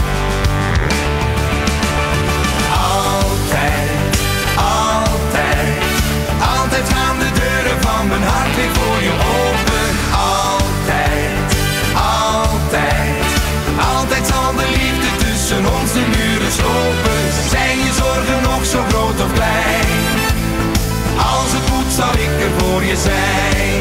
Voor 22.73 22.85
je 22.85 22.97
zijn. 22.97 23.81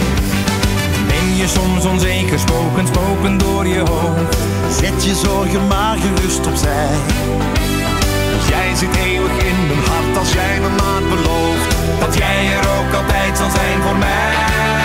Ben 1.08 1.36
je 1.36 1.48
soms 1.48 1.86
onzeker, 1.86 2.40
spoken, 2.40 2.88
spoken 2.88 3.38
door 3.38 3.68
je 3.68 3.80
hoofd. 3.80 4.38
Zet 4.80 5.04
je 5.04 5.16
zorgen 5.16 5.68
maar 5.68 5.98
gerust 5.98 6.48
opzij. 6.48 6.96
Jij 8.50 8.76
zit 8.76 8.96
eeuwig 8.96 9.32
in 9.32 9.68
mijn 9.68 9.80
hart 9.90 10.18
als 10.18 10.34
jij 10.34 10.60
me 10.60 10.70
maar 10.70 11.02
belooft 11.10 11.76
Dat 12.00 12.18
jij 12.18 12.46
er 12.54 12.68
ook 12.80 12.94
altijd 12.94 13.38
zal 13.38 13.50
zijn 13.50 13.82
voor 13.82 13.96
mij 13.96 14.81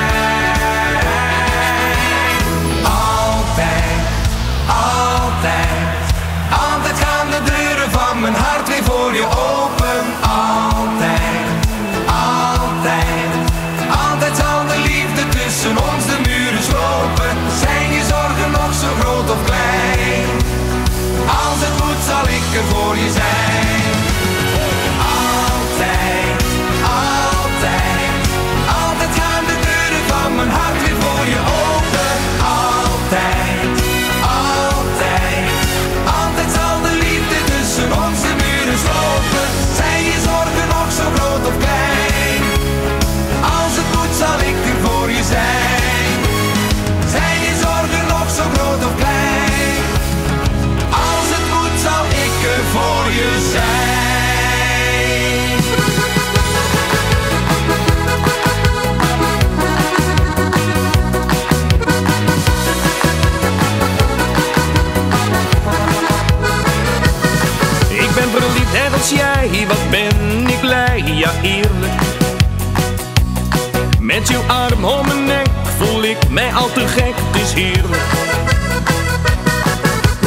Met 74.29 74.49
arm 74.49 74.85
om 74.85 75.07
mijn 75.07 75.25
nek 75.25 75.49
voel 75.79 76.05
ik 76.05 76.29
mij 76.29 76.53
al 76.53 76.73
te 76.73 76.89
gek, 76.89 77.15
is 77.43 77.53
heerlijk. 77.53 78.03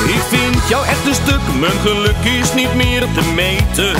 Ik 0.07 0.21
vind 0.29 0.67
jou 0.69 0.85
echt 0.85 1.05
een 1.07 1.13
stuk, 1.13 1.39
mijn 1.59 1.79
geluk 1.81 2.23
is 2.41 2.53
niet 2.53 2.75
meer 2.75 2.99
te 2.99 3.31
meten. 3.35 3.95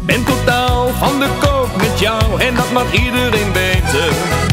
Ben 0.00 0.24
totaal 0.24 0.88
van 0.98 1.18
de 1.18 1.28
koop 1.40 1.76
met 1.76 1.98
jou 1.98 2.40
en 2.40 2.54
dat 2.54 2.72
mag 2.72 2.92
iedereen 2.92 3.52
weten. 3.52 4.51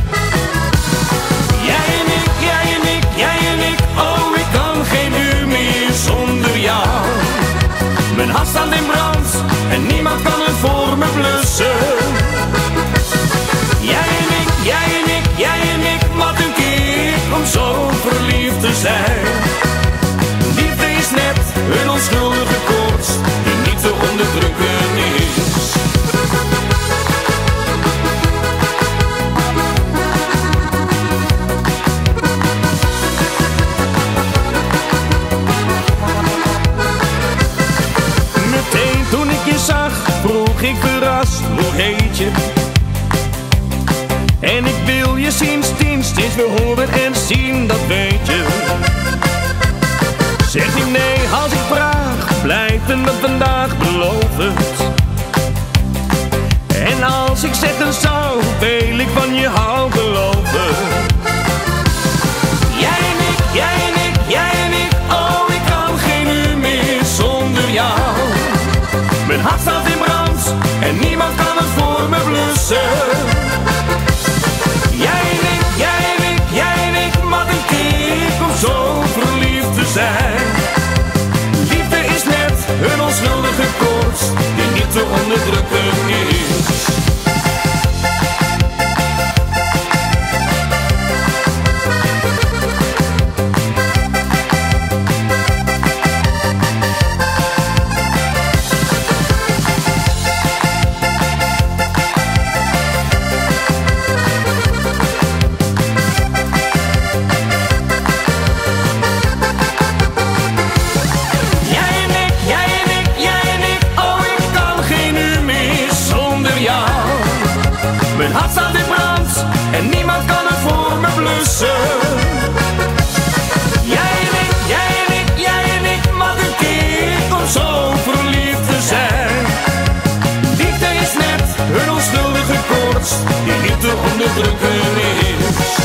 Onderdrukken 134.30 134.98
is. 135.00 135.76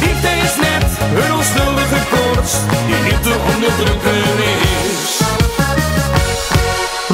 Dit 0.00 0.30
is 0.44 0.56
net 0.56 1.24
een 1.24 1.32
onschuldige 1.34 2.00
koorts 2.10 2.52
die 2.86 3.12
niet 3.12 3.22
te 3.22 3.36
onderdrukken 3.54 4.44
is. 4.44 5.20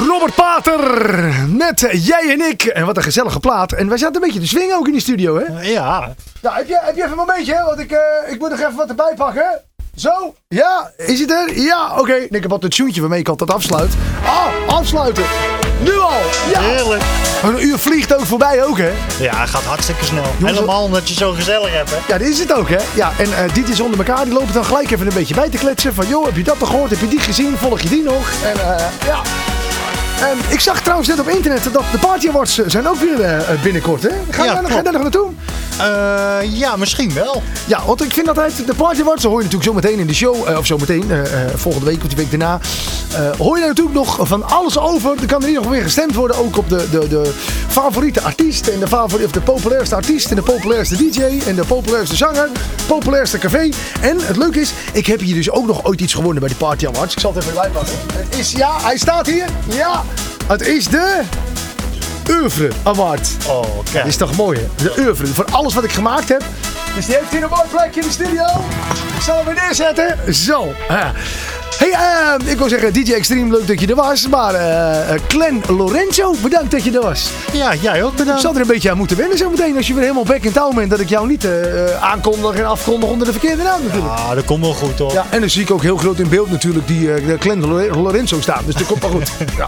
Robert 0.09 0.35
Pater 0.35 1.33
met 1.49 1.89
Jij 1.91 2.31
en 2.31 2.41
ik. 2.41 2.65
En 2.65 2.87
wat 2.87 2.97
een 2.97 3.03
gezellige 3.03 3.41
plaat. 3.41 3.73
En 3.73 3.89
wij 3.89 3.99
zaten 3.99 4.15
een 4.15 4.21
beetje 4.21 4.41
te 4.41 4.47
swingen 4.47 4.77
ook 4.77 4.87
in 4.87 4.93
die 4.93 5.01
studio, 5.01 5.39
hè? 5.39 5.61
Ja. 5.63 6.15
Nou, 6.43 6.57
heb 6.57 6.69
je, 6.69 6.79
heb 6.83 6.95
je 6.95 7.01
even 7.01 7.11
een 7.11 7.17
momentje, 7.17 7.55
hè? 7.55 7.65
Want 7.65 7.79
ik, 7.79 7.91
eh, 7.91 8.33
ik 8.33 8.39
moet 8.39 8.51
nog 8.51 8.59
even 8.59 8.75
wat 8.77 8.89
erbij 8.89 9.13
pakken. 9.17 9.63
Zo, 9.97 10.35
ja, 10.49 10.91
is 10.97 11.21
het 11.21 11.31
er? 11.31 11.59
Ja, 11.61 11.99
oké. 11.99 12.15
Ik 12.15 12.43
heb 12.43 12.51
wat 12.51 12.63
het 12.63 12.71
tjoentje 12.71 13.01
waarmee 13.01 13.21
ik 13.21 13.29
altijd 13.29 13.51
afsluit. 13.51 13.91
Ah, 14.25 14.75
afsluiten. 14.77 15.25
Nu 15.83 15.99
al. 15.99 16.21
Ja. 16.53 16.61
Heerlijk. 16.61 17.03
Een 17.43 17.65
uur 17.65 17.79
vliegt 17.79 18.15
ook 18.15 18.27
voorbij 18.27 18.65
ook, 18.65 18.79
hè? 18.79 18.93
Ja, 19.21 19.47
gaat 19.47 19.63
hartstikke 19.63 20.05
snel. 20.05 20.25
Helemaal 20.45 20.83
omdat 20.83 21.09
je 21.09 21.15
zo 21.15 21.33
gezellig 21.33 21.73
hebt, 21.73 21.91
hè? 21.91 21.97
Ja, 22.09 22.19
dit 22.19 22.29
is 22.29 22.39
het 22.39 22.53
ook, 22.53 22.69
hè? 22.69 22.79
Ja, 22.95 23.13
en 23.19 23.37
eh 23.37 23.55
dit 23.55 23.69
is 23.69 23.81
onder 23.81 23.99
elkaar. 23.99 24.25
Die 24.25 24.35
lopen 24.35 24.53
dan 24.53 24.65
gelijk 24.65 24.91
even 24.91 25.07
een 25.07 25.15
beetje 25.15 25.35
bij 25.35 25.49
te 25.49 25.59
kletsen. 25.59 25.95
Van, 25.95 26.09
joh, 26.09 26.25
heb 26.25 26.37
je 26.37 26.43
dat 26.43 26.59
nog 26.59 26.69
gehoord? 26.69 26.91
Heb 26.91 27.01
je 27.01 27.09
die 27.09 27.21
gezien? 27.21 27.57
Volg 27.57 27.81
je 27.81 27.89
die 27.89 28.03
nog? 28.03 28.31
En 28.45 28.77
eh, 28.77 28.85
ja. 29.07 29.21
En 30.21 30.39
ik 30.49 30.61
zag 30.61 30.81
trouwens 30.81 31.09
net 31.09 31.21
op 31.21 31.29
internet 31.29 31.63
dat 31.73 31.83
de 31.93 31.99
Party 31.99 32.29
Awards 32.29 32.59
eh, 32.59 32.65
zijn 32.69 32.89
ook 32.89 32.97
weer 33.01 33.21
eh, 33.23 33.63
binnenkort, 33.63 34.03
hè? 34.03 34.09
Ga 34.31 34.43
je 34.43 34.49
Ja, 34.49 34.55
daar 34.55 34.63
nog- 34.71 34.83
daar 34.83 34.93
naartoe? 35.03 35.29
Eh, 35.79 36.37
ja, 36.59 36.77
misschien 36.77 37.13
wel. 37.15 37.43
Ja, 37.67 37.81
want 37.87 38.03
ik 38.03 38.13
vind 38.13 38.29
altijd 38.29 38.67
de 38.67 38.75
Party 38.75 39.01
Awards, 39.01 39.23
dat 39.23 39.31
hoor 39.31 39.41
je 39.43 39.47
natuurlijk 39.49 39.71
zo 39.71 39.89
meteen 39.89 39.99
in 39.99 40.07
de 40.07 40.15
show, 40.15 40.49
eh, 40.49 40.59
of 40.59 40.67
zo 40.67 40.77
meteen, 40.79 41.11
eh, 41.11 41.21
eh, 41.45 41.51
volgende 41.55 41.87
week 41.87 42.03
of 42.03 42.09
die 42.09 42.17
week 42.17 42.31
daarna, 42.31 42.61
eh, 43.13 43.31
hoor 43.39 43.55
je 43.55 43.61
daar 43.61 43.69
natuurlijk 43.69 43.97
nog 43.97 44.19
van 44.23 44.49
alles 44.49 44.79
over. 44.79 45.11
Er 45.21 45.27
kan 45.27 45.43
er 45.43 45.49
hier 45.49 45.61
nog 45.61 45.69
weer 45.71 45.83
gestemd 45.83 46.15
worden, 46.15 46.37
ook 46.37 46.57
op 46.57 46.69
de, 46.69 46.89
de, 46.91 47.09
de 47.09 47.33
favoriete 47.69 48.21
artiest 48.21 48.67
en 48.67 48.79
de, 48.79 48.97
of 49.25 49.31
de 49.31 49.41
populairste 49.41 49.95
artiest 49.95 50.31
en 50.31 50.37
de 50.37 50.43
populairste 50.43 50.97
DJ 50.97 51.23
en 51.47 51.55
de 51.55 51.65
populairste 51.65 52.17
zanger, 52.17 52.49
populairste 52.87 53.39
café. 53.39 53.69
En 54.01 54.17
het 54.21 54.37
leuke 54.37 54.61
is, 54.61 54.73
ik 54.93 55.07
heb 55.07 55.21
hier 55.21 55.35
dus 55.35 55.51
ook 55.51 55.67
nog 55.67 55.85
ooit 55.85 56.01
iets 56.01 56.15
gewonnen 56.15 56.41
bij 56.41 56.49
de 56.51 56.57
Party 56.57 56.87
Awards. 56.87 57.13
Ik 57.15 57.21
zal 57.21 57.33
het 57.35 57.43
even 57.45 57.55
erbij 57.57 57.71
pakken. 57.71 57.95
Het 58.13 58.39
is, 58.39 58.53
ja, 58.53 58.71
hij 58.83 58.99
staat 58.99 59.27
hier. 59.27 59.45
Ja, 59.67 60.03
het 60.47 60.67
is 60.67 60.85
de... 60.89 61.21
Oeuvre 62.31 62.69
Award. 62.83 63.29
Oh, 63.49 63.63
kijk. 63.85 63.93
Dat 63.95 64.07
is 64.07 64.17
toch 64.17 64.37
mooi, 64.37 64.59
hè? 64.59 64.85
De 64.85 64.95
oeuvre. 64.99 65.27
Voor 65.27 65.45
alles 65.51 65.75
wat 65.75 65.85
ik 65.85 65.93
gemaakt 65.93 66.29
heb. 66.29 66.43
Dus 66.95 67.07
die 67.07 67.15
heeft 67.15 67.31
hier 67.31 67.43
een 67.43 67.49
mooi 67.51 67.63
plekje 67.71 68.01
in 68.01 68.07
de 68.07 68.13
studio. 68.13 68.43
Ik 69.17 69.23
zal 69.23 69.37
hem 69.37 69.45
weer 69.45 69.55
neerzetten. 69.67 70.35
Zo. 70.35 70.73
Ja. 70.89 71.13
Hey, 71.79 71.91
eh, 71.91 72.51
ik 72.51 72.59
wil 72.59 72.69
zeggen, 72.69 72.93
DJ 72.93 73.13
Extreme, 73.13 73.51
leuk 73.57 73.67
dat 73.67 73.81
je 73.81 73.87
er 73.87 73.95
was. 73.95 74.29
Maar 74.29 74.55
eh 74.55 75.15
eh, 75.15 75.21
Glenn 75.29 75.63
Lorenzo, 75.69 76.35
bedankt 76.43 76.71
dat 76.71 76.85
je 76.85 76.93
er 76.93 77.01
was. 77.03 77.31
Ja, 77.53 77.75
jij 77.75 78.03
ook 78.03 78.11
Ik 78.11 78.17
bedankt. 78.17 78.41
zal 78.41 78.55
er 78.55 78.61
een 78.61 78.67
beetje 78.67 78.91
aan 78.91 78.97
moeten 78.97 79.17
wennen 79.17 79.39
zo 79.39 79.51
meteen. 79.51 79.77
Als 79.77 79.87
je 79.87 79.93
weer 79.93 80.03
helemaal 80.03 80.25
back 80.25 80.43
in 80.43 80.53
town 80.53 80.75
bent. 80.75 80.91
Dat 80.91 81.01
ik 81.01 81.09
jou 81.09 81.27
niet 81.29 81.45
eh, 81.45 81.85
eh, 81.95 82.03
aankondig 82.03 82.55
en 82.55 82.65
afkondig 82.67 83.09
onder 83.09 83.27
de 83.27 83.33
verkeerde 83.33 83.63
naam 83.63 83.83
natuurlijk. 83.85 84.13
Ah, 84.13 84.35
dat 84.35 84.45
komt 84.45 84.61
wel 84.61 84.75
goed, 84.75 84.99
hoor. 84.99 85.13
Ja, 85.13 85.27
en 85.31 85.41
dan 85.41 85.51
zie 85.51 85.63
ik 85.63 85.71
ook 85.71 85.83
heel 85.83 85.97
groot 85.97 86.19
in 86.19 86.29
beeld 86.29 86.51
natuurlijk 86.51 86.87
die 86.87 87.13
eh 87.15 87.55
Lore- 87.55 87.95
Lorenzo 88.01 88.41
staan. 88.41 88.63
Dus 88.67 88.75
dat 88.75 88.87
komt 88.87 89.01
wel 89.01 89.11
goed. 89.11 89.29
ja. 89.59 89.67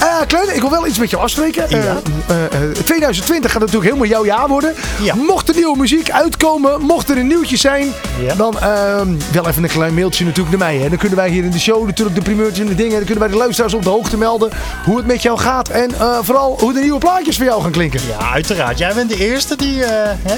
Glenn, 0.00 0.54
ik 0.54 0.60
wil 0.60 0.70
wel 0.70 0.86
iets 0.86 0.98
met 0.98 1.10
jou 1.10 1.22
afspreken. 1.22 1.68
Eh, 1.70 1.90
eh, 1.90 1.90
eh, 1.90 2.70
2020 2.84 3.50
gaat 3.50 3.60
natuurlijk 3.60 3.86
helemaal 3.86 4.08
jouw 4.10 4.24
jaar 4.24 4.48
worden. 4.48 4.74
Ja. 5.02 5.14
Mocht 5.14 5.48
er 5.48 5.54
nieuwe 5.54 5.76
muziek 5.76 6.10
uitkomen, 6.10 6.80
mocht 6.80 7.10
er 7.10 7.18
een 7.18 7.26
nieuwtje 7.26 7.56
zijn, 7.56 7.92
Ja. 8.20 8.34
dan 8.34 8.58
ehm, 8.58 9.08
wel 9.32 9.48
even 9.48 9.62
een 9.62 9.68
klein 9.68 9.94
mailtje 9.94 10.24
natuurlijk 10.24 10.58
naar 10.58 10.68
mij. 10.68 10.78
Hè. 10.78 10.88
Dan 10.88 10.98
kunnen 10.98 11.16
wij 11.16 11.28
hier 11.30 11.44
in 11.44 11.50
de 11.50 11.58
show 11.58 11.86
natuurlijk 11.86 12.16
de 12.16 12.22
primeurtjes 12.22 12.58
en 12.58 12.66
de 12.66 12.74
dingen. 12.74 12.96
Dan 12.96 13.04
kunnen 13.04 13.18
wij 13.18 13.28
de 13.28 13.36
luisteraars 13.36 13.74
op 13.74 13.82
de 13.82 13.88
hoogte 13.88 14.16
melden 14.16 14.50
hoe 14.84 14.96
het 14.96 15.06
met 15.06 15.22
jou 15.22 15.38
gaat. 15.38 15.68
En 15.68 15.90
vooral 16.22 16.56
hoe 16.60 16.72
de 16.72 16.80
nieuwe 16.80 16.98
plaatjes 16.98 17.36
voor 17.36 17.44
jou 17.44 17.62
gaan 17.62 17.70
klinken. 17.70 18.00
Ja, 18.08 18.32
uiteraard. 18.32 18.78
Jij 18.78 18.94
bent 18.94 19.08
de 19.08 19.16
eerste 19.16 19.56
die 19.56 19.82
hè, 19.82 20.34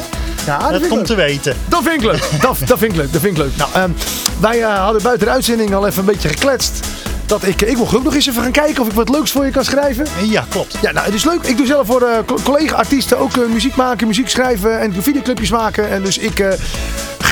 Ja, 0.46 0.70
dat 0.70 0.88
komt 0.88 1.06
te 1.06 1.14
weten. 1.14 1.56
Dat 1.68 1.82
vind 1.82 1.94
ik 1.94 2.02
leuk. 2.02 2.30
Dat, 2.40 2.56
dat 2.66 2.78
vind 2.78 2.92
ik 2.92 2.96
leuk. 2.98 3.12
Dat 3.12 3.20
vind 3.20 3.38
ik 3.38 3.42
leuk. 3.42 3.56
Nou, 3.56 3.70
ehm, 3.72 3.90
wij 4.40 4.60
hadden 4.60 5.02
buiten 5.02 5.26
de 5.26 5.32
uitzending 5.32 5.74
al 5.74 5.86
even 5.86 5.98
een 5.98 6.04
beetje 6.04 6.28
gekletst. 6.28 6.86
Dat 7.32 7.42
ik, 7.46 7.62
ik 7.62 7.76
wil 7.76 7.94
ook 7.94 8.02
nog 8.02 8.14
eens 8.14 8.26
even 8.26 8.42
gaan 8.42 8.52
kijken 8.52 8.82
of 8.82 8.88
ik 8.88 8.94
wat 8.94 9.08
leuks 9.08 9.30
voor 9.30 9.44
je 9.44 9.50
kan 9.50 9.64
schrijven. 9.64 10.06
Ja, 10.28 10.44
klopt. 10.48 10.78
Ja, 10.82 10.92
nou, 10.92 11.06
het 11.06 11.14
is 11.14 11.24
leuk. 11.24 11.42
Ik 11.42 11.56
doe 11.56 11.66
zelf 11.66 11.86
voor 11.86 12.02
eh, 12.02 12.18
co- 12.26 12.38
collega-artiesten 12.42 13.18
ook 13.18 13.36
eh, 13.36 13.46
muziek 13.48 13.76
maken, 13.76 14.06
muziek 14.06 14.28
schrijven 14.28 14.80
en 14.80 15.02
videoclipjes 15.02 15.50
maken. 15.50 15.90
En 15.90 16.02
dus 16.02 16.18
ik 16.18 16.38
eh, 16.38 16.52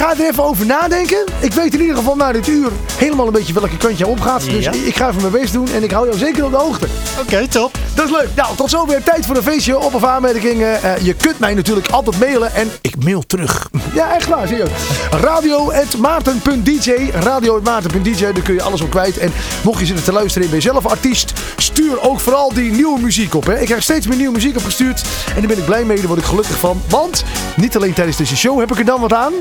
ga 0.00 0.10
er 0.18 0.26
even 0.30 0.44
over 0.44 0.66
nadenken. 0.66 1.24
Ik 1.40 1.52
weet 1.52 1.74
in 1.74 1.80
ieder 1.80 1.96
geval 1.96 2.16
na 2.16 2.32
dit 2.32 2.46
uur 2.48 2.70
helemaal 2.96 3.26
een 3.26 3.32
beetje 3.32 3.52
welke 3.52 3.76
kant 3.76 3.98
jou 3.98 4.10
opgaat. 4.10 4.44
Dus 4.44 4.64
Ja. 4.64 4.72
ik, 4.72 4.96
ga 4.96 5.08
even 5.08 5.20
mijn 5.20 5.32
best 5.32 5.52
doen 5.52 5.68
en 5.74 5.82
ik 5.82 5.90
hou 5.90 6.06
jou 6.06 6.18
zeker 6.18 6.44
op 6.44 6.50
de 6.50 6.56
hoogte. 6.56 6.86
Oké, 7.20 7.48
top. 7.48 7.78
Dat 7.94 8.04
is 8.04 8.10
leuk. 8.10 8.28
Nou, 8.36 8.56
tot 8.56 8.70
zover 8.70 9.02
tijd 9.02 9.26
voor 9.26 9.36
een 9.36 9.42
feestje. 9.42 9.78
Op 9.78 9.94
of 9.94 10.04
aanmerkingen. 10.04 10.82
Eh, 10.82 10.96
je 10.96 11.14
kunt 11.14 11.38
mij 11.38 11.54
natuurlijk 11.54 11.88
altijd 11.88 12.18
mailen 12.18 12.54
en 12.54 12.70
ik 12.80 13.04
mail 13.04 13.22
terug. 13.26 13.68
Ja, 13.94 14.14
echt 14.14 14.28
waar, 14.28 14.46
zie 14.46 14.56
je. 14.56 14.64
Radio.maarten.dj 15.10 16.90
Radio.maarten.dj, 17.12 18.20
daar 18.20 18.42
kun 18.42 18.54
je 18.54 18.62
alles 18.62 18.80
op 18.80 18.90
kwijt. 18.90 19.18
En 19.18 19.32
mocht 19.62 19.80
je 19.80 19.86
zitten 19.86 20.04
te 20.04 20.12
luisteren 20.12 20.42
en 20.44 20.50
ben 20.50 20.60
je 20.62 20.68
zelf 20.70 20.86
artiest, 20.86 21.32
stuur 21.56 22.00
ook 22.02 22.20
vooral 22.20 22.52
die 22.54 22.70
nieuwe 22.72 23.00
muziek 23.00 23.34
op. 23.34 23.46
Hè. 23.46 23.58
Ik 23.58 23.66
krijg 23.66 23.82
steeds 23.82 24.06
meer 24.06 24.16
nieuwe 24.16 24.32
muziek 24.34 24.56
opgestuurd. 24.56 25.02
En 25.28 25.38
daar 25.38 25.46
ben 25.48 25.58
ik 25.58 25.64
blij 25.64 25.84
mee, 25.84 25.96
daar 25.96 26.06
word 26.06 26.18
ik 26.20 26.24
gelukkig 26.26 26.58
van. 26.58 26.82
Want 26.88 27.24
niet 27.56 27.76
alleen 27.76 27.92
tijdens 27.92 28.16
deze 28.16 28.36
show 28.36 28.58
heb 28.60 28.72
ik 28.72 28.78
er 28.78 28.84
dan 28.84 29.00
wat 29.00 29.12
aan. 29.12 29.32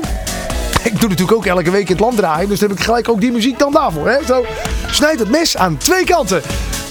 Ik 0.90 1.00
doe 1.00 1.08
natuurlijk 1.08 1.36
ook 1.36 1.46
elke 1.46 1.70
week 1.70 1.88
in 1.88 1.92
het 1.92 2.00
land 2.00 2.16
draaien. 2.16 2.48
Dus 2.48 2.58
dan 2.58 2.68
heb 2.68 2.78
ik 2.78 2.84
gelijk 2.84 3.08
ook 3.08 3.20
die 3.20 3.32
muziek 3.32 3.58
dan 3.58 3.72
daarvoor. 3.72 4.08
Hè? 4.08 4.24
Zo 4.26 4.44
snijdt 4.90 5.18
het 5.18 5.30
mes 5.30 5.56
aan 5.56 5.76
twee 5.76 6.04
kanten. 6.04 6.42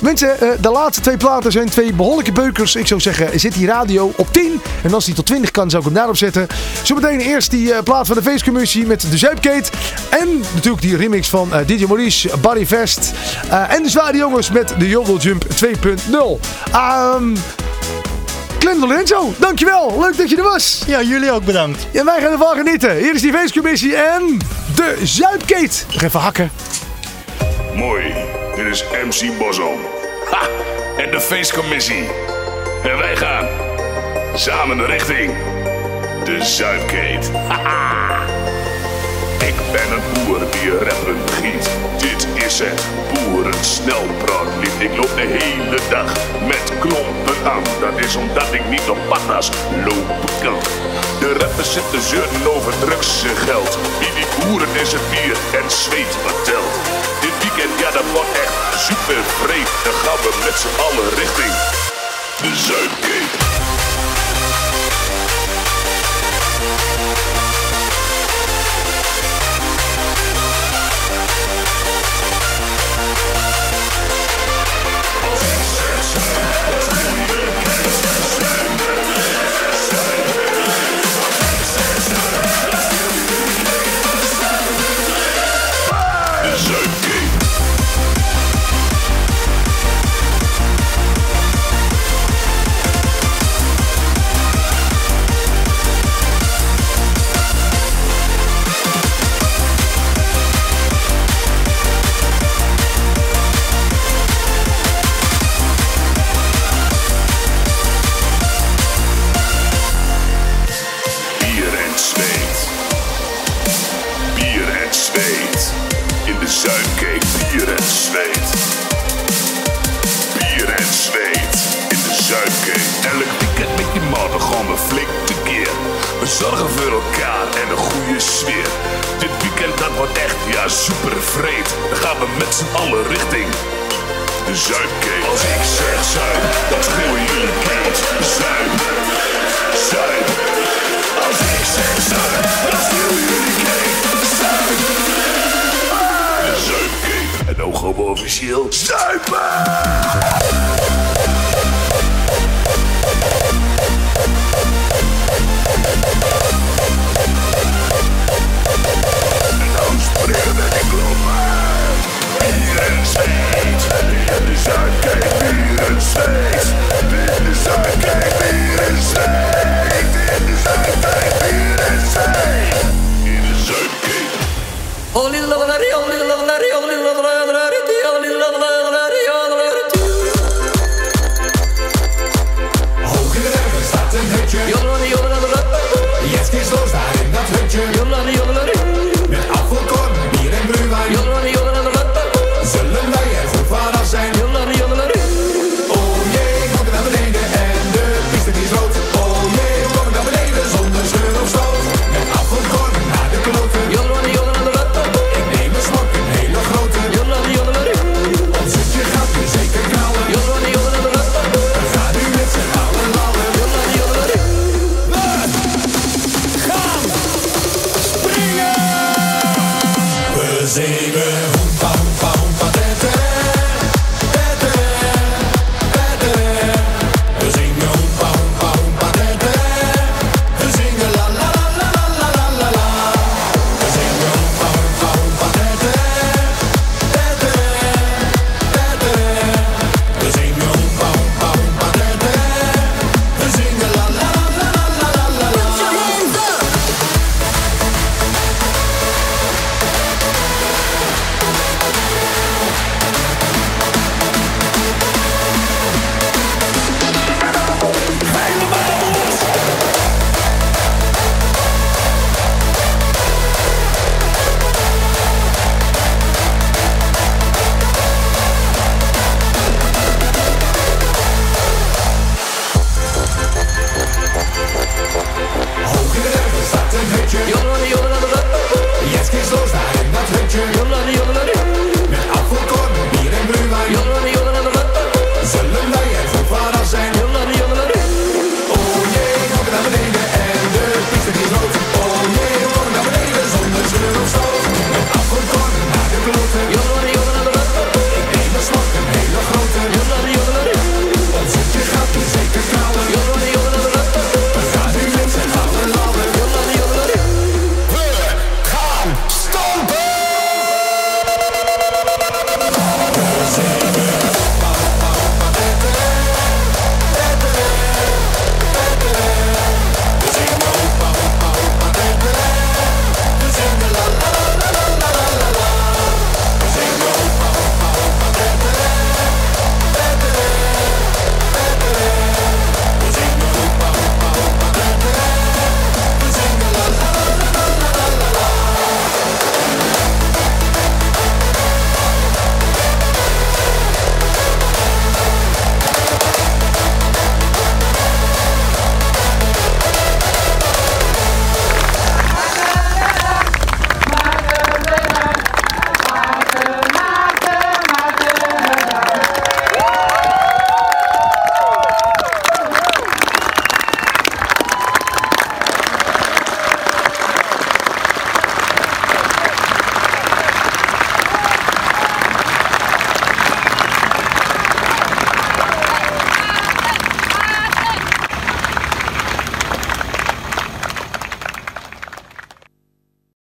Mensen, 0.02 0.40
eh, 0.40 0.50
de 0.62 0.70
laatste 0.70 1.02
twee 1.02 1.18
platen 1.18 1.52
zijn 1.52 1.70
twee 1.70 1.94
behoorlijke 1.94 2.32
beukers. 2.32 2.76
Ik 2.76 2.88
zou 2.88 3.02
zeggen, 3.02 3.40
zit 3.40 3.54
die 3.54 3.68
radio 3.68 4.14
op 4.16 4.28
10. 4.32 4.62
En 4.84 4.94
als 4.94 5.06
die 5.06 5.14
tot 5.14 5.26
20 5.26 5.52
kan, 5.52 5.70
zou 5.70 5.82
ik 5.82 5.88
hem 5.88 5.98
daarop 5.98 6.18
zetten. 6.18 6.48
Zometeen 6.84 7.20
eerst 7.20 7.52
die 7.52 7.74
eh, 7.74 7.84
plaat 7.84 8.08
van 8.08 8.16
de 8.16 8.22
feestcommissie 8.22 8.86
met 8.86 9.12
de 9.12 9.18
Zuipkate. 9.18 9.72
En 10.10 10.44
natuurlijk 10.54 10.82
die 10.82 10.98
remix 10.98 11.30
van 11.30 11.54
eh, 11.54 11.68
DJ 11.68 11.86
Maurice, 11.86 12.30
Barry 12.42 12.68
Vest. 12.68 13.14
En 13.70 13.84
de 13.84 13.90
Zware 13.90 14.18
Jongens 14.18 14.52
met 14.52 14.74
de 14.78 14.88
Jodel 14.88 15.18
Jump 15.18 15.46
2.0. 15.46 16.40
Ehm 16.72 17.34
Glenn 18.60 18.80
Lorenzo, 18.80 19.34
dankjewel. 19.38 19.99
Leuk 19.99 20.18
dat 20.18 20.30
je 20.30 20.38
er 20.38 20.43
was. 20.43 20.84
Ja, 20.88 21.01
jullie 21.01 21.32
ook 21.32 21.45
bedankt. 21.45 21.88
En 21.93 22.05
wij 22.05 22.22
gaan 22.22 22.32
ervan 22.32 22.55
genieten. 22.55 22.95
Hier 22.95 23.14
is 23.14 23.22
die 23.22 23.34
feestcommissie 23.34 23.95
en 23.95 24.38
de. 24.76 24.97
Nog 25.93 26.01
even 26.01 26.20
hakken. 26.20 26.51
Mooi, 27.76 28.14
dit 28.55 28.66
is 28.66 28.84
MC 29.05 29.38
Bosel. 29.38 29.78
Ha, 30.32 30.47
en 30.97 31.12
de 31.12 31.20
feestcommissie. 31.22 32.10
En 32.84 32.97
wij 32.97 33.16
gaan 33.16 33.47
samen 34.36 34.86
richting 34.86 35.34
de 36.24 36.43
Zuidkeet. 36.43 37.32
Haha. 37.47 38.22
Ik 39.39 39.55
ben 39.72 39.91
een 39.91 40.26
boer 40.26 40.39
die 40.51 40.72
rappen 40.72 41.18
giet. 41.41 41.70
Dit 41.97 42.28
is 42.45 42.60
het 42.60 42.84
boerensnelbrandlied. 43.14 44.74
Ik 44.80 44.95
loop 44.95 45.16
de 45.16 45.38
hele 45.39 45.80
dag 45.89 46.14
met 46.47 46.72
klompen 46.80 47.29
Dat 47.44 47.98
is 48.06 48.16
omdat 48.16 48.54
ik 48.54 48.70
niet 48.70 48.90
op 48.90 48.98
patas 49.08 49.50
lopen 49.86 50.34
kan. 50.42 50.60
De 51.20 51.34
rappers 51.38 51.74
zitten 51.74 52.02
zeuren 52.02 52.56
over 52.56 52.74
drugsgeld. 52.80 53.78
Wie 54.00 54.14
die 54.14 54.28
boeren 54.40 54.76
is 54.82 54.92
het 54.92 55.10
bier 55.10 55.38
en 55.62 55.72
zweet 55.72 56.16
vertelt. 56.26 56.74
Dit 57.22 57.36
weekend, 57.42 57.80
ja 57.80 57.92
dat 57.92 58.12
wordt 58.14 58.34
echt 58.44 58.82
super 58.88 59.24
vreed. 59.42 59.70
Dan 59.84 59.94
gaan 60.04 60.20
we 60.26 60.32
met 60.46 60.58
z'n 60.60 60.76
allen 60.88 61.10
richting 61.22 61.54
de 62.42 62.56
Zuidkeet. 62.56 63.32
De 73.00 73.68
Yeah. 75.32 77.68